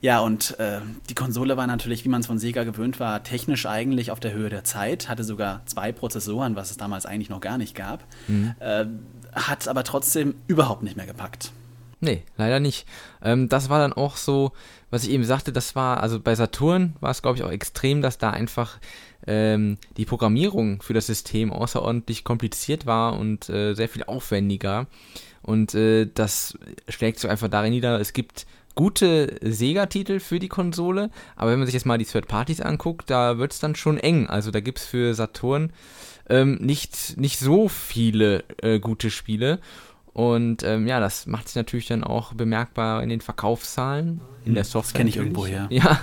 Ja, 0.00 0.20
und 0.20 0.58
äh, 0.58 0.80
die 1.08 1.14
Konsole 1.14 1.56
war 1.56 1.66
natürlich, 1.66 2.04
wie 2.04 2.10
man 2.10 2.20
es 2.20 2.26
von 2.26 2.38
Sega 2.38 2.64
gewöhnt 2.64 3.00
war, 3.00 3.22
technisch 3.22 3.64
eigentlich 3.64 4.10
auf 4.10 4.20
der 4.20 4.34
Höhe 4.34 4.50
der 4.50 4.62
Zeit, 4.62 5.08
hatte 5.08 5.24
sogar 5.24 5.62
zwei 5.64 5.92
Prozessoren, 5.92 6.56
was 6.56 6.70
es 6.70 6.76
damals 6.76 7.06
eigentlich 7.06 7.30
noch 7.30 7.40
gar 7.40 7.56
nicht 7.56 7.74
gab, 7.74 8.04
mhm. 8.28 8.54
äh, 8.60 8.84
hat 9.32 9.66
aber 9.66 9.82
trotzdem 9.82 10.34
überhaupt 10.46 10.82
nicht 10.82 10.98
mehr 10.98 11.06
gepackt. 11.06 11.52
Nee, 12.00 12.22
leider 12.36 12.60
nicht. 12.60 12.86
Ähm, 13.22 13.48
das 13.48 13.70
war 13.70 13.78
dann 13.78 13.94
auch 13.94 14.16
so, 14.16 14.52
was 14.94 15.02
ich 15.02 15.10
eben 15.10 15.24
sagte, 15.24 15.52
das 15.52 15.74
war, 15.74 16.00
also 16.00 16.20
bei 16.20 16.36
Saturn 16.36 16.94
war 17.00 17.10
es, 17.10 17.20
glaube 17.20 17.36
ich, 17.36 17.44
auch 17.44 17.50
extrem, 17.50 18.00
dass 18.00 18.16
da 18.16 18.30
einfach 18.30 18.78
ähm, 19.26 19.76
die 19.96 20.04
Programmierung 20.04 20.82
für 20.82 20.94
das 20.94 21.08
System 21.08 21.52
außerordentlich 21.52 22.22
kompliziert 22.22 22.86
war 22.86 23.18
und 23.18 23.48
äh, 23.48 23.74
sehr 23.74 23.88
viel 23.88 24.04
aufwendiger. 24.04 24.86
Und 25.42 25.74
äh, 25.74 26.06
das 26.14 26.56
schlägt 26.88 27.18
so 27.18 27.26
einfach 27.26 27.48
darin 27.48 27.72
nieder, 27.72 27.98
es 27.98 28.12
gibt 28.12 28.46
gute 28.76 29.36
Sega-Titel 29.42 30.20
für 30.20 30.38
die 30.38 30.48
Konsole, 30.48 31.10
aber 31.34 31.50
wenn 31.50 31.58
man 31.58 31.66
sich 31.66 31.74
jetzt 31.74 31.86
mal 31.86 31.98
die 31.98 32.04
Third 32.04 32.28
Parties 32.28 32.60
anguckt, 32.60 33.10
da 33.10 33.38
wird 33.38 33.52
es 33.52 33.58
dann 33.58 33.74
schon 33.74 33.98
eng. 33.98 34.28
Also 34.28 34.52
da 34.52 34.60
gibt 34.60 34.78
es 34.78 34.84
für 34.84 35.14
Saturn 35.14 35.72
ähm, 36.28 36.58
nicht, 36.60 37.16
nicht 37.16 37.40
so 37.40 37.68
viele 37.68 38.44
äh, 38.62 38.78
gute 38.78 39.10
Spiele. 39.10 39.58
Und 40.14 40.62
ähm, 40.62 40.86
ja, 40.86 41.00
das 41.00 41.26
macht 41.26 41.48
sich 41.48 41.56
natürlich 41.56 41.86
dann 41.86 42.04
auch 42.04 42.34
bemerkbar 42.34 43.02
in 43.02 43.08
den 43.08 43.20
Verkaufszahlen, 43.20 44.20
in 44.44 44.54
der 44.54 44.62
Software. 44.62 44.92
Das 44.92 44.96
kenne 44.96 45.10
ich 45.10 45.16
irgendwo 45.16 45.44
her. 45.44 45.66
Ja, 45.70 46.00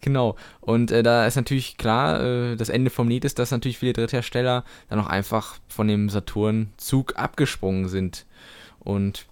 genau. 0.00 0.34
Und 0.60 0.90
äh, 0.90 1.04
da 1.04 1.24
ist 1.24 1.36
natürlich 1.36 1.76
klar, 1.76 2.20
äh, 2.20 2.56
das 2.56 2.68
Ende 2.68 2.90
vom 2.90 3.08
Lied 3.08 3.24
ist, 3.24 3.38
dass 3.38 3.52
natürlich 3.52 3.78
viele 3.78 3.92
Dritthersteller 3.92 4.64
dann 4.88 4.98
auch 4.98 5.06
einfach 5.06 5.56
von 5.68 5.86
dem 5.86 6.10
Saturn-Zug 6.10 7.16
abgesprungen 7.16 7.88
sind. 7.88 8.26
Und 8.80 9.26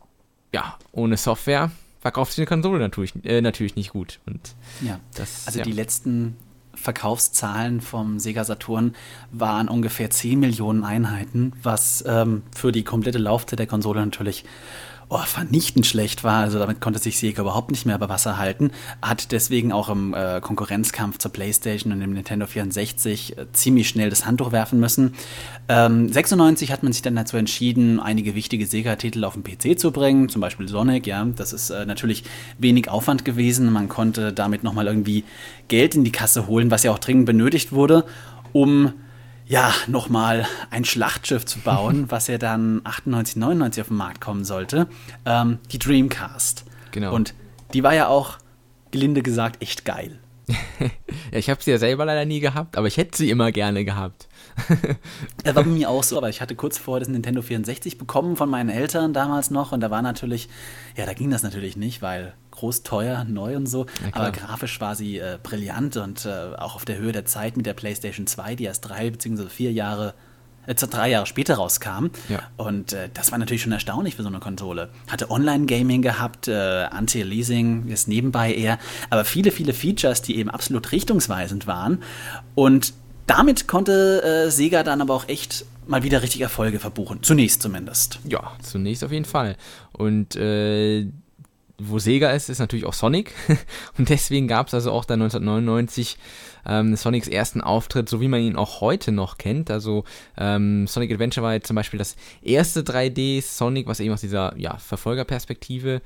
ja, 0.55 0.79
ohne 0.93 1.17
Software 1.17 1.73
verkauft 2.01 2.33
sich 2.33 2.39
eine 2.39 2.47
Konsole 2.47 2.79
natürlich, 2.79 3.13
äh, 3.25 3.41
natürlich 3.41 3.75
nicht 3.75 3.91
gut. 3.91 4.21
Und 4.27 4.55
ja, 4.83 5.01
das, 5.17 5.49
also 5.49 5.59
ja. 5.59 5.65
die 5.65 5.73
letzten 5.73 6.37
Verkaufszahlen 6.75 7.81
vom 7.81 8.19
Sega 8.19 8.45
Saturn 8.45 8.95
waren 9.31 9.69
ungefähr 9.69 10.11
10 10.11 10.41
Millionen 10.41 10.85
Einheiten, 10.85 11.53
was 11.63 12.05
ähm, 12.07 12.43
für 12.55 12.73
die 12.73 12.85
komplette 12.85 13.19
Laufzeit 13.19 13.59
der 13.59 13.67
Konsole 13.67 14.01
natürlich 14.01 14.45
oh, 15.13 15.19
vernichtend 15.19 15.85
schlecht 15.85 16.25
war. 16.25 16.41
Also 16.41 16.59
damit 16.59 16.81
konnte 16.81 16.99
sich 16.99 17.19
Sega 17.19 17.43
überhaupt 17.43 17.71
nicht 17.71 17.85
mehr 17.85 17.97
über 17.97 18.09
Wasser 18.09 18.39
halten. 18.39 18.71
Hat 19.03 19.31
deswegen 19.33 19.71
auch 19.71 19.91
im 19.91 20.15
äh, 20.15 20.41
Konkurrenzkampf 20.41 21.19
zur 21.19 21.31
PlayStation 21.33 21.93
und 21.93 22.01
dem 22.01 22.15
Nintendo 22.15 22.47
64 22.47 23.37
äh, 23.37 23.47
ziemlich 23.53 23.89
schnell 23.89 24.09
das 24.09 24.25
Handtuch 24.25 24.53
werfen 24.53 24.81
müssen. 24.81 25.15
Ähm, 25.69 26.11
96 26.11 26.73
hat 26.73 26.83
man 26.83 26.93
sich 26.93 27.03
dann 27.03 27.15
dazu 27.15 27.37
entschieden, 27.37 28.01
einige 28.01 28.35
wichtige 28.35 28.67
Sega-Titel 28.67 29.25
auf 29.25 29.35
den 29.35 29.45
PC 29.45 29.79
zu 29.79 29.93
bringen, 29.93 30.31
zum 30.31 30.41
Beispiel 30.41 30.67
Sonic. 30.67 31.07
Ja, 31.07 31.25
das 31.25 31.53
ist 31.53 31.69
äh, 31.69 31.85
natürlich 31.85 32.25
wenig 32.59 32.89
Aufwand 32.89 33.27
gewesen. 33.27 33.71
Man 33.71 33.91
konnte 33.91 34.33
damit 34.33 34.65
nochmal 34.65 34.87
irgendwie 34.87 35.25
Geld 35.69 35.95
in 35.95 36.05
die 36.05 36.13
Kasse 36.13 36.47
holen, 36.47 36.71
was 36.71 36.85
ja 36.85 36.91
auch 36.91 36.99
dringend 36.99 37.27
benötigt 37.27 37.73
wurde, 37.73 38.07
um 38.53 38.95
ja, 39.47 39.73
nochmal 39.87 40.47
ein 40.71 40.85
Schlachtschiff 40.85 41.45
zu 41.45 41.61
bauen, 41.61 42.07
was 42.11 42.27
ja 42.27 42.39
dann 42.39 42.81
98, 42.85 43.37
99 43.37 43.81
auf 43.83 43.89
den 43.89 43.97
Markt 43.97 44.21
kommen 44.21 44.45
sollte. 44.45 44.89
Ähm, 45.25 45.59
die 45.71 45.79
Dreamcast. 45.79 46.65
Genau. 46.91 47.15
Und 47.15 47.35
die 47.73 47.83
war 47.83 47.95
ja 47.95 48.09
auch, 48.09 48.39
gelinde 48.91 49.23
gesagt, 49.23 49.63
echt 49.63 49.85
geil. 49.85 50.19
ja, 50.49 51.39
ich 51.39 51.49
habe 51.49 51.63
sie 51.63 51.71
ja 51.71 51.79
selber 51.79 52.05
leider 52.05 52.25
nie 52.25 52.41
gehabt, 52.41 52.77
aber 52.77 52.87
ich 52.87 52.97
hätte 52.97 53.17
sie 53.17 53.31
immer 53.31 53.53
gerne 53.53 53.85
gehabt. 53.85 54.29
das 55.45 55.55
war 55.55 55.65
bei 55.65 55.71
mir 55.71 55.89
auch 55.89 56.03
so, 56.03 56.19
aber 56.19 56.29
ich 56.29 56.41
hatte 56.41 56.55
kurz 56.55 56.79
vorher 56.79 57.01
das 57.01 57.09
Nintendo 57.09 57.43
64 57.43 57.97
bekommen 57.97 58.37
von 58.37 58.51
meinen 58.51 58.69
Eltern 58.69 59.13
damals 59.13 59.51
noch 59.51 59.73
und 59.73 59.81
da 59.81 59.91
war 59.91 60.03
natürlich, 60.03 60.49
ja, 60.97 61.07
da 61.07 61.15
ging 61.15 61.31
das 61.31 61.43
natürlich 61.43 61.77
nicht, 61.77 62.03
weil 62.03 62.35
groß, 62.63 62.85
teuer, 62.85 63.25
neu 63.25 63.57
und 63.57 63.67
so, 63.67 63.87
ja, 64.03 64.11
aber 64.13 64.31
grafisch 64.31 64.81
war 64.81 64.95
sie 64.95 65.19
äh, 65.19 65.39
brillant 65.43 65.97
und 65.97 66.25
äh, 66.25 66.55
auch 66.57 66.77
auf 66.77 66.85
der 66.85 66.97
Höhe 66.99 67.11
der 67.11 67.25
Zeit 67.25 67.57
mit 67.57 67.67
der 67.67 67.75
PlayStation 67.75 68.29
2, 68.29 68.55
die 68.55 68.65
erst 68.65 68.89
drei 68.89 69.11
bzw. 69.11 69.49
vier 69.49 69.73
Jahre 69.73 70.15
äh, 70.67 70.77
drei 70.77 71.11
Jahre 71.11 71.27
später 71.27 71.57
rauskam. 71.57 72.11
Ja. 72.29 72.41
Und 72.57 72.93
äh, 72.93 73.09
das 73.13 73.33
war 73.33 73.39
natürlich 73.39 73.63
schon 73.63 73.73
erstaunlich 73.73 74.15
für 74.15 74.23
so 74.23 74.29
eine 74.29 74.39
Konsole. 74.39 74.91
Hatte 75.09 75.29
Online-Gaming 75.29 76.03
gehabt, 76.03 76.47
äh, 76.47 76.53
Anti-Leasing 76.53 77.89
ist 77.89 78.07
nebenbei 78.07 78.55
eher, 78.55 78.79
aber 79.11 79.25
viele, 79.25 79.51
viele 79.51 79.73
Features, 79.73 80.23
die 80.23 80.37
eben 80.37 80.51
absolut 80.51 80.93
richtungsweisend 80.93 81.67
waren. 81.67 81.99
Und 82.55 82.95
damit 83.27 83.67
konnte 83.67 84.23
äh, 84.23 84.51
Sega 84.51 84.85
dann 84.85 85.01
aber 85.01 85.15
auch 85.15 85.29
echt 85.29 85.65
mal 85.87 86.05
wieder 86.05 86.23
richtig 86.23 86.41
Erfolge 86.43 86.79
verbuchen. 86.79 87.23
Zunächst 87.23 87.63
zumindest. 87.63 88.21
Ja, 88.25 88.53
zunächst 88.63 89.03
auf 89.03 89.11
jeden 89.11 89.25
Fall. 89.25 89.57
Und 89.93 90.37
äh, 90.37 91.09
wo 91.89 91.99
Sega 91.99 92.31
ist, 92.31 92.49
ist 92.49 92.59
natürlich 92.59 92.87
auch 92.87 92.95
Sonic. 92.95 93.33
Und 93.99 94.09
deswegen 94.09 94.49
gab 94.49 94.69
es 94.69 94.75
also 94.75 94.93
auch 94.93 95.05
dann 95.05 95.23
1999 95.23 96.17
ähm, 96.67 96.97
Sonics 96.97 97.29
ersten 97.29 97.61
Auftritt, 97.61 98.09
so 98.09 98.21
wie 98.21 98.29
man 98.29 98.41
ihn 98.41 98.57
auch 98.57 98.81
heute 98.81 99.13
noch 99.13 99.39
kennt. 99.39 99.71
Also 99.71 100.05
ähm, 100.37 100.87
Sonic 100.87 101.13
Adventure 101.13 101.45
war 101.45 101.55
jetzt 101.55 101.67
zum 101.67 101.77
Beispiel 101.77 101.99
das 101.99 102.17
erste 102.43 102.83
3D 102.83 103.43
Sonic, 103.43 103.87
was 103.87 104.01
eben 104.01 104.13
aus 104.13 104.21
dieser 104.21 104.57
ja, 104.57 104.77
Verfolgerperspektive 104.77 106.03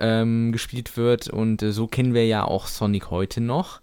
ähm, 0.00 0.52
gespielt 0.52 0.96
wird. 0.96 1.28
Und 1.28 1.62
äh, 1.62 1.72
so 1.72 1.86
kennen 1.86 2.14
wir 2.14 2.26
ja 2.26 2.44
auch 2.44 2.66
Sonic 2.66 3.10
heute 3.10 3.40
noch. 3.40 3.80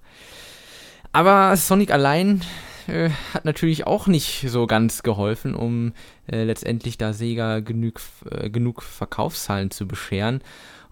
Aber 1.11 1.55
Sonic 1.55 1.91
allein 1.91 2.41
äh, 2.87 3.09
hat 3.33 3.45
natürlich 3.45 3.87
auch 3.87 4.07
nicht 4.07 4.45
so 4.47 4.67
ganz 4.67 5.03
geholfen, 5.03 5.55
um 5.55 5.93
äh, 6.27 6.43
letztendlich 6.43 6.97
da 6.97 7.13
Sega 7.13 7.59
genug, 7.59 8.01
äh, 8.29 8.49
genug 8.49 8.81
Verkaufszahlen 8.81 9.71
zu 9.71 9.87
bescheren. 9.87 10.41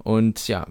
Und 0.04 0.48
ja, 0.48 0.68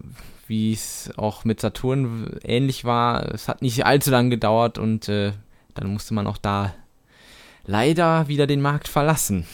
wie 0.47 0.73
es 0.73 1.11
auch 1.17 1.45
mit 1.45 1.61
Saturn 1.61 2.39
ähnlich 2.43 2.85
war, 2.85 3.33
es 3.33 3.49
hat 3.49 3.63
nicht 3.63 3.87
allzu 3.87 4.11
lange 4.11 4.31
gedauert 4.31 4.79
und 4.79 5.09
äh, 5.09 5.33
dann 5.75 5.93
musste 5.93 6.15
man 6.15 6.27
auch 6.27 6.39
da 6.39 6.75
leider 7.65 8.27
wieder 8.29 8.47
den 8.47 8.61
Markt 8.61 8.89
verlassen. 8.89 9.47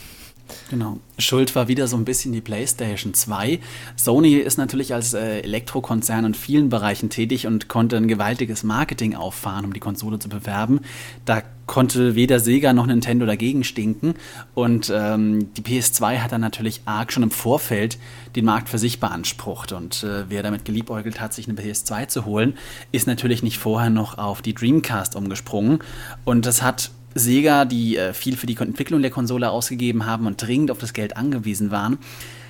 Genau. 0.70 0.98
Schuld 1.18 1.54
war 1.54 1.68
wieder 1.68 1.86
so 1.88 1.96
ein 1.96 2.04
bisschen 2.04 2.32
die 2.32 2.40
PlayStation 2.40 3.14
2. 3.14 3.60
Sony 3.96 4.34
ist 4.34 4.58
natürlich 4.58 4.94
als 4.94 5.14
äh, 5.14 5.40
Elektrokonzern 5.40 6.24
in 6.24 6.34
vielen 6.34 6.68
Bereichen 6.68 7.10
tätig 7.10 7.46
und 7.46 7.68
konnte 7.68 7.96
ein 7.96 8.08
gewaltiges 8.08 8.62
Marketing 8.62 9.14
auffahren, 9.14 9.64
um 9.64 9.72
die 9.72 9.80
Konsole 9.80 10.18
zu 10.18 10.28
bewerben. 10.28 10.80
Da 11.24 11.42
konnte 11.66 12.14
weder 12.14 12.38
Sega 12.40 12.72
noch 12.72 12.86
Nintendo 12.86 13.26
dagegen 13.26 13.64
stinken. 13.64 14.14
Und 14.54 14.92
ähm, 14.94 15.52
die 15.54 15.62
PS2 15.62 16.18
hat 16.18 16.32
dann 16.32 16.40
natürlich 16.40 16.82
arg 16.84 17.12
schon 17.12 17.24
im 17.24 17.30
Vorfeld 17.30 17.98
den 18.36 18.44
Markt 18.44 18.68
für 18.68 18.78
sich 18.78 19.00
beansprucht. 19.00 19.72
Und 19.72 20.02
äh, 20.04 20.28
wer 20.28 20.42
damit 20.42 20.64
geliebäugelt 20.64 21.20
hat, 21.20 21.34
sich 21.34 21.48
eine 21.48 21.58
PS2 21.58 22.08
zu 22.08 22.24
holen, 22.24 22.56
ist 22.92 23.06
natürlich 23.06 23.42
nicht 23.42 23.58
vorher 23.58 23.90
noch 23.90 24.18
auf 24.18 24.42
die 24.42 24.54
Dreamcast 24.54 25.16
umgesprungen. 25.16 25.80
Und 26.24 26.46
das 26.46 26.62
hat 26.62 26.90
Sega, 27.16 27.64
die 27.64 27.96
äh, 27.96 28.12
viel 28.12 28.36
für 28.36 28.46
die 28.46 28.56
Entwicklung 28.56 29.02
der 29.02 29.10
Konsole 29.10 29.50
ausgegeben 29.50 30.06
haben 30.06 30.26
und 30.26 30.40
dringend 30.40 30.70
auf 30.70 30.78
das 30.78 30.92
Geld 30.92 31.16
angewiesen 31.16 31.70
waren, 31.70 31.98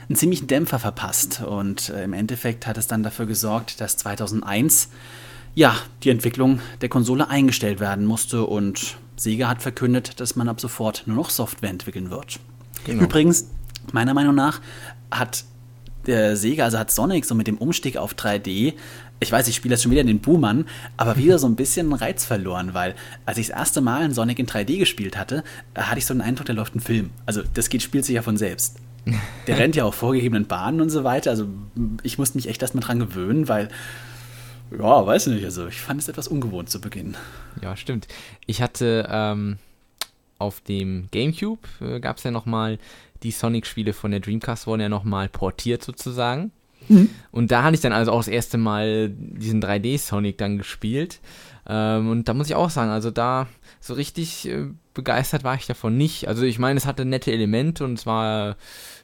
einen 0.08 0.16
ziemlichen 0.16 0.46
Dämpfer 0.48 0.78
verpasst. 0.78 1.42
Und 1.42 1.88
äh, 1.90 2.04
im 2.04 2.12
Endeffekt 2.12 2.66
hat 2.66 2.76
es 2.76 2.86
dann 2.86 3.02
dafür 3.02 3.26
gesorgt, 3.26 3.80
dass 3.80 3.96
2001 3.96 4.88
ja, 5.54 5.74
die 6.02 6.10
Entwicklung 6.10 6.60
der 6.82 6.88
Konsole 6.88 7.30
eingestellt 7.30 7.80
werden 7.80 8.04
musste 8.04 8.44
und 8.44 8.98
Sega 9.16 9.48
hat 9.48 9.62
verkündet, 9.62 10.20
dass 10.20 10.36
man 10.36 10.48
ab 10.48 10.60
sofort 10.60 11.04
nur 11.06 11.16
noch 11.16 11.30
Software 11.30 11.70
entwickeln 11.70 12.10
wird. 12.10 12.38
Genau. 12.84 13.04
Übrigens, 13.04 13.48
meiner 13.92 14.12
Meinung 14.12 14.34
nach 14.34 14.60
hat 15.10 15.44
der 16.06 16.36
Sega, 16.36 16.64
also 16.64 16.78
hat 16.78 16.90
Sonic 16.90 17.24
so 17.24 17.34
mit 17.34 17.46
dem 17.46 17.58
Umstieg 17.58 17.96
auf 17.96 18.14
3D 18.14 18.74
ich 19.18 19.32
weiß, 19.32 19.48
ich 19.48 19.56
spiele 19.56 19.74
jetzt 19.74 19.82
schon 19.82 19.92
wieder 19.92 20.04
den 20.04 20.20
Boomern, 20.20 20.66
aber 20.96 21.16
wieder 21.16 21.38
so 21.38 21.46
ein 21.46 21.56
bisschen 21.56 21.92
Reiz 21.92 22.24
verloren, 22.24 22.74
weil 22.74 22.94
als 23.24 23.38
ich 23.38 23.48
das 23.48 23.56
erste 23.56 23.80
Mal 23.80 24.04
in 24.04 24.12
Sonic 24.12 24.38
in 24.38 24.46
3D 24.46 24.78
gespielt 24.78 25.16
hatte, 25.16 25.42
hatte 25.74 25.98
ich 25.98 26.06
so 26.06 26.14
den 26.14 26.20
Eindruck, 26.20 26.46
da 26.46 26.52
läuft 26.52 26.74
ein 26.74 26.80
Film. 26.80 27.10
Also 27.24 27.42
das 27.54 27.68
geht, 27.68 27.82
spielt 27.82 28.04
sich 28.04 28.14
ja 28.14 28.22
von 28.22 28.36
selbst. 28.36 28.76
Der 29.46 29.58
rennt 29.58 29.76
ja 29.76 29.84
auf 29.84 29.94
vorgegebenen 29.94 30.46
Bahnen 30.46 30.80
und 30.80 30.90
so 30.90 31.04
weiter. 31.04 31.30
Also 31.30 31.46
ich 32.02 32.18
musste 32.18 32.38
mich 32.38 32.48
echt 32.48 32.60
erstmal 32.60 32.82
dran 32.82 32.98
gewöhnen, 32.98 33.48
weil, 33.48 33.68
ja, 34.76 35.06
weiß 35.06 35.28
nicht, 35.28 35.44
also 35.44 35.68
ich 35.68 35.80
fand 35.80 36.00
es 36.00 36.08
etwas 36.08 36.28
ungewohnt 36.28 36.68
zu 36.68 36.80
Beginn. 36.80 37.16
Ja, 37.62 37.76
stimmt. 37.76 38.08
Ich 38.46 38.60
hatte 38.60 39.06
ähm, 39.08 39.58
auf 40.38 40.60
dem 40.60 41.06
Gamecube, 41.12 41.68
äh, 41.80 42.00
gab 42.00 42.18
es 42.18 42.24
ja 42.24 42.32
nochmal 42.32 42.78
die 43.22 43.30
Sonic-Spiele 43.30 43.92
von 43.92 44.10
der 44.10 44.20
Dreamcast, 44.20 44.66
wurden 44.66 44.80
ja 44.80 44.88
nochmal 44.88 45.28
portiert 45.28 45.82
sozusagen. 45.82 46.52
Mhm. 46.88 47.10
Und 47.30 47.50
da 47.50 47.62
hatte 47.62 47.74
ich 47.74 47.80
dann 47.80 47.92
also 47.92 48.12
auch 48.12 48.20
das 48.20 48.28
erste 48.28 48.58
Mal 48.58 49.10
diesen 49.10 49.62
3D-Sonic 49.62 50.38
dann 50.38 50.58
gespielt. 50.58 51.20
Ähm, 51.68 52.10
und 52.10 52.28
da 52.28 52.34
muss 52.34 52.48
ich 52.48 52.54
auch 52.54 52.70
sagen, 52.70 52.90
also 52.90 53.10
da 53.10 53.48
so 53.80 53.94
richtig 53.94 54.48
äh, 54.48 54.66
begeistert 54.94 55.44
war 55.44 55.56
ich 55.56 55.66
davon 55.66 55.96
nicht. 55.96 56.28
Also 56.28 56.44
ich 56.44 56.58
meine, 56.58 56.76
es 56.76 56.86
hatte 56.86 57.04
nette 57.04 57.32
Elemente 57.32 57.84
und 57.84 57.98
es 57.98 58.06
war 58.06 58.56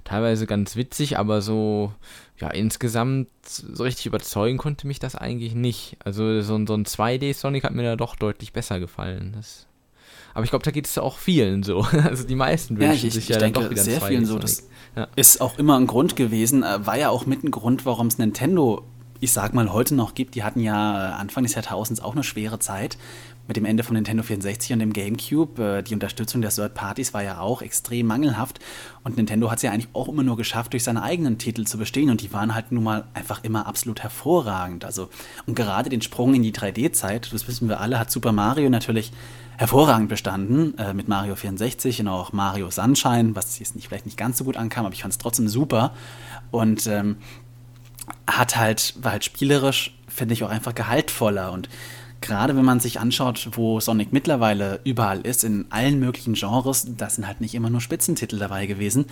teilweise 0.05 0.47
ganz 0.47 0.77
witzig, 0.77 1.19
aber 1.19 1.43
so, 1.43 1.93
ja, 2.39 2.51
insgesamt 2.51 3.29
so 3.45 3.83
richtig 3.83 4.07
überzeugen 4.07 4.59
konnte 4.59 4.87
mich 4.87 4.99
das 4.99 5.17
eigentlich 5.17 5.55
nicht. 5.55 5.97
Also 6.05 6.41
so, 6.41 6.65
so 6.67 6.75
ein 6.75 6.85
2D-Sonic 6.85 7.65
hat 7.65 7.75
mir 7.75 7.83
da 7.83 7.97
doch 7.97 8.17
deutlich 8.17 8.53
besser 8.53 8.79
gefallen. 8.79 9.33
Das 9.35 9.67
aber 10.35 10.45
ich 10.45 10.51
glaube, 10.51 10.65
da 10.65 10.71
geht 10.71 10.87
es 10.87 10.97
auch 10.99 11.19
vielen 11.19 11.63
so. 11.63 11.87
Also 12.05 12.25
die 12.25 12.35
meisten 12.35 12.79
wünschen 12.79 12.89
ja, 12.89 12.95
ich, 12.95 13.15
sich 13.15 13.25
ich 13.25 13.29
ja 13.29 13.39
denke, 13.39 13.61
dann 13.61 13.65
doch 13.65 13.71
wieder 13.71 13.83
sehr 13.83 14.01
vielen 14.01 14.27
so. 14.27 14.39
Das 14.39 14.69
ja. 14.97 15.09
ist 15.17 15.41
auch 15.41 15.59
immer 15.59 15.79
ein 15.79 15.87
Grund 15.87 16.17
gewesen. 16.17 16.63
Äh, 16.63 16.87
war 16.87 16.99
ja 16.99 17.11
auch 17.11 17.27
mit 17.27 17.45
ein 17.45 17.51
Grund, 17.51 17.87
warum 17.87 18.07
es 18.09 18.19
Nintendo, 18.19 18.85
ich 19.21 19.33
sag 19.33 19.55
mal, 19.55 19.73
heute 19.73 19.95
noch 19.95 20.15
gibt. 20.15 20.35
Die 20.35 20.43
hatten 20.43 20.61
ja 20.61 21.11
äh, 21.11 21.13
Anfang 21.15 21.45
des 21.45 21.55
Jahrtausends 21.55 22.03
auch 22.03 22.13
eine 22.13 22.25
schwere 22.25 22.59
Zeit 22.59 22.99
mit 23.49 23.57
dem 23.57 23.65
Ende 23.65 23.83
von 23.83 23.95
Nintendo 23.95 24.23
64 24.23 24.73
und 24.73 24.79
dem 24.79 24.93
GameCube. 24.93 25.79
Äh, 25.79 25.83
die 25.83 25.95
Unterstützung 25.95 26.43
der 26.43 26.51
Third 26.51 26.75
Parties 26.75 27.13
war 27.13 27.23
ja 27.23 27.41
auch 27.41 27.63
extrem 27.63 28.07
mangelhaft. 28.07 28.61
Und 29.05 29.17
Nintendo 29.17 29.51
hat 29.51 29.59
es 29.59 29.63
ja 29.63 29.73
eigentlich 29.73 29.89
auch 29.95 30.09
immer 30.09 30.23
nur 30.23 30.37
geschafft, 30.37 30.73
durch 30.73 30.85
seine 30.85 31.03
eigenen 31.03 31.39
Titel 31.39 31.65
zu 31.65 31.79
bestehen. 31.79 32.11
Und 32.11 32.21
die 32.23 32.33
waren 32.33 32.55
halt 32.55 32.73
nun 32.73 32.85
mal 32.85 33.05
einfach 33.15 33.43
immer 33.45 33.67
absolut 33.67 34.03
hervorragend. 34.03 34.85
Also, 34.85 35.09
und 35.47 35.55
gerade 35.55 35.91
den 35.91 36.03
Sprung 36.03 36.35
in 36.35 36.43
die 36.43 36.53
3D-Zeit, 36.53 37.33
das 37.33 37.49
wissen 37.49 37.69
wir 37.69 37.81
alle, 37.81 37.99
hat 37.99 38.11
Super 38.11 38.33
Mario 38.33 38.71
natürlich 38.71 39.13
hervorragend 39.57 40.09
bestanden 40.09 40.77
äh, 40.79 40.95
mit 40.95 41.09
Mario 41.09 41.37
64 41.37 42.01
und 42.01 42.09
auch 42.09 42.33
Mario 42.33 42.71
Sunshine, 42.71 43.35
was 43.37 43.59
jetzt 43.59 43.77
nicht, 43.77 43.89
vielleicht 43.89 44.07
nicht 44.07 44.17
ganz 44.17 44.39
so 44.39 44.45
gut 44.45 44.57
ankam, 44.57 44.87
aber 44.87 44.95
ich 44.95 45.03
fand 45.03 45.13
es 45.13 45.19
trotzdem 45.19 45.49
super. 45.49 45.93
Und 46.51 46.87
ähm, 46.87 47.17
hat 48.27 48.57
halt, 48.57 48.95
war 49.03 49.13
halt 49.13 49.25
spielerisch, 49.25 49.97
finde 50.09 50.35
ich, 50.35 50.45
auch 50.45 50.51
einfach 50.51 50.75
gehaltvoller. 50.75 51.53
Und 51.53 51.69
gerade 52.21 52.57
wenn 52.57 52.65
man 52.65 52.81
sich 52.81 53.01
anschaut, 53.01 53.51
wo 53.53 53.81
Sonic 53.81 54.13
mittlerweile 54.13 54.81
überall 54.85 55.21
ist, 55.21 55.45
in 55.45 55.67
allen 55.71 55.99
möglichen 55.99 56.35
Genres, 56.35 56.87
da 56.97 57.09
sind 57.11 57.27
halt 57.27 57.41
nicht 57.41 57.55
immer 57.55 57.71
nur 57.71 57.81
Spitzentitel 57.81 58.39
dabei 58.39 58.67
gewesen. 58.67 59.07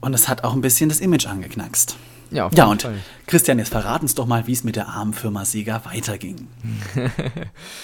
Und 0.00 0.14
es 0.14 0.28
hat 0.28 0.44
auch 0.44 0.52
ein 0.52 0.60
bisschen 0.60 0.88
das 0.88 1.00
Image 1.00 1.26
angeknackst. 1.26 1.96
Ja, 2.30 2.50
ja 2.54 2.66
und 2.66 2.82
Fall. 2.82 2.98
Christian, 3.26 3.58
jetzt 3.58 3.70
verraten 3.70 4.04
uns 4.04 4.14
doch 4.14 4.26
mal, 4.26 4.46
wie 4.46 4.52
es 4.52 4.64
mit 4.64 4.76
der 4.76 4.88
armen 4.88 5.14
Firma 5.14 5.44
Sega 5.44 5.84
weiterging. 5.84 6.48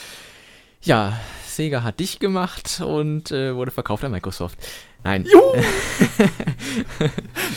ja, 0.82 1.18
Sega 1.56 1.82
hat 1.82 2.00
dich 2.00 2.18
gemacht 2.18 2.82
und 2.84 3.30
äh, 3.30 3.54
wurde 3.54 3.70
verkauft 3.70 4.04
an 4.04 4.12
Microsoft. 4.12 4.58
Nein. 5.04 5.24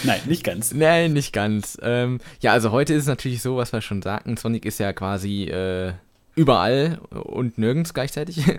Nein, 0.03 0.21
nicht 0.25 0.43
ganz. 0.43 0.73
Nein, 0.73 1.13
nicht 1.13 1.33
ganz. 1.33 1.77
Ähm, 1.81 2.19
ja, 2.41 2.53
also 2.53 2.71
heute 2.71 2.93
ist 2.93 3.03
es 3.03 3.07
natürlich 3.07 3.41
so, 3.41 3.57
was 3.57 3.71
wir 3.71 3.81
schon 3.81 4.01
sagten. 4.01 4.37
Sonic 4.37 4.65
ist 4.65 4.79
ja 4.79 4.93
quasi 4.93 5.43
äh, 5.43 5.93
überall 6.35 6.99
und 7.11 7.57
nirgends 7.57 7.93
gleichzeitig. 7.93 8.43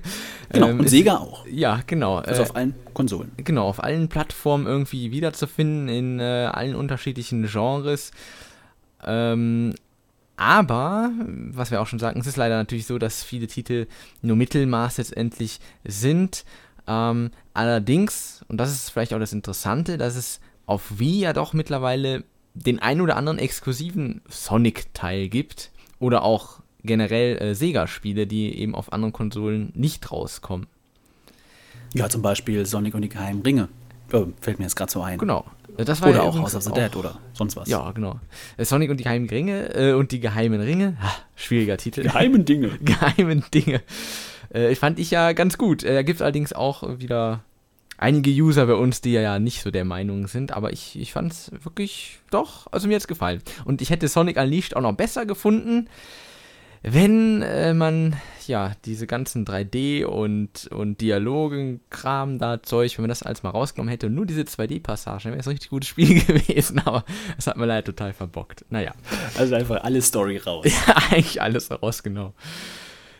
Genau, 0.52 0.68
ähm, 0.68 0.78
und 0.78 0.88
Sega 0.88 1.16
auch. 1.16 1.44
Ja, 1.48 1.80
genau. 1.88 2.18
Also 2.18 2.40
äh, 2.40 2.44
auf 2.44 2.54
allen 2.54 2.76
Konsolen. 2.94 3.32
Genau, 3.36 3.66
auf 3.66 3.82
allen 3.82 4.08
Plattformen 4.08 4.64
irgendwie 4.64 5.10
wiederzufinden, 5.10 5.88
in 5.88 6.20
äh, 6.20 6.48
allen 6.52 6.76
unterschiedlichen 6.76 7.48
Genres. 7.48 8.12
Ähm, 9.04 9.74
aber, 10.36 11.10
was 11.50 11.70
wir 11.70 11.80
auch 11.80 11.86
schon 11.86 11.98
sagten, 11.98 12.20
es 12.20 12.26
ist 12.26 12.36
leider 12.36 12.56
natürlich 12.56 12.86
so, 12.86 12.98
dass 12.98 13.22
viele 13.22 13.46
Titel 13.46 13.86
nur 14.22 14.36
Mittelmaß 14.36 14.98
letztendlich 14.98 15.60
sind. 15.84 16.44
Ähm, 16.86 17.30
allerdings, 17.54 18.44
und 18.48 18.58
das 18.58 18.70
ist 18.70 18.90
vielleicht 18.90 19.14
auch 19.14 19.18
das 19.18 19.32
Interessante, 19.32 19.98
dass 19.98 20.16
es 20.16 20.40
auf 20.66 20.98
Wii 20.98 21.20
ja 21.20 21.32
doch 21.32 21.52
mittlerweile 21.52 22.24
den 22.54 22.78
ein 22.78 23.00
oder 23.00 23.16
anderen 23.16 23.38
exklusiven 23.38 24.22
Sonic-Teil 24.28 25.28
gibt. 25.28 25.70
Oder 25.98 26.22
auch 26.22 26.60
generell 26.82 27.38
äh, 27.38 27.54
Sega-Spiele, 27.54 28.26
die 28.26 28.58
eben 28.58 28.74
auf 28.74 28.92
anderen 28.92 29.12
Konsolen 29.12 29.72
nicht 29.74 30.10
rauskommen. 30.10 30.66
Ja, 31.94 32.08
zum 32.08 32.22
Beispiel 32.22 32.66
Sonic 32.66 32.94
und 32.94 33.02
die 33.02 33.08
geheimen 33.08 33.42
Ringe. 33.42 33.68
Oh, 34.12 34.26
fällt 34.40 34.58
mir 34.58 34.66
jetzt 34.66 34.76
gerade 34.76 34.92
so 34.92 35.02
ein. 35.02 35.18
Genau. 35.18 35.44
Das 35.76 36.00
war 36.00 36.08
oder 36.08 36.18
ja 36.18 36.22
auch 36.24 36.38
House 36.38 36.54
of 36.54 36.62
the 36.62 36.72
Dead 36.72 36.94
oder 36.96 37.18
sonst 37.32 37.56
was. 37.56 37.68
Ja, 37.68 37.90
genau. 37.92 38.20
Äh, 38.56 38.64
Sonic 38.64 38.90
und 38.90 38.98
die 38.98 39.04
geheimen 39.04 39.28
Ringe 39.28 39.74
äh, 39.74 39.92
und 39.92 40.12
die 40.12 40.20
geheimen 40.20 40.60
Ringe. 40.60 40.96
Ha, 41.00 41.12
schwieriger 41.34 41.76
Titel. 41.76 42.02
Geheimen 42.02 42.44
Dinge. 42.44 42.78
geheimen 42.80 43.44
Dinge. 43.52 43.82
Äh, 44.50 44.74
fand 44.74 44.98
ich 44.98 45.10
ja 45.10 45.32
ganz 45.32 45.58
gut. 45.58 45.84
Äh, 45.84 45.94
da 45.94 46.02
gibt 46.02 46.16
es 46.16 46.22
allerdings 46.22 46.52
auch 46.52 46.98
wieder 46.98 47.44
einige 47.98 48.30
User 48.30 48.66
bei 48.66 48.74
uns, 48.74 49.00
die 49.00 49.12
ja 49.12 49.38
nicht 49.38 49.62
so 49.62 49.70
der 49.70 49.84
Meinung 49.84 50.26
sind, 50.28 50.52
aber 50.52 50.72
ich, 50.72 50.98
ich 50.98 51.12
fand 51.12 51.32
es 51.32 51.50
wirklich 51.62 52.18
doch, 52.30 52.66
also 52.70 52.88
mir 52.88 52.94
jetzt 52.94 53.08
gefallen. 53.08 53.42
Und 53.64 53.80
ich 53.80 53.90
hätte 53.90 54.08
Sonic 54.08 54.36
Unleashed 54.36 54.76
auch 54.76 54.82
noch 54.82 54.92
besser 54.94 55.26
gefunden, 55.26 55.88
wenn 56.86 57.42
äh, 57.42 57.74
man 57.74 58.16
ja 58.46 58.72
diese 58.84 59.08
ganzen 59.08 59.44
3D 59.44 60.04
und, 60.04 60.68
und 60.68 61.00
Dialogen-Kram 61.00 62.38
da 62.38 62.62
Zeug, 62.62 62.96
wenn 62.96 63.02
man 63.02 63.08
das 63.08 63.24
alles 63.24 63.42
mal 63.42 63.50
rausgenommen 63.50 63.90
hätte 63.90 64.06
und 64.06 64.14
nur 64.14 64.24
diese 64.24 64.42
2D-Passagen, 64.42 65.32
wäre 65.32 65.40
es 65.40 65.48
ein 65.48 65.50
richtig 65.50 65.70
gutes 65.70 65.88
Spiel 65.88 66.20
gewesen, 66.26 66.80
aber 66.84 67.04
das 67.34 67.48
hat 67.48 67.56
mir 67.56 67.66
leider 67.66 67.84
total 67.84 68.12
verbockt. 68.12 68.64
Naja. 68.70 68.92
Also 69.36 69.56
einfach 69.56 69.82
alle 69.82 70.00
Story 70.00 70.36
raus. 70.36 70.64
Ja, 70.66 70.94
eigentlich 71.10 71.42
alles 71.42 71.70
raus, 71.70 72.04
genau. 72.04 72.34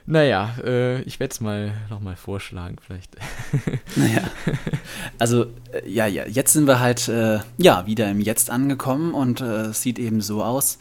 Naja, 0.08 0.54
äh, 0.62 1.02
ich 1.02 1.18
werde 1.18 1.32
es 1.32 1.40
mal 1.40 1.74
nochmal 1.90 2.14
vorschlagen, 2.14 2.76
vielleicht. 2.80 3.16
Naja, 3.96 4.22
also 5.18 5.46
äh, 5.72 5.88
ja, 5.88 6.06
ja, 6.06 6.26
jetzt 6.26 6.52
sind 6.52 6.68
wir 6.68 6.78
halt 6.78 7.08
äh, 7.08 7.40
ja 7.56 7.86
wieder 7.86 8.08
im 8.10 8.20
Jetzt 8.20 8.50
angekommen 8.50 9.14
und 9.14 9.40
äh, 9.40 9.62
es 9.70 9.82
sieht 9.82 9.98
eben 9.98 10.20
so 10.20 10.44
aus, 10.44 10.78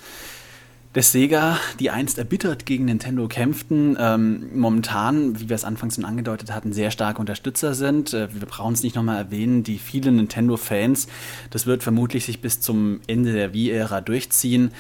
dass 0.96 1.12
Sega, 1.12 1.60
die 1.78 1.90
einst 1.90 2.18
erbittert 2.18 2.66
gegen 2.66 2.86
Nintendo 2.86 3.28
kämpften, 3.28 3.98
ähm, 4.00 4.50
momentan, 4.58 5.38
wie 5.38 5.50
wir 5.50 5.56
es 5.56 5.66
anfangs 5.66 5.96
schon 5.96 6.06
angedeutet 6.06 6.54
hatten, 6.54 6.72
sehr 6.72 6.90
starke 6.90 7.20
Unterstützer 7.20 7.74
sind. 7.74 8.14
Äh, 8.14 8.34
wir 8.34 8.48
brauchen 8.48 8.74
es 8.74 8.82
nicht 8.82 8.96
nochmal 8.96 9.18
erwähnen, 9.18 9.64
die 9.64 9.78
vielen 9.78 10.16
Nintendo-Fans, 10.16 11.08
das 11.50 11.66
wird 11.66 11.84
vermutlich 11.84 12.24
sich 12.24 12.40
bis 12.40 12.62
zum 12.62 13.02
Ende 13.08 13.34
der 13.34 13.54
Wii-Ära 13.54 14.00
durchziehen, 14.00 14.72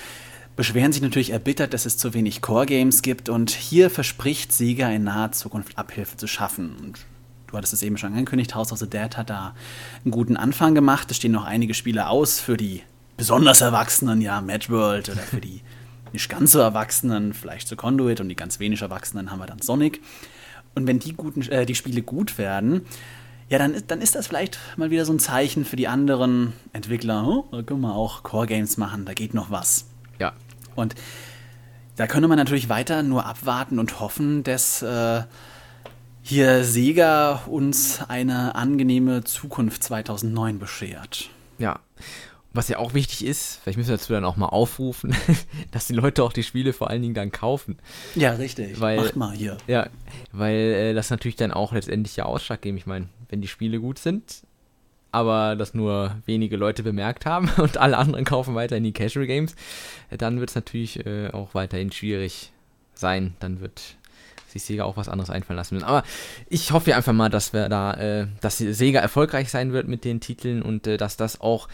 beschweren 0.55 0.93
sich 0.93 1.01
natürlich 1.01 1.32
erbittert, 1.32 1.74
dass 1.74 1.86
es 1.86 1.97
zu 1.97 2.13
wenig 2.13 2.41
Core-Games 2.41 3.01
gibt 3.01 3.28
und 3.28 3.49
hier 3.49 3.89
verspricht 3.89 4.53
Sega 4.53 4.89
in 4.91 5.03
naher 5.03 5.34
Zukunft 5.34 5.78
Abhilfe 5.78 6.16
zu 6.16 6.28
schaffen. 6.28 6.78
Und 6.82 6.99
du 7.47 7.57
hattest 7.57 7.74
es 7.74 7.84
eben 7.84 7.97
schon 7.97 8.13
angekündigt, 8.13 8.55
House 8.55 8.72
of 8.72 8.80
the 8.80 8.89
Dead 8.89 9.18
hat 9.18 9.30
da 9.30 9.53
einen 10.05 10.11
guten 10.11 10.38
Anfang 10.38 10.76
gemacht. 10.76 11.11
Es 11.11 11.18
stehen 11.18 11.34
noch 11.34 11.43
einige 11.43 11.74
Spiele 11.74 12.07
aus 12.07 12.39
für 12.39 12.55
die 12.55 12.84
besonders 13.18 13.59
Erwachsenen, 13.59 14.22
ja, 14.22 14.39
Mad 14.39 14.70
World 14.70 15.09
oder 15.09 15.22
für 15.22 15.41
die 15.41 15.59
nicht 16.16 16.30
ganz 16.30 16.51
so 16.51 16.59
Erwachsenen, 16.59 17.34
vielleicht 17.34 17.68
so 17.68 17.76
Conduit 17.76 18.20
und 18.20 18.30
die 18.30 18.36
ganz 18.36 18.59
wenig 18.59 18.82
Erwachsenen 18.82 19.32
haben 19.32 19.39
wir 19.39 19.45
dann 19.45 19.61
Sonic. 19.61 20.01
Und 20.74 20.88
wenn 20.88 20.99
die, 20.99 21.13
guten, 21.13 21.41
äh, 21.43 21.66
die 21.66 21.76
Spiele 21.76 22.01
gut 22.01 22.38
werden, 22.38 22.82
ja, 23.49 23.59
dann 23.59 23.74
ist, 23.74 23.91
dann 23.91 24.01
ist 24.01 24.16
das 24.16 24.28
vielleicht 24.28 24.57
mal 24.76 24.89
wieder 24.89 25.05
so 25.05 25.13
ein 25.13 25.20
Zeichen 25.20 25.66
für 25.66 25.76
die 25.76 25.88
anderen 25.88 26.53
Entwickler. 26.74 27.28
Oh, 27.28 27.45
da 27.51 27.61
können 27.61 27.82
wir 27.82 27.93
auch 27.93 28.24
Core-Games 28.24 28.78
machen, 28.78 29.05
da 29.05 29.13
geht 29.13 29.34
noch 29.34 29.51
was. 29.51 29.86
Ja. 30.20 30.34
Und 30.74 30.95
da 31.95 32.07
könnte 32.07 32.28
man 32.28 32.38
natürlich 32.38 32.70
weiter 32.70 33.03
nur 33.03 33.26
abwarten 33.26 33.80
und 33.80 33.99
hoffen, 33.99 34.43
dass 34.43 34.82
äh, 34.82 35.24
hier 36.22 36.63
Sega 36.63 37.43
uns 37.45 38.01
eine 38.07 38.55
angenehme 38.55 39.24
Zukunft 39.24 39.84
2009 39.84 40.59
beschert. 40.59 41.30
Ja. 41.57 41.80
Was 42.56 42.70
ja 42.70 42.78
auch 42.78 42.93
wichtig 42.93 43.26
ist, 43.26 43.60
vielleicht 43.62 43.78
müssen 43.78 43.89
wir 43.89 43.97
dazu 43.97 44.14
dann 44.14 44.24
auch 44.24 44.38
mal 44.38 44.47
aufrufen, 44.47 45.14
dass 45.72 45.88
die 45.88 45.93
Leute 45.93 46.24
auch 46.24 46.32
die 46.32 46.43
Spiele 46.43 46.72
vor 46.72 46.89
allen 46.89 47.01
Dingen 47.01 47.14
dann 47.14 47.32
kaufen. 47.32 47.78
Ja, 48.16 48.32
richtig. 48.32 48.80
Weil, 48.80 48.97
Macht 48.97 49.16
mal 49.18 49.36
hier. 49.36 49.58
Ja, 49.68 49.89
weil 50.32 50.56
äh, 50.56 50.93
das 50.93 51.10
natürlich 51.10 51.36
dann 51.36 51.51
auch 51.51 51.74
letztendlich 51.74 52.16
ja 52.16 52.26
Ausschlag 52.26 52.62
geben. 52.62 52.78
Ich 52.78 52.86
meine, 52.86 53.10
wenn 53.28 53.41
die 53.41 53.49
Spiele 53.49 53.82
gut 53.82 53.99
sind, 53.99 54.43
aber 55.12 55.58
das 55.58 55.74
nur 55.74 56.16
wenige 56.26 56.56
Leute 56.56 56.82
bemerkt 56.82 57.26
haben 57.26 57.49
und 57.58 57.78
alle 57.78 57.97
anderen 57.97 58.24
kaufen 58.24 58.56
weiterhin 58.56 58.86
die 58.86 58.93
Casual 58.93 59.28
Games, 59.28 59.56
dann 60.10 60.39
wird 60.39 60.49
es 60.49 60.56
natürlich 60.56 61.06
äh, 61.06 61.32
auch 61.32 61.53
weiterhin 61.56 61.91
schwierig 61.91 62.53
sein. 62.93 63.36
Dann 63.39 63.60
wird 63.60 63.82
sich 64.47 64.64
Sega 64.64 64.86
auch 64.86 64.97
was 64.97 65.10
anderes 65.10 65.30
einfallen 65.30 65.58
lassen 65.58 65.76
müssen. 65.76 65.86
Aber 65.86 66.03
ich 66.49 66.72
hoffe 66.72 66.95
einfach 66.95 67.14
mal, 67.14 67.30
dass 67.30 67.53
wir 67.53 67.70
da, 67.70 67.93
äh, 67.93 68.28
dass 68.41 68.58
Sega 68.58 68.99
erfolgreich 69.01 69.51
sein 69.51 69.74
wird 69.74 69.88
mit 69.88 70.06
den 70.06 70.22
Titeln 70.22 70.62
und 70.62 70.88
äh, 70.88 70.97
dass 70.97 71.18
das 71.18 71.41
auch 71.41 71.68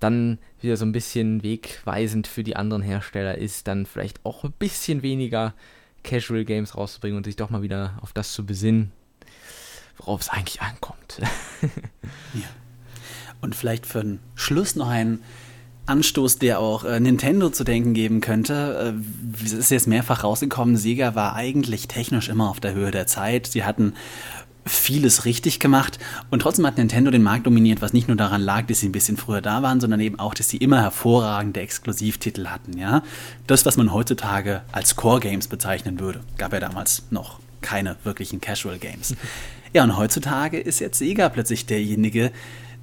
dann 0.00 0.38
wieder 0.60 0.76
so 0.76 0.84
ein 0.84 0.92
bisschen 0.92 1.42
wegweisend 1.42 2.26
für 2.26 2.42
die 2.42 2.56
anderen 2.56 2.82
Hersteller 2.82 3.38
ist, 3.38 3.66
dann 3.66 3.86
vielleicht 3.86 4.24
auch 4.24 4.44
ein 4.44 4.52
bisschen 4.52 5.02
weniger 5.02 5.54
Casual 6.02 6.44
Games 6.44 6.76
rauszubringen 6.76 7.16
und 7.16 7.24
sich 7.24 7.36
doch 7.36 7.50
mal 7.50 7.62
wieder 7.62 7.98
auf 8.00 8.12
das 8.12 8.32
zu 8.32 8.46
besinnen, 8.46 8.92
worauf 9.96 10.20
es 10.20 10.28
eigentlich 10.28 10.62
ankommt. 10.62 11.20
ja. 12.34 12.48
Und 13.40 13.54
vielleicht 13.54 13.86
für 13.86 14.02
den 14.02 14.20
Schluss 14.34 14.76
noch 14.76 14.88
ein 14.88 15.20
Anstoß, 15.86 16.38
der 16.38 16.58
auch 16.58 16.84
äh, 16.84 16.98
Nintendo 16.98 17.50
zu 17.50 17.62
denken 17.62 17.94
geben 17.94 18.20
könnte. 18.20 18.94
Äh, 18.96 19.44
es 19.44 19.52
ist 19.52 19.70
jetzt 19.70 19.86
mehrfach 19.86 20.24
rausgekommen, 20.24 20.76
Sega 20.76 21.14
war 21.14 21.34
eigentlich 21.34 21.86
technisch 21.86 22.28
immer 22.28 22.50
auf 22.50 22.60
der 22.60 22.74
Höhe 22.74 22.90
der 22.90 23.06
Zeit. 23.06 23.46
Sie 23.46 23.64
hatten 23.64 23.94
vieles 24.66 25.24
richtig 25.24 25.60
gemacht 25.60 25.98
und 26.30 26.40
trotzdem 26.40 26.66
hat 26.66 26.76
Nintendo 26.76 27.10
den 27.10 27.22
Markt 27.22 27.46
dominiert, 27.46 27.80
was 27.80 27.92
nicht 27.92 28.08
nur 28.08 28.16
daran 28.16 28.42
lag, 28.42 28.66
dass 28.66 28.80
sie 28.80 28.88
ein 28.88 28.92
bisschen 28.92 29.16
früher 29.16 29.40
da 29.40 29.62
waren, 29.62 29.80
sondern 29.80 30.00
eben 30.00 30.18
auch, 30.18 30.34
dass 30.34 30.48
sie 30.48 30.56
immer 30.56 30.82
hervorragende 30.82 31.60
Exklusivtitel 31.60 32.46
hatten, 32.48 32.76
ja. 32.76 33.02
Das, 33.46 33.64
was 33.64 33.76
man 33.76 33.92
heutzutage 33.92 34.62
als 34.72 34.96
Core 34.96 35.20
Games 35.20 35.48
bezeichnen 35.48 36.00
würde, 36.00 36.20
gab 36.36 36.52
ja 36.52 36.60
damals 36.60 37.04
noch 37.10 37.38
keine 37.60 37.96
wirklichen 38.04 38.40
Casual 38.40 38.78
Games. 38.78 39.14
Ja, 39.72 39.84
und 39.84 39.98
heutzutage 39.98 40.58
ist 40.58 40.78
jetzt 40.78 40.96
Sega 40.96 41.28
plötzlich 41.28 41.66
derjenige, 41.66 42.32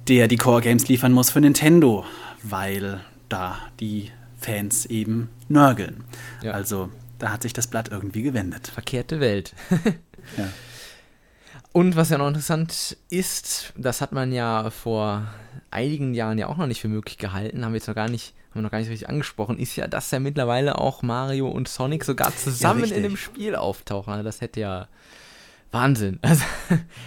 der 0.06 0.28
die 0.28 0.36
Core 0.36 0.60
Games 0.60 0.86
liefern 0.86 1.10
muss 1.10 1.30
für 1.30 1.40
Nintendo, 1.40 2.04
weil 2.44 3.00
da 3.28 3.58
die 3.80 4.12
Fans 4.38 4.86
eben 4.86 5.28
nörgeln. 5.48 6.04
Ja. 6.40 6.52
Also 6.52 6.90
da 7.18 7.32
hat 7.32 7.42
sich 7.42 7.52
das 7.52 7.66
Blatt 7.66 7.88
irgendwie 7.90 8.22
gewendet. 8.22 8.68
Verkehrte 8.68 9.18
Welt. 9.18 9.54
ja. 10.36 10.48
Und 11.74 11.96
was 11.96 12.10
ja 12.10 12.18
noch 12.18 12.28
interessant 12.28 12.96
ist, 13.10 13.72
das 13.76 14.00
hat 14.00 14.12
man 14.12 14.30
ja 14.30 14.70
vor 14.70 15.26
einigen 15.72 16.14
Jahren 16.14 16.38
ja 16.38 16.46
auch 16.46 16.56
noch 16.56 16.68
nicht 16.68 16.80
für 16.80 16.86
möglich 16.86 17.18
gehalten, 17.18 17.64
haben 17.64 17.72
wir 17.72 17.78
jetzt 17.78 17.88
noch 17.88 17.96
gar 17.96 18.08
nicht, 18.08 18.32
haben 18.50 18.60
wir 18.60 18.62
noch 18.62 18.70
gar 18.70 18.78
nicht 18.78 18.90
richtig 18.90 19.08
angesprochen, 19.08 19.58
ist 19.58 19.74
ja, 19.74 19.88
dass 19.88 20.12
ja 20.12 20.20
mittlerweile 20.20 20.78
auch 20.78 21.02
Mario 21.02 21.48
und 21.48 21.66
Sonic 21.66 22.04
sogar 22.04 22.32
zusammen 22.36 22.84
ja, 22.84 22.94
in 22.94 23.02
dem 23.02 23.16
Spiel 23.16 23.56
auftauchen. 23.56 24.12
Also 24.12 24.22
das 24.22 24.40
hätte 24.40 24.60
ja 24.60 24.86
Wahnsinn. 25.74 26.18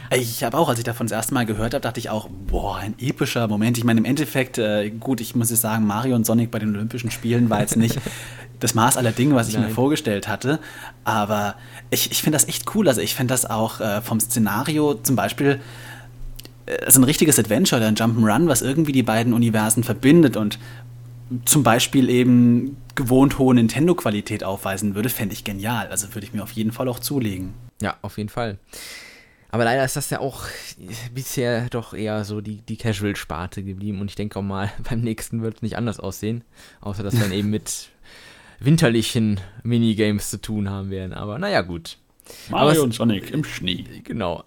Also 0.10 0.22
ich 0.22 0.44
habe 0.44 0.58
auch, 0.58 0.70
als 0.70 0.80
ich 0.80 0.86
davon 0.86 1.08
das 1.08 1.12
erste 1.12 1.34
Mal 1.34 1.46
gehört 1.46 1.74
habe, 1.74 1.82
dachte 1.82 2.00
ich 2.00 2.10
auch, 2.10 2.30
boah, 2.30 2.78
ein 2.78 2.96
epischer 2.98 3.48
Moment. 3.48 3.78
Ich 3.78 3.84
meine, 3.84 4.00
im 4.00 4.06
Endeffekt, 4.06 4.58
äh, 4.58 4.90
gut, 4.90 5.20
ich 5.20 5.36
muss 5.36 5.50
jetzt 5.50 5.62
sagen, 5.62 5.86
Mario 5.86 6.16
und 6.16 6.26
Sonic 6.26 6.50
bei 6.50 6.60
den 6.60 6.74
Olympischen 6.76 7.12
Spielen 7.12 7.50
war 7.50 7.60
jetzt 7.60 7.76
nicht 7.76 8.00
das 8.60 8.74
Maß 8.74 8.96
aller 8.96 9.12
Dinge, 9.12 9.36
was 9.36 9.50
ich 9.50 9.56
Nein. 9.56 9.66
mir 9.66 9.70
vorgestellt 9.70 10.28
hatte. 10.28 10.60
Aber 11.04 11.56
ich, 11.90 12.12
ich 12.12 12.22
finde 12.22 12.38
das 12.38 12.48
echt 12.48 12.74
cool. 12.74 12.88
Also 12.88 13.02
ich 13.02 13.16
finde 13.16 13.34
das 13.34 13.46
auch 13.46 13.82
äh, 13.82 14.02
vom 14.02 14.20
Szenario 14.20 14.94
zum 14.94 15.18
Beispiel 15.18 15.60
äh, 16.66 16.86
also 16.86 17.02
ein 17.02 17.04
richtiges 17.04 17.38
Adventure 17.40 17.82
oder 17.82 17.88
ein 17.88 17.96
Jump'n'Run, 17.96 18.48
was 18.48 18.62
irgendwie 18.62 18.94
die 18.94 19.04
beiden 19.04 19.34
Universen 19.34 19.84
verbindet 19.84 20.38
und 20.38 20.58
zum 21.46 21.64
Beispiel 21.64 22.10
eben 22.10 22.78
gewohnt 22.96 23.38
hohe 23.38 23.56
Nintendo-Qualität 23.56 24.44
aufweisen 24.44 24.96
würde, 24.96 25.10
fände 25.10 25.34
ich 25.34 25.44
genial. 25.44 25.88
Also 25.88 26.14
würde 26.14 26.26
ich 26.26 26.34
mir 26.34 26.44
auf 26.44 26.52
jeden 26.52 26.72
Fall 26.72 26.88
auch 26.88 27.00
zulegen. 27.00 27.54
Ja, 27.82 27.98
auf 28.02 28.18
jeden 28.18 28.30
Fall. 28.30 28.58
Aber 29.50 29.64
leider 29.64 29.86
ist 29.86 29.96
das 29.96 30.10
ja 30.10 30.20
auch 30.20 30.46
bisher 31.14 31.70
doch 31.70 31.94
eher 31.94 32.26
so 32.26 32.42
die, 32.42 32.58
die 32.62 32.78
Casual-Sparte 32.78 33.64
geblieben. 33.64 34.02
Und 34.02 34.10
ich 34.10 34.16
denke 34.16 34.40
auch 34.40 34.44
mal, 34.44 34.72
beim 34.90 35.02
nächsten 35.02 35.42
wird 35.42 35.58
es 35.58 35.62
nicht 35.62 35.78
anders 35.78 36.00
aussehen. 36.00 36.44
Außer 36.82 37.04
dass 37.04 37.14
wir 37.14 37.22
dann 37.22 37.32
eben 37.34 37.50
mit 37.50 37.90
winterlichen 38.60 39.40
Minigames 39.64 40.30
zu 40.30 40.42
tun 40.42 40.70
haben 40.70 40.90
werden. 40.90 41.14
Aber 41.14 41.40
naja, 41.40 41.62
gut. 41.62 41.98
Mario 42.50 42.84
und 42.84 42.94
Sonic 42.94 43.32
im 43.32 43.44
Schnee. 43.44 43.86
Genau. 44.04 44.44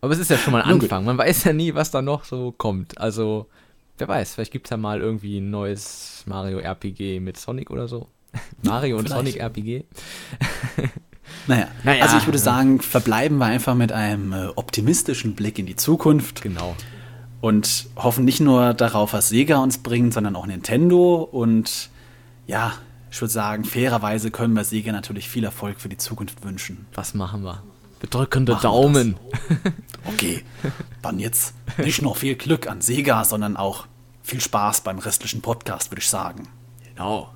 Aber 0.00 0.12
es 0.12 0.18
ist 0.18 0.30
ja 0.30 0.36
schon 0.36 0.52
mal 0.52 0.62
ein 0.62 0.70
Anfang. 0.70 1.04
Man 1.04 1.18
weiß 1.18 1.44
ja 1.44 1.52
nie, 1.52 1.74
was 1.74 1.90
da 1.90 2.02
noch 2.02 2.24
so 2.24 2.52
kommt. 2.52 2.98
Also, 2.98 3.48
wer 3.98 4.08
weiß, 4.08 4.34
vielleicht 4.34 4.52
gibt 4.52 4.66
es 4.66 4.70
ja 4.70 4.76
mal 4.76 5.00
irgendwie 5.00 5.38
ein 5.38 5.50
neues 5.50 6.22
Mario 6.26 6.58
RPG 6.58 7.20
mit 7.20 7.36
Sonic 7.36 7.70
oder 7.70 7.88
so. 7.88 8.08
Mario 8.62 8.98
und 8.98 9.08
Sonic 9.08 9.36
RPG. 9.36 9.84
Naja, 11.46 11.68
naja, 11.82 12.04
also 12.04 12.16
ich 12.16 12.26
würde 12.26 12.38
sagen, 12.38 12.80
verbleiben 12.80 13.38
wir 13.38 13.46
einfach 13.46 13.74
mit 13.74 13.92
einem 13.92 14.32
äh, 14.32 14.46
optimistischen 14.56 15.34
Blick 15.34 15.58
in 15.58 15.66
die 15.66 15.76
Zukunft. 15.76 16.42
Genau. 16.42 16.74
Und 17.40 17.86
hoffen 17.96 18.24
nicht 18.24 18.40
nur 18.40 18.72
darauf, 18.72 19.12
was 19.12 19.28
Sega 19.28 19.58
uns 19.58 19.78
bringt, 19.78 20.14
sondern 20.14 20.36
auch 20.36 20.46
Nintendo. 20.46 21.16
Und 21.22 21.90
ja, 22.46 22.72
ich 23.10 23.20
würde 23.20 23.32
sagen, 23.32 23.64
fairerweise 23.64 24.30
können 24.30 24.54
wir 24.54 24.64
Sega 24.64 24.92
natürlich 24.92 25.28
viel 25.28 25.44
Erfolg 25.44 25.80
für 25.80 25.90
die 25.90 25.98
Zukunft 25.98 26.44
wünschen. 26.44 26.86
Was 26.94 27.14
machen 27.14 27.44
wir? 27.44 27.62
Bedrückende 28.04 28.58
Daumen. 28.60 29.16
Okay, 30.06 30.44
dann 31.00 31.18
jetzt 31.18 31.54
nicht 31.78 32.02
nur 32.02 32.14
viel 32.14 32.34
Glück 32.34 32.68
an 32.68 32.82
Sega, 32.82 33.24
sondern 33.24 33.56
auch 33.56 33.86
viel 34.22 34.42
Spaß 34.42 34.82
beim 34.82 34.98
restlichen 34.98 35.40
Podcast, 35.40 35.90
würde 35.90 36.02
ich 36.02 36.10
sagen. 36.10 36.46
Genau. 36.94 37.32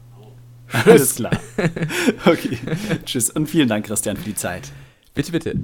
Alles 0.70 1.14
klar. 1.14 1.32
Okay. 2.26 2.58
Tschüss 3.06 3.30
und 3.30 3.46
vielen 3.46 3.70
Dank, 3.70 3.86
Christian, 3.86 4.18
für 4.18 4.24
die 4.24 4.34
Zeit. 4.34 4.70
Bitte, 5.14 5.32
bitte. 5.32 5.54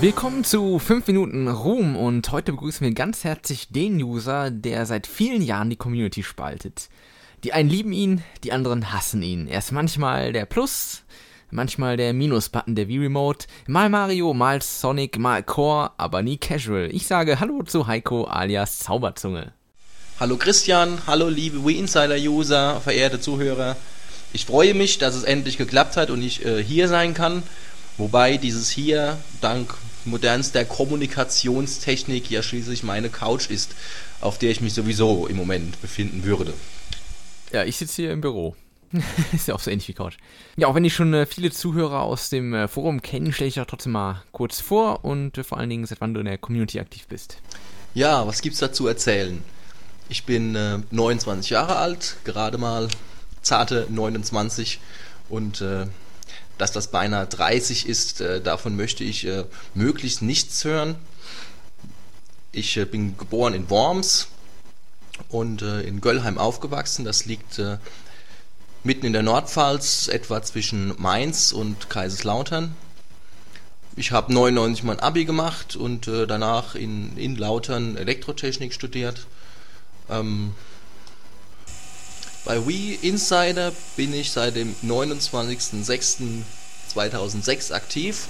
Willkommen 0.00 0.42
zu 0.42 0.80
5 0.80 1.06
Minuten 1.06 1.46
Ruhm 1.46 1.94
und 1.94 2.32
heute 2.32 2.50
begrüßen 2.50 2.84
wir 2.84 2.92
ganz 2.94 3.22
herzlich 3.22 3.68
den 3.68 4.02
User, 4.02 4.50
der 4.50 4.84
seit 4.84 5.06
vielen 5.06 5.42
Jahren 5.42 5.70
die 5.70 5.76
Community 5.76 6.24
spaltet. 6.24 6.88
Die 7.44 7.52
einen 7.52 7.70
lieben 7.70 7.92
ihn, 7.92 8.24
die 8.42 8.50
anderen 8.50 8.92
hassen 8.92 9.22
ihn. 9.22 9.46
Er 9.46 9.60
ist 9.60 9.70
manchmal 9.70 10.32
der 10.32 10.44
Plus, 10.44 11.02
manchmal 11.52 11.96
der 11.96 12.12
Minus-Button 12.12 12.74
der 12.74 12.88
Wii-Remote, 12.88 13.46
mal 13.68 13.88
Mario, 13.88 14.34
mal 14.34 14.60
Sonic, 14.60 15.20
mal 15.20 15.44
Core, 15.44 15.92
aber 15.98 16.22
nie 16.22 16.38
Casual. 16.38 16.88
Ich 16.92 17.06
sage 17.06 17.38
Hallo 17.38 17.62
zu 17.62 17.86
Heiko 17.86 18.24
alias 18.24 18.80
Zauberzunge. 18.80 19.52
Hallo 20.18 20.36
Christian, 20.36 20.98
hallo 21.06 21.28
liebe 21.28 21.64
Wii 21.64 21.78
Insider 21.78 22.16
User, 22.16 22.80
verehrte 22.80 23.20
Zuhörer. 23.20 23.76
Ich 24.32 24.44
freue 24.44 24.74
mich, 24.74 24.98
dass 24.98 25.14
es 25.14 25.22
endlich 25.22 25.58
geklappt 25.58 25.96
hat 25.96 26.10
und 26.10 26.20
ich 26.20 26.44
äh, 26.44 26.60
hier 26.60 26.88
sein 26.88 27.14
kann. 27.14 27.44
Wobei 27.98 28.36
dieses 28.36 28.68
hier 28.68 29.16
dank 29.40 29.74
modernster 30.04 30.64
Kommunikationstechnik 30.64 32.32
ja 32.32 32.42
schließlich 32.42 32.82
meine 32.82 33.10
Couch 33.10 33.48
ist, 33.48 33.76
auf 34.20 34.38
der 34.38 34.50
ich 34.50 34.60
mich 34.60 34.74
sowieso 34.74 35.28
im 35.28 35.36
Moment 35.36 35.80
befinden 35.80 36.24
würde. 36.24 36.52
Ja, 37.52 37.64
ich 37.64 37.76
sitze 37.76 38.02
hier 38.02 38.12
im 38.12 38.20
Büro. 38.20 38.54
ist 39.32 39.48
ja 39.48 39.54
auch 39.54 39.60
so 39.60 39.70
ähnlich 39.70 39.88
wie 39.88 39.92
Couch. 39.92 40.16
Ja, 40.56 40.68
auch 40.68 40.74
wenn 40.74 40.84
ich 40.84 40.94
schon 40.94 41.12
äh, 41.12 41.26
viele 41.26 41.50
Zuhörer 41.50 42.02
aus 42.02 42.30
dem 42.30 42.54
äh, 42.54 42.68
Forum 42.68 43.02
kenne, 43.02 43.32
stelle 43.32 43.48
ich 43.48 43.56
doch 43.56 43.66
trotzdem 43.66 43.92
mal 43.92 44.22
kurz 44.32 44.60
vor 44.60 45.04
und 45.04 45.36
äh, 45.36 45.44
vor 45.44 45.58
allen 45.58 45.70
Dingen, 45.70 45.86
seit 45.86 46.00
wann 46.00 46.14
du 46.14 46.20
in 46.20 46.26
der 46.26 46.38
Community 46.38 46.80
aktiv 46.80 47.06
bist. 47.06 47.38
Ja, 47.94 48.26
was 48.26 48.40
gibt's 48.40 48.58
da 48.58 48.72
zu 48.72 48.86
erzählen? 48.86 49.42
Ich 50.10 50.24
bin 50.24 50.52
29 50.90 51.50
Jahre 51.50 51.76
alt, 51.76 52.16
gerade 52.24 52.56
mal 52.56 52.88
zarte 53.42 53.86
29 53.90 54.80
und 55.28 55.62
dass 56.56 56.72
das 56.72 56.90
beinahe 56.90 57.26
30 57.26 57.86
ist, 57.86 58.22
davon 58.42 58.74
möchte 58.74 59.04
ich 59.04 59.28
möglichst 59.74 60.22
nichts 60.22 60.64
hören. 60.64 60.94
Ich 62.52 62.80
bin 62.90 63.18
geboren 63.18 63.52
in 63.52 63.68
Worms 63.68 64.28
und 65.28 65.62
in 65.62 66.00
Göllheim 66.00 66.38
aufgewachsen. 66.38 67.04
Das 67.04 67.26
liegt 67.26 67.60
mitten 68.84 69.06
in 69.06 69.12
der 69.12 69.22
Nordpfalz, 69.22 70.08
etwa 70.08 70.42
zwischen 70.42 70.94
Mainz 70.98 71.52
und 71.52 71.90
Kaiserslautern. 71.90 72.74
Ich 73.96 74.12
habe 74.12 74.32
99 74.32 74.84
mein 74.84 75.00
Abi 75.00 75.24
gemacht 75.24 75.74
und 75.74 76.06
äh, 76.06 76.28
danach 76.28 76.76
in, 76.76 77.16
in 77.16 77.34
Lautern 77.34 77.96
Elektrotechnik 77.96 78.72
studiert. 78.72 79.26
Ähm, 80.08 80.54
bei 82.44 82.64
Wii 82.64 82.96
Insider 83.02 83.72
bin 83.96 84.14
ich 84.14 84.30
seit 84.30 84.54
dem 84.54 84.76
29.06.2006 84.84 87.72
aktiv. 87.72 88.28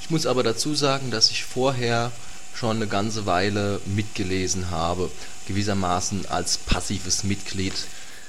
Ich 0.00 0.08
muss 0.08 0.24
aber 0.24 0.44
dazu 0.44 0.76
sagen, 0.76 1.10
dass 1.10 1.32
ich 1.32 1.44
vorher 1.44 2.12
schon 2.54 2.76
eine 2.76 2.86
ganze 2.86 3.26
Weile 3.26 3.80
mitgelesen 3.84 4.70
habe, 4.70 5.10
gewissermaßen 5.46 6.26
als 6.26 6.58
passives 6.58 7.24
Mitglied 7.24 7.74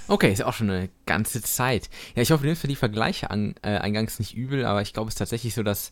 Okay, 0.08 0.32
ist 0.32 0.44
auch 0.44 0.54
schon 0.54 0.70
eine 0.70 0.90
ganze 1.06 1.42
Zeit. 1.42 1.90
Ja, 2.16 2.22
ich 2.22 2.32
hoffe, 2.32 2.42
du 2.42 2.48
nimmst 2.48 2.62
für 2.62 2.68
die 2.68 2.76
Vergleiche 2.76 3.32
an, 3.32 3.56
äh, 3.62 3.78
eingangs 3.78 4.20
nicht 4.20 4.36
übel, 4.36 4.66
aber 4.66 4.82
ich 4.82 4.94
glaube, 4.94 5.08
es 5.08 5.14
ist 5.14 5.20
tatsächlich 5.20 5.54
so, 5.54 5.64
dass 5.64 5.92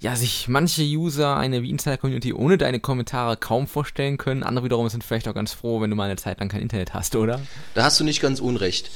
ja, 0.00 0.16
sich 0.16 0.48
manche 0.48 0.82
User 0.82 1.36
eine 1.36 1.62
wie 1.62 1.70
Insider-Community 1.70 2.32
ohne 2.32 2.56
deine 2.56 2.80
Kommentare 2.80 3.36
kaum 3.36 3.66
vorstellen 3.66 4.16
können. 4.16 4.42
Andere 4.42 4.64
wiederum 4.64 4.88
sind 4.88 5.04
vielleicht 5.04 5.28
auch 5.28 5.34
ganz 5.34 5.52
froh, 5.52 5.80
wenn 5.80 5.90
du 5.90 5.96
mal 5.96 6.04
eine 6.04 6.16
Zeit 6.16 6.40
lang 6.40 6.48
kein 6.48 6.62
Internet 6.62 6.94
hast, 6.94 7.14
oder? 7.16 7.40
Da 7.74 7.84
hast 7.84 8.00
du 8.00 8.04
nicht 8.04 8.20
ganz 8.20 8.40
unrecht. 8.40 8.90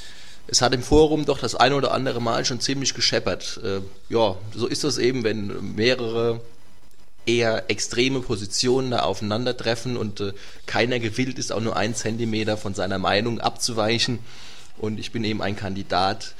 Es 0.47 0.63
hat 0.63 0.75
im 0.75 0.83
Forum 0.83 1.27
doch 1.27 1.39
das 1.39 1.55
eine 1.55 1.77
oder 1.77 1.93
andere 1.93 2.21
Mal 2.21 2.45
schon 2.45 2.61
ziemlich 2.61 2.95
gescheppert. 2.95 3.61
Äh, 3.63 3.81
ja, 4.09 4.37
so 4.55 4.67
ist 4.67 4.83
das 4.83 4.99
eben, 4.99 5.25
wenn 5.25 5.75
mehrere 5.75 6.41
eher 7.27 7.70
extreme 7.70 8.20
Positionen 8.20 8.91
da 8.91 9.01
aufeinandertreffen 9.01 9.97
und 9.97 10.20
äh, 10.20 10.33
keiner 10.66 10.99
gewillt 10.99 11.39
ist, 11.39 11.53
auch 11.53 11.61
nur 11.61 11.77
ein 11.77 11.95
Zentimeter 11.95 12.57
von 12.57 12.75
seiner 12.75 12.99
Meinung 12.99 13.41
abzuweichen. 13.41 14.18
Und 14.79 14.99
ich 14.99 15.12
bin 15.12 15.25
eben 15.25 15.43
ein 15.43 15.57
Kandidat, 15.57 16.35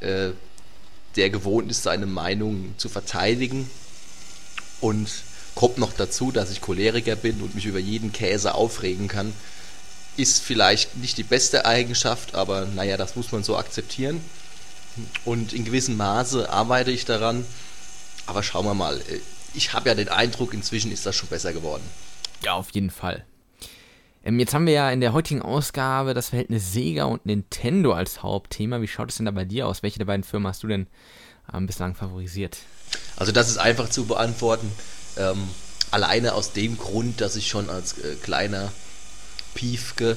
äh, 0.00 0.30
der 1.16 1.30
gewohnt 1.30 1.70
ist, 1.70 1.82
seine 1.82 2.06
Meinung 2.06 2.74
zu 2.76 2.88
verteidigen. 2.88 3.70
Und 4.80 5.08
kommt 5.54 5.78
noch 5.78 5.92
dazu, 5.92 6.30
dass 6.30 6.50
ich 6.50 6.60
Choleriker 6.60 7.16
bin 7.16 7.40
und 7.40 7.54
mich 7.54 7.66
über 7.66 7.80
jeden 7.80 8.12
Käse 8.12 8.54
aufregen 8.54 9.08
kann. 9.08 9.32
Ist 10.16 10.42
vielleicht 10.42 10.96
nicht 10.96 11.18
die 11.18 11.24
beste 11.24 11.64
Eigenschaft, 11.64 12.34
aber 12.34 12.66
naja, 12.66 12.96
das 12.96 13.16
muss 13.16 13.32
man 13.32 13.42
so 13.42 13.56
akzeptieren. 13.56 14.20
Und 15.24 15.52
in 15.52 15.64
gewissem 15.64 15.96
Maße 15.96 16.50
arbeite 16.50 16.90
ich 16.90 17.04
daran. 17.04 17.44
Aber 18.26 18.42
schauen 18.42 18.66
wir 18.66 18.74
mal, 18.74 18.98
äh, 18.98 19.20
ich 19.54 19.72
habe 19.72 19.88
ja 19.88 19.94
den 19.94 20.08
Eindruck, 20.08 20.54
inzwischen 20.54 20.92
ist 20.92 21.06
das 21.06 21.16
schon 21.16 21.28
besser 21.28 21.52
geworden. 21.52 21.82
Ja, 22.42 22.54
auf 22.54 22.70
jeden 22.70 22.90
Fall. 22.90 23.24
Ähm, 24.24 24.38
jetzt 24.38 24.54
haben 24.54 24.66
wir 24.66 24.74
ja 24.74 24.90
in 24.90 25.00
der 25.00 25.12
heutigen 25.12 25.42
Ausgabe 25.42 26.14
das 26.14 26.30
Verhältnis 26.30 26.72
Sega 26.72 27.04
und 27.04 27.24
Nintendo 27.26 27.92
als 27.92 28.22
Hauptthema. 28.22 28.80
Wie 28.80 28.88
schaut 28.88 29.10
es 29.10 29.16
denn 29.16 29.26
da 29.26 29.32
bei 29.32 29.44
dir 29.44 29.66
aus? 29.66 29.82
Welche 29.82 29.98
der 29.98 30.04
beiden 30.04 30.24
Firmen 30.24 30.48
hast 30.48 30.62
du 30.62 30.66
denn 30.66 30.86
ähm, 31.52 31.66
bislang 31.66 31.94
favorisiert? 31.94 32.58
Also 33.16 33.32
das 33.32 33.48
ist 33.48 33.58
einfach 33.58 33.88
zu 33.88 34.06
beantworten. 34.06 34.70
Ähm, 35.16 35.48
alleine 35.90 36.34
aus 36.34 36.52
dem 36.52 36.78
Grund, 36.78 37.20
dass 37.20 37.36
ich 37.36 37.48
schon 37.48 37.70
als 37.70 37.98
äh, 37.98 38.16
kleiner 38.22 38.72
Piefke 39.54 40.16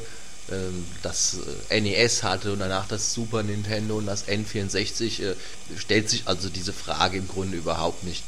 ähm, 0.52 0.86
das 1.02 1.38
äh, 1.70 1.80
NES 1.80 2.24
hatte 2.24 2.52
und 2.52 2.60
danach 2.60 2.88
das 2.88 3.14
Super 3.14 3.44
Nintendo 3.44 3.98
und 3.98 4.06
das 4.06 4.28
N64, 4.28 5.24
äh, 5.24 5.36
stellt 5.78 6.10
sich 6.10 6.28
also 6.28 6.50
diese 6.50 6.74
Frage 6.74 7.18
im 7.18 7.28
Grunde 7.28 7.58
überhaupt 7.58 8.04
nicht 8.04 8.24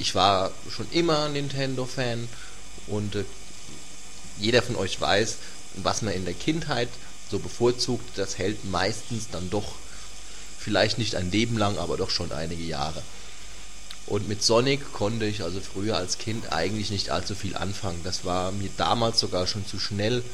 ich 0.00 0.14
war 0.14 0.50
schon 0.74 0.86
immer 0.90 1.28
Nintendo-Fan 1.28 2.28
und 2.86 3.14
äh, 3.14 3.24
jeder 4.38 4.62
von 4.62 4.76
euch 4.76 5.00
weiß, 5.00 5.36
was 5.76 6.02
man 6.02 6.14
in 6.14 6.24
der 6.24 6.34
Kindheit 6.34 6.88
so 7.30 7.38
bevorzugt, 7.38 8.16
das 8.16 8.38
hält 8.38 8.64
meistens 8.64 9.28
dann 9.30 9.50
doch 9.50 9.74
vielleicht 10.58 10.98
nicht 10.98 11.14
ein 11.14 11.30
Leben 11.30 11.56
lang, 11.58 11.78
aber 11.78 11.96
doch 11.96 12.10
schon 12.10 12.32
einige 12.32 12.64
Jahre. 12.64 13.02
Und 14.06 14.28
mit 14.28 14.42
Sonic 14.42 14.92
konnte 14.92 15.26
ich 15.26 15.42
also 15.44 15.60
früher 15.60 15.96
als 15.96 16.18
Kind 16.18 16.52
eigentlich 16.52 16.90
nicht 16.90 17.10
allzu 17.10 17.34
viel 17.34 17.54
anfangen. 17.54 18.00
Das 18.02 18.24
war 18.24 18.50
mir 18.50 18.70
damals 18.76 19.20
sogar 19.20 19.46
schon 19.46 19.66
zu 19.66 19.78
schnell 19.78 20.24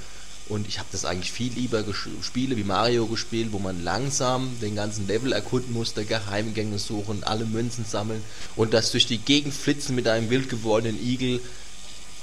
und 0.49 0.69
ich 0.69 0.79
habe 0.79 0.89
das 0.93 1.05
eigentlich 1.05 1.33
viel 1.33 1.53
lieber 1.53 1.85
Spiele 2.23 2.57
wie 2.57 2.65
Mario 2.65 3.07
gespielt, 3.07 3.49
wo 3.53 3.59
man 3.59 3.83
langsam 3.83 4.57
den 4.61 4.77
ganzen 4.77 5.07
Level 5.07 5.33
erkunden 5.33 5.73
musste, 5.73 6.05
Geheimgänge 6.05 6.79
suchen, 6.79 7.25
alle 7.25 7.45
Münzen 7.45 7.85
sammeln 7.85 8.23
und 8.55 8.73
das 8.73 8.93
durch 8.93 9.07
die 9.07 9.19
Gegend 9.19 9.55
flitzen 9.55 9.97
mit 9.97 10.07
einem 10.07 10.31
wild 10.31 10.49
gewordenen 10.49 11.01
Igel. 11.03 11.41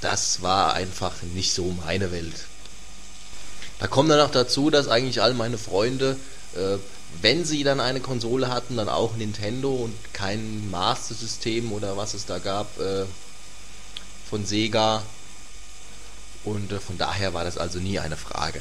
Das 0.00 0.42
war 0.42 0.74
einfach 0.74 1.22
nicht 1.34 1.52
so 1.52 1.74
meine 1.84 2.12
Welt. 2.12 2.46
Da 3.78 3.86
kommt 3.88 4.10
dann 4.10 4.18
noch 4.18 4.30
dazu, 4.30 4.70
dass 4.70 4.88
eigentlich 4.88 5.20
all 5.20 5.34
meine 5.34 5.58
Freunde, 5.58 6.16
äh, 6.54 6.78
wenn 7.20 7.44
sie 7.44 7.62
dann 7.62 7.80
eine 7.80 8.00
Konsole 8.00 8.48
hatten, 8.48 8.76
dann 8.76 8.88
auch 8.88 9.16
Nintendo 9.16 9.70
und 9.72 9.94
kein 10.12 10.70
Master 10.70 11.14
System 11.14 11.72
oder 11.72 11.96
was 11.96 12.14
es 12.14 12.24
da 12.24 12.38
gab 12.38 12.78
äh, 12.80 13.04
von 14.28 14.46
Sega 14.46 15.02
und 16.44 16.72
äh, 16.72 16.78
von 16.78 16.98
daher 16.98 17.34
war 17.34 17.44
das 17.44 17.58
also 17.58 17.78
nie 17.78 17.98
eine 17.98 18.16
Frage. 18.16 18.60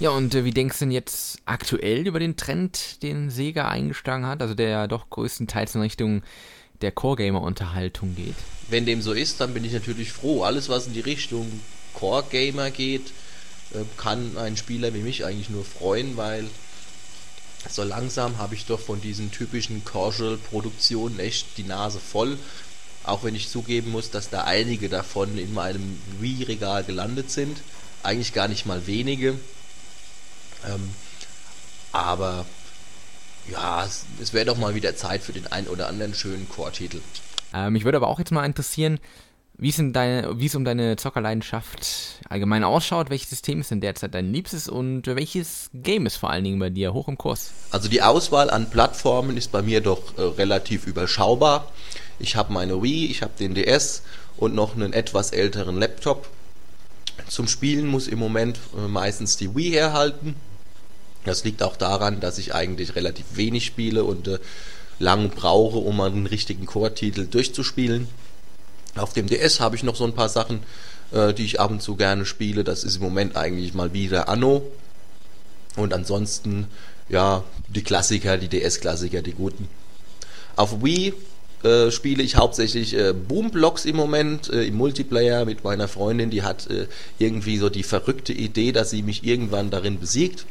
Ja, 0.00 0.10
und 0.10 0.34
äh, 0.34 0.44
wie 0.44 0.50
denkst 0.50 0.78
du 0.78 0.84
denn 0.86 0.92
jetzt 0.92 1.38
aktuell 1.44 2.06
über 2.06 2.18
den 2.18 2.36
Trend, 2.36 3.02
den 3.02 3.30
Sega 3.30 3.68
eingeschlagen 3.68 4.26
hat, 4.26 4.42
also 4.42 4.54
der 4.54 4.68
ja 4.68 4.86
doch 4.86 5.10
größtenteils 5.10 5.74
in 5.74 5.80
Richtung 5.80 6.22
der 6.80 6.92
Core-Gamer-Unterhaltung 6.92 8.16
geht? 8.16 8.34
Wenn 8.68 8.86
dem 8.86 9.02
so 9.02 9.12
ist, 9.12 9.40
dann 9.40 9.54
bin 9.54 9.64
ich 9.64 9.72
natürlich 9.72 10.12
froh. 10.12 10.42
Alles, 10.42 10.68
was 10.68 10.86
in 10.86 10.92
die 10.92 11.00
Richtung 11.00 11.60
Core-Gamer 11.94 12.70
geht, 12.70 13.12
äh, 13.74 13.84
kann 13.96 14.36
ein 14.36 14.56
Spieler 14.56 14.94
wie 14.94 15.02
mich 15.02 15.24
eigentlich 15.24 15.50
nur 15.50 15.64
freuen, 15.64 16.16
weil 16.16 16.46
so 17.70 17.84
langsam 17.84 18.38
habe 18.38 18.54
ich 18.54 18.66
doch 18.66 18.80
von 18.80 19.00
diesen 19.00 19.30
typischen 19.30 19.84
Casual-Produktionen 19.84 21.20
echt 21.20 21.58
die 21.58 21.62
Nase 21.62 22.00
voll. 22.00 22.38
Auch 23.04 23.24
wenn 23.24 23.34
ich 23.34 23.48
zugeben 23.48 23.90
muss, 23.90 24.10
dass 24.10 24.30
da 24.30 24.44
einige 24.44 24.88
davon 24.88 25.36
in 25.38 25.52
meinem 25.54 25.98
Wii-Regal 26.20 26.84
gelandet 26.84 27.30
sind. 27.30 27.58
eigentlich 28.02 28.32
gar 28.32 28.48
nicht 28.48 28.66
mal 28.66 28.86
wenige. 28.86 29.34
Ähm, 30.66 30.90
aber 31.92 32.46
ja, 33.50 33.84
es, 33.84 34.06
es 34.20 34.32
wäre 34.32 34.46
doch 34.46 34.56
mal 34.56 34.74
wieder 34.74 34.96
Zeit 34.96 35.22
für 35.22 35.32
den 35.32 35.46
einen 35.48 35.68
oder 35.68 35.88
anderen 35.88 36.14
schönen 36.14 36.48
Core-Titel. 36.48 37.00
Äh, 37.52 37.70
mich 37.70 37.84
würde 37.84 37.96
aber 37.96 38.08
auch 38.08 38.18
jetzt 38.18 38.32
mal 38.32 38.44
interessieren, 38.44 38.98
wie 39.58 39.68
es, 39.68 39.76
deine, 39.76 40.40
wie 40.40 40.46
es 40.46 40.54
um 40.54 40.64
deine 40.64 40.96
Zockerleidenschaft 40.96 42.20
allgemein 42.28 42.64
ausschaut. 42.64 43.10
Welches 43.10 43.30
System 43.30 43.60
ist 43.60 43.70
denn 43.70 43.80
derzeit 43.80 44.14
dein 44.14 44.32
liebstes 44.32 44.68
und 44.68 45.06
welches 45.06 45.70
Game 45.74 46.06
ist 46.06 46.16
vor 46.16 46.30
allen 46.30 46.44
Dingen 46.44 46.58
bei 46.58 46.70
dir 46.70 46.94
hoch 46.94 47.08
im 47.08 47.18
Kurs? 47.18 47.52
Also 47.70 47.88
die 47.88 48.02
Auswahl 48.02 48.50
an 48.50 48.70
Plattformen 48.70 49.36
ist 49.36 49.52
bei 49.52 49.62
mir 49.62 49.80
doch 49.80 50.16
äh, 50.16 50.22
relativ 50.22 50.86
überschaubar. 50.86 51.70
Ich 52.22 52.36
habe 52.36 52.52
meine 52.52 52.80
Wii, 52.80 53.06
ich 53.06 53.20
habe 53.20 53.32
den 53.36 53.54
DS 53.54 54.02
und 54.36 54.54
noch 54.54 54.76
einen 54.76 54.92
etwas 54.92 55.32
älteren 55.32 55.76
Laptop. 55.76 56.28
Zum 57.28 57.48
Spielen 57.48 57.88
muss 57.88 58.06
im 58.06 58.20
Moment 58.20 58.60
äh, 58.78 58.86
meistens 58.86 59.36
die 59.36 59.56
Wii 59.56 59.72
herhalten. 59.72 60.36
Das 61.24 61.42
liegt 61.42 61.64
auch 61.64 61.76
daran, 61.76 62.20
dass 62.20 62.38
ich 62.38 62.54
eigentlich 62.54 62.94
relativ 62.94 63.26
wenig 63.34 63.66
spiele 63.66 64.04
und 64.04 64.28
äh, 64.28 64.38
lang 65.00 65.30
brauche, 65.30 65.78
um 65.78 66.00
einen 66.00 66.26
richtigen 66.26 66.64
Core-Titel 66.64 67.26
durchzuspielen. 67.26 68.06
Auf 68.94 69.12
dem 69.14 69.26
DS 69.26 69.58
habe 69.58 69.74
ich 69.74 69.82
noch 69.82 69.96
so 69.96 70.04
ein 70.04 70.14
paar 70.14 70.28
Sachen, 70.28 70.62
äh, 71.10 71.34
die 71.34 71.44
ich 71.44 71.58
ab 71.58 71.72
und 71.72 71.82
zu 71.82 71.96
gerne 71.96 72.24
spiele. 72.24 72.62
Das 72.62 72.84
ist 72.84 72.96
im 72.96 73.02
Moment 73.02 73.34
eigentlich 73.34 73.74
mal 73.74 73.92
wieder 73.92 74.28
Anno. 74.28 74.62
Und 75.74 75.92
ansonsten, 75.92 76.68
ja, 77.08 77.42
die 77.68 77.82
Klassiker, 77.82 78.38
die 78.38 78.48
DS-Klassiker, 78.48 79.22
die 79.22 79.32
guten. 79.32 79.68
Auf 80.54 80.84
Wii 80.84 81.14
äh, 81.64 81.90
spiele 81.90 82.22
ich 82.22 82.36
hauptsächlich 82.36 82.96
äh, 82.96 83.12
Boomblocks 83.12 83.84
im 83.84 83.96
Moment 83.96 84.50
äh, 84.50 84.64
im 84.64 84.74
Multiplayer 84.74 85.44
mit 85.44 85.64
meiner 85.64 85.88
Freundin. 85.88 86.30
Die 86.30 86.42
hat 86.42 86.68
äh, 86.70 86.86
irgendwie 87.18 87.58
so 87.58 87.68
die 87.68 87.82
verrückte 87.82 88.32
Idee, 88.32 88.72
dass 88.72 88.90
sie 88.90 89.02
mich 89.02 89.24
irgendwann 89.24 89.70
darin 89.70 90.00
besiegt 90.00 90.44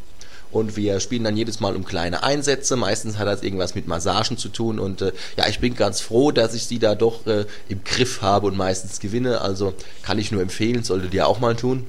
und 0.51 0.75
wir 0.75 0.99
spielen 0.99 1.23
dann 1.23 1.37
jedes 1.37 1.59
Mal 1.59 1.75
um 1.75 1.85
kleine 1.85 2.23
Einsätze. 2.23 2.75
Meistens 2.75 3.17
hat 3.17 3.27
das 3.27 3.41
irgendwas 3.41 3.73
mit 3.73 3.87
Massagen 3.87 4.37
zu 4.37 4.49
tun 4.49 4.79
und 4.79 5.01
äh, 5.01 5.13
ja, 5.37 5.47
ich 5.47 5.59
bin 5.59 5.75
ganz 5.75 6.01
froh, 6.01 6.31
dass 6.31 6.53
ich 6.53 6.65
sie 6.65 6.79
da 6.79 6.95
doch 6.95 7.25
äh, 7.25 7.45
im 7.69 7.83
Griff 7.83 8.21
habe 8.21 8.47
und 8.47 8.57
meistens 8.57 8.99
gewinne. 8.99 9.41
Also 9.41 9.73
kann 10.03 10.19
ich 10.19 10.31
nur 10.31 10.41
empfehlen, 10.41 10.83
solltet 10.83 11.13
ihr 11.13 11.27
auch 11.27 11.39
mal 11.39 11.55
tun. 11.55 11.85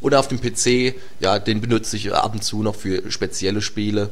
Oder 0.00 0.20
auf 0.20 0.28
dem 0.28 0.40
PC, 0.40 0.94
ja, 1.20 1.38
den 1.38 1.60
benutze 1.60 1.96
ich 1.96 2.12
ab 2.12 2.34
und 2.34 2.42
zu 2.42 2.62
noch 2.62 2.74
für 2.74 3.10
spezielle 3.10 3.62
Spiele. 3.62 4.10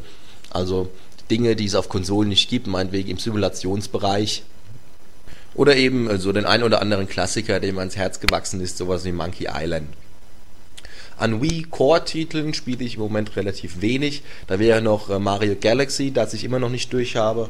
Also 0.51 0.90
Dinge, 1.33 1.57
die 1.57 1.64
es 1.64 1.74
auf 1.74 1.89
Konsolen 1.89 2.28
nicht 2.28 2.51
gibt, 2.51 2.66
meinetwegen 2.66 3.09
im 3.09 3.18
Simulationsbereich. 3.18 4.43
Oder 5.55 5.76
eben 5.76 6.18
so 6.18 6.30
den 6.30 6.45
ein 6.45 6.62
oder 6.62 6.83
anderen 6.83 7.09
Klassiker, 7.09 7.59
dem 7.59 7.78
ans 7.78 7.97
Herz 7.97 8.20
gewachsen 8.20 8.61
ist, 8.61 8.76
sowas 8.76 9.07
wie 9.07 9.12
Monkey 9.12 9.49
Island. 9.51 9.89
An 11.16 11.41
Wii 11.41 11.66
Core-Titeln 11.70 12.53
spiele 12.53 12.85
ich 12.85 12.97
im 12.97 13.01
Moment 13.01 13.35
relativ 13.37 13.80
wenig. 13.80 14.22
Da 14.47 14.59
wäre 14.59 14.83
noch 14.83 15.09
äh, 15.09 15.18
Mario 15.18 15.57
Galaxy, 15.59 16.11
das 16.11 16.35
ich 16.35 16.45
immer 16.45 16.59
noch 16.59 16.68
nicht 16.68 16.93
durch 16.93 17.16
habe. 17.16 17.49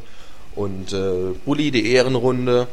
Und 0.55 0.93
äh, 0.93 1.33
Bully, 1.45 1.73
die 1.73 1.91
Ehrenrunde. 1.93 2.69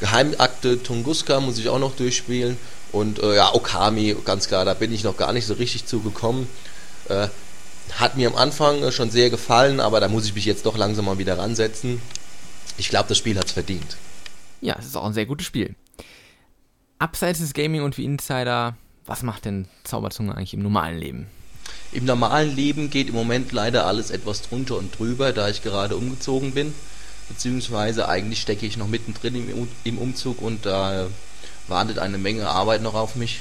Geheimakte 0.00 0.82
Tunguska 0.82 1.40
muss 1.40 1.58
ich 1.58 1.68
auch 1.68 1.80
noch 1.80 1.94
durchspielen. 1.94 2.56
Und 2.92 3.22
äh, 3.22 3.36
ja, 3.36 3.54
Okami, 3.54 4.16
ganz 4.24 4.48
klar, 4.48 4.64
da 4.64 4.72
bin 4.72 4.94
ich 4.94 5.04
noch 5.04 5.16
gar 5.18 5.34
nicht 5.34 5.46
so 5.46 5.54
richtig 5.54 5.84
zugekommen. 5.84 6.46
Äh, 7.08 7.28
hat 7.96 8.16
mir 8.16 8.28
am 8.28 8.36
Anfang 8.36 8.82
äh, 8.82 8.92
schon 8.92 9.10
sehr 9.10 9.30
gefallen, 9.30 9.80
aber 9.80 10.00
da 10.00 10.08
muss 10.08 10.26
ich 10.26 10.34
mich 10.34 10.44
jetzt 10.44 10.66
doch 10.66 10.76
langsam 10.76 11.06
mal 11.06 11.18
wieder 11.18 11.38
ransetzen. 11.38 12.00
Ich 12.76 12.88
glaube, 12.88 13.08
das 13.08 13.18
Spiel 13.18 13.38
hat 13.38 13.46
es 13.46 13.52
verdient. 13.52 13.96
Ja, 14.60 14.76
es 14.78 14.86
ist 14.86 14.96
auch 14.96 15.04
ein 15.04 15.14
sehr 15.14 15.26
gutes 15.26 15.46
Spiel. 15.46 15.74
Abseits 16.98 17.38
des 17.38 17.54
Gaming 17.54 17.82
und 17.82 17.96
wie 17.96 18.04
Insider 18.04 18.76
was 19.08 19.22
macht 19.22 19.46
denn 19.46 19.66
Zauberzunge 19.84 20.36
eigentlich 20.36 20.54
im 20.54 20.62
normalen 20.62 20.98
Leben? 20.98 21.26
Im 21.92 22.04
normalen 22.04 22.54
Leben 22.54 22.90
geht 22.90 23.08
im 23.08 23.14
Moment 23.14 23.52
leider 23.52 23.86
alles 23.86 24.10
etwas 24.10 24.42
drunter 24.42 24.76
und 24.76 24.98
drüber, 24.98 25.32
da 25.32 25.48
ich 25.48 25.62
gerade 25.62 25.96
umgezogen 25.96 26.52
bin. 26.52 26.74
Beziehungsweise 27.28 28.08
eigentlich 28.08 28.40
stecke 28.40 28.66
ich 28.66 28.76
noch 28.76 28.86
mittendrin 28.86 29.34
im, 29.34 29.68
im 29.84 29.98
Umzug 29.98 30.42
und 30.42 30.66
da 30.66 31.08
wartet 31.68 31.98
eine 31.98 32.18
Menge 32.18 32.48
Arbeit 32.48 32.82
noch 32.82 32.94
auf 32.94 33.16
mich. 33.16 33.40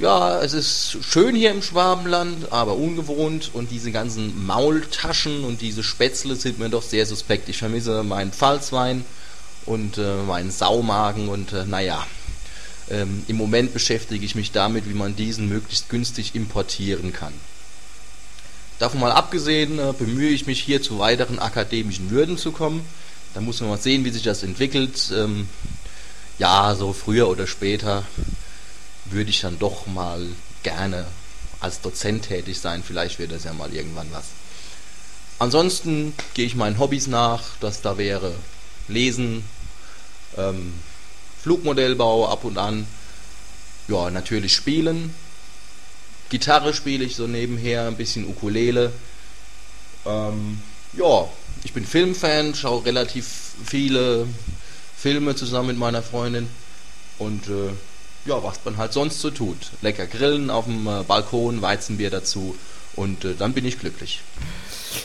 Ja, 0.00 0.40
es 0.40 0.54
ist 0.54 0.96
schön 1.02 1.36
hier 1.36 1.50
im 1.50 1.62
Schwabenland, 1.62 2.52
aber 2.52 2.74
ungewohnt 2.74 3.50
und 3.52 3.70
diese 3.70 3.92
ganzen 3.92 4.46
Maultaschen 4.46 5.44
und 5.44 5.60
diese 5.60 5.82
Spätzle 5.82 6.36
sind 6.36 6.58
mir 6.58 6.70
doch 6.70 6.82
sehr 6.82 7.04
suspekt. 7.04 7.50
Ich 7.50 7.58
vermisse 7.58 8.02
meinen 8.02 8.32
Pfalzwein 8.32 9.04
und 9.66 9.98
äh, 9.98 10.22
meinen 10.26 10.50
Saumagen 10.50 11.28
und 11.28 11.52
äh, 11.52 11.66
naja, 11.66 12.06
ähm, 12.90 13.24
Im 13.28 13.36
Moment 13.36 13.72
beschäftige 13.72 14.24
ich 14.24 14.34
mich 14.34 14.52
damit, 14.52 14.88
wie 14.88 14.94
man 14.94 15.14
diesen 15.14 15.48
möglichst 15.48 15.88
günstig 15.88 16.34
importieren 16.34 17.12
kann. 17.12 17.32
Davon 18.78 19.00
mal 19.00 19.12
abgesehen 19.12 19.78
äh, 19.78 19.92
bemühe 19.96 20.30
ich 20.30 20.46
mich 20.46 20.60
hier 20.60 20.82
zu 20.82 20.98
weiteren 20.98 21.38
akademischen 21.38 22.10
Würden 22.10 22.36
zu 22.36 22.52
kommen. 22.52 22.84
Da 23.34 23.40
muss 23.40 23.60
man 23.60 23.68
mal 23.68 23.78
sehen, 23.78 24.04
wie 24.04 24.10
sich 24.10 24.22
das 24.22 24.42
entwickelt. 24.42 25.12
Ähm, 25.14 25.48
ja, 26.38 26.74
so 26.74 26.92
früher 26.92 27.28
oder 27.28 27.46
später 27.46 28.04
würde 29.10 29.30
ich 29.30 29.40
dann 29.40 29.58
doch 29.58 29.86
mal 29.86 30.26
gerne 30.62 31.06
als 31.60 31.80
Dozent 31.80 32.26
tätig 32.26 32.58
sein. 32.58 32.82
Vielleicht 32.82 33.18
wird 33.18 33.32
das 33.32 33.44
ja 33.44 33.52
mal 33.52 33.72
irgendwann 33.72 34.08
was. 34.12 34.24
Ansonsten 35.38 36.14
gehe 36.34 36.46
ich 36.46 36.54
meinen 36.54 36.78
Hobbys 36.78 37.06
nach, 37.06 37.42
das 37.60 37.80
da 37.80 37.96
wäre 37.96 38.34
Lesen, 38.88 39.44
ähm, 40.36 40.74
Flugmodellbau 41.42 42.28
ab 42.28 42.44
und 42.44 42.58
an. 42.58 42.86
Ja, 43.88 44.10
natürlich 44.10 44.54
spielen. 44.54 45.14
Gitarre 46.28 46.74
spiele 46.74 47.04
ich 47.04 47.16
so 47.16 47.26
nebenher, 47.26 47.86
ein 47.86 47.96
bisschen 47.96 48.26
Ukulele. 48.26 48.92
Ähm, 50.06 50.60
ja, 50.92 51.28
ich 51.64 51.72
bin 51.72 51.84
Filmfan, 51.84 52.54
schaue 52.54 52.84
relativ 52.84 53.26
viele 53.64 54.26
Filme 54.96 55.34
zusammen 55.34 55.68
mit 55.68 55.78
meiner 55.78 56.02
Freundin. 56.02 56.48
Und 57.18 57.48
äh, 57.48 57.70
ja, 58.24 58.42
was 58.42 58.60
man 58.64 58.76
halt 58.76 58.92
sonst 58.92 59.20
so 59.20 59.30
tut. 59.30 59.56
Lecker 59.82 60.06
grillen 60.06 60.50
auf 60.50 60.64
dem 60.64 60.86
äh, 60.86 61.02
Balkon, 61.02 61.62
Weizenbier 61.62 62.10
dazu 62.10 62.56
und 62.96 63.24
äh, 63.24 63.34
dann 63.34 63.52
bin 63.52 63.64
ich 63.64 63.78
glücklich. 63.78 64.20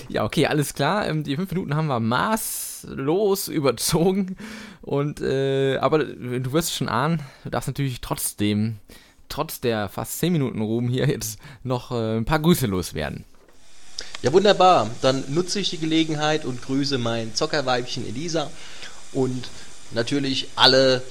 Ja, 0.10 0.24
okay, 0.24 0.48
alles 0.48 0.74
klar. 0.74 1.08
Ähm, 1.08 1.24
die 1.24 1.36
fünf 1.36 1.52
Minuten 1.52 1.76
haben 1.76 1.88
wir 1.88 2.00
maßlos 2.00 3.48
überzogen. 3.48 4.38
Und 4.82 5.22
äh, 5.22 5.78
aber 5.78 6.04
du 6.04 6.52
wirst 6.52 6.74
schon 6.74 6.90
ahnen, 6.90 7.22
du 7.44 7.50
darfst 7.50 7.68
natürlich 7.68 8.02
trotzdem, 8.02 8.78
trotz 9.30 9.60
der 9.62 9.90
fast 9.90 10.20
zehn 10.20 10.34
Minuten 10.34 10.62
Ruhm 10.62 10.90
hier 10.90 11.08
jetzt 11.08 11.40
noch 11.64 11.92
äh, 11.92 12.18
ein 12.18 12.26
paar 12.26 12.40
Grüße 12.40 12.68
loswerden. 12.68 13.26
Ja, 14.22 14.34
wunderbar. 14.34 14.90
Dann 15.02 15.24
nutze 15.30 15.60
ich 15.60 15.70
die 15.70 15.78
Gelegenheit 15.78 16.46
und 16.46 16.62
grüße 16.62 16.98
mein 16.98 17.34
Zockerweibchen 17.34 18.08
Elisa 18.08 18.50
und 19.14 19.50
natürlich 19.92 20.50
alle 20.56 21.02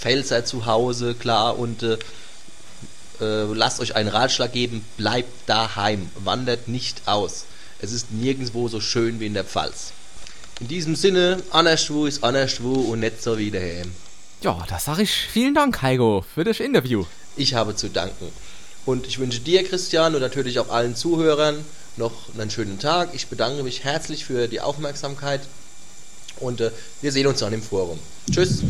Pfälzer 0.00 0.44
zu 0.44 0.66
Hause, 0.66 1.14
klar, 1.14 1.58
und 1.58 1.82
äh, 1.82 1.98
äh, 3.20 3.44
lasst 3.52 3.80
euch 3.80 3.96
einen 3.96 4.08
Ratschlag 4.08 4.52
geben, 4.52 4.84
bleibt 4.96 5.32
daheim, 5.46 6.10
wandert 6.22 6.68
nicht 6.68 7.02
aus. 7.06 7.44
Es 7.80 7.92
ist 7.92 8.12
nirgendwo 8.12 8.68
so 8.68 8.80
schön 8.80 9.20
wie 9.20 9.26
in 9.26 9.34
der 9.34 9.44
Pfalz. 9.44 9.92
In 10.60 10.68
diesem 10.68 10.94
Sinne, 10.96 11.42
anderswo 11.50 12.06
ist 12.06 12.22
anderswo 12.22 12.72
und 12.72 13.00
nicht 13.00 13.22
so 13.22 13.38
wie 13.38 13.50
daheim. 13.50 13.92
Ja, 14.42 14.64
das 14.68 14.84
sage 14.84 15.02
ich. 15.02 15.10
Vielen 15.10 15.54
Dank, 15.54 15.82
Heiko, 15.82 16.24
für 16.34 16.44
das 16.44 16.60
Interview. 16.60 17.04
Ich 17.36 17.54
habe 17.54 17.74
zu 17.74 17.88
danken. 17.88 18.28
Und 18.86 19.06
ich 19.06 19.18
wünsche 19.18 19.40
dir, 19.40 19.64
Christian, 19.64 20.14
und 20.14 20.20
natürlich 20.20 20.58
auch 20.58 20.68
allen 20.68 20.94
Zuhörern 20.94 21.64
noch 21.96 22.12
einen 22.38 22.50
schönen 22.50 22.78
Tag. 22.78 23.10
Ich 23.14 23.28
bedanke 23.28 23.62
mich 23.62 23.84
herzlich 23.84 24.24
für 24.24 24.48
die 24.48 24.60
Aufmerksamkeit 24.60 25.40
und 26.40 26.60
äh, 26.60 26.70
wir 27.00 27.12
sehen 27.12 27.26
uns 27.26 27.40
dann 27.40 27.52
im 27.52 27.62
Forum. 27.62 27.98
Tschüss. 28.30 28.62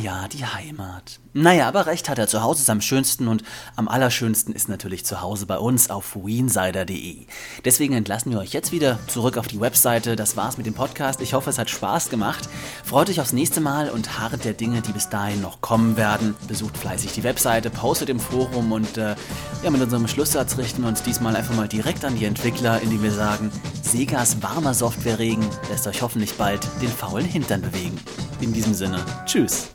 Ja, 0.00 0.28
die 0.28 0.44
Heimat. 0.44 1.18
Naja, 1.32 1.66
aber 1.66 1.86
recht 1.86 2.08
hat 2.08 2.18
er. 2.18 2.28
Zu 2.28 2.42
Hause 2.42 2.62
ist 2.62 2.70
am 2.70 2.80
schönsten 2.80 3.26
und 3.26 3.42
am 3.74 3.88
allerschönsten 3.88 4.54
ist 4.54 4.68
natürlich 4.68 5.04
zu 5.04 5.20
Hause 5.20 5.46
bei 5.46 5.58
uns 5.58 5.90
auf 5.90 6.14
weensider.de. 6.14 7.26
Deswegen 7.64 7.94
entlassen 7.94 8.30
wir 8.30 8.38
euch 8.38 8.52
jetzt 8.52 8.70
wieder 8.70 8.98
zurück 9.08 9.36
auf 9.38 9.46
die 9.46 9.60
Webseite. 9.60 10.14
Das 10.14 10.36
war's 10.36 10.56
mit 10.56 10.66
dem 10.66 10.74
Podcast. 10.74 11.20
Ich 11.20 11.34
hoffe, 11.34 11.50
es 11.50 11.58
hat 11.58 11.68
Spaß 11.68 12.10
gemacht. 12.10 12.48
Freut 12.84 13.10
euch 13.10 13.20
aufs 13.20 13.32
nächste 13.32 13.60
Mal 13.60 13.90
und 13.90 14.18
harret 14.18 14.44
der 14.44 14.52
Dinge, 14.52 14.82
die 14.82 14.92
bis 14.92 15.08
dahin 15.08 15.40
noch 15.40 15.60
kommen 15.60 15.96
werden. 15.96 16.34
Besucht 16.46 16.76
fleißig 16.76 17.12
die 17.12 17.24
Webseite, 17.24 17.70
postet 17.70 18.08
im 18.08 18.20
Forum 18.20 18.72
und 18.72 18.98
äh, 18.98 19.16
ja, 19.62 19.70
mit 19.70 19.82
unserem 19.82 20.06
Schlusssatz 20.06 20.58
richten 20.58 20.82
wir 20.82 20.88
uns 20.88 21.02
diesmal 21.02 21.34
einfach 21.34 21.56
mal 21.56 21.68
direkt 21.68 22.04
an 22.04 22.16
die 22.16 22.24
Entwickler, 22.24 22.80
indem 22.80 23.02
wir 23.02 23.12
sagen, 23.12 23.50
Segas 23.82 24.42
warmer 24.42 24.74
Softwareregen 24.74 25.44
lässt 25.70 25.86
euch 25.86 26.02
hoffentlich 26.02 26.34
bald 26.34 26.66
den 26.80 26.88
faulen 26.88 27.26
Hintern 27.26 27.62
bewegen. 27.62 27.98
In 28.40 28.52
diesem 28.52 28.74
Sinne, 28.74 29.04
tschüss. 29.26 29.70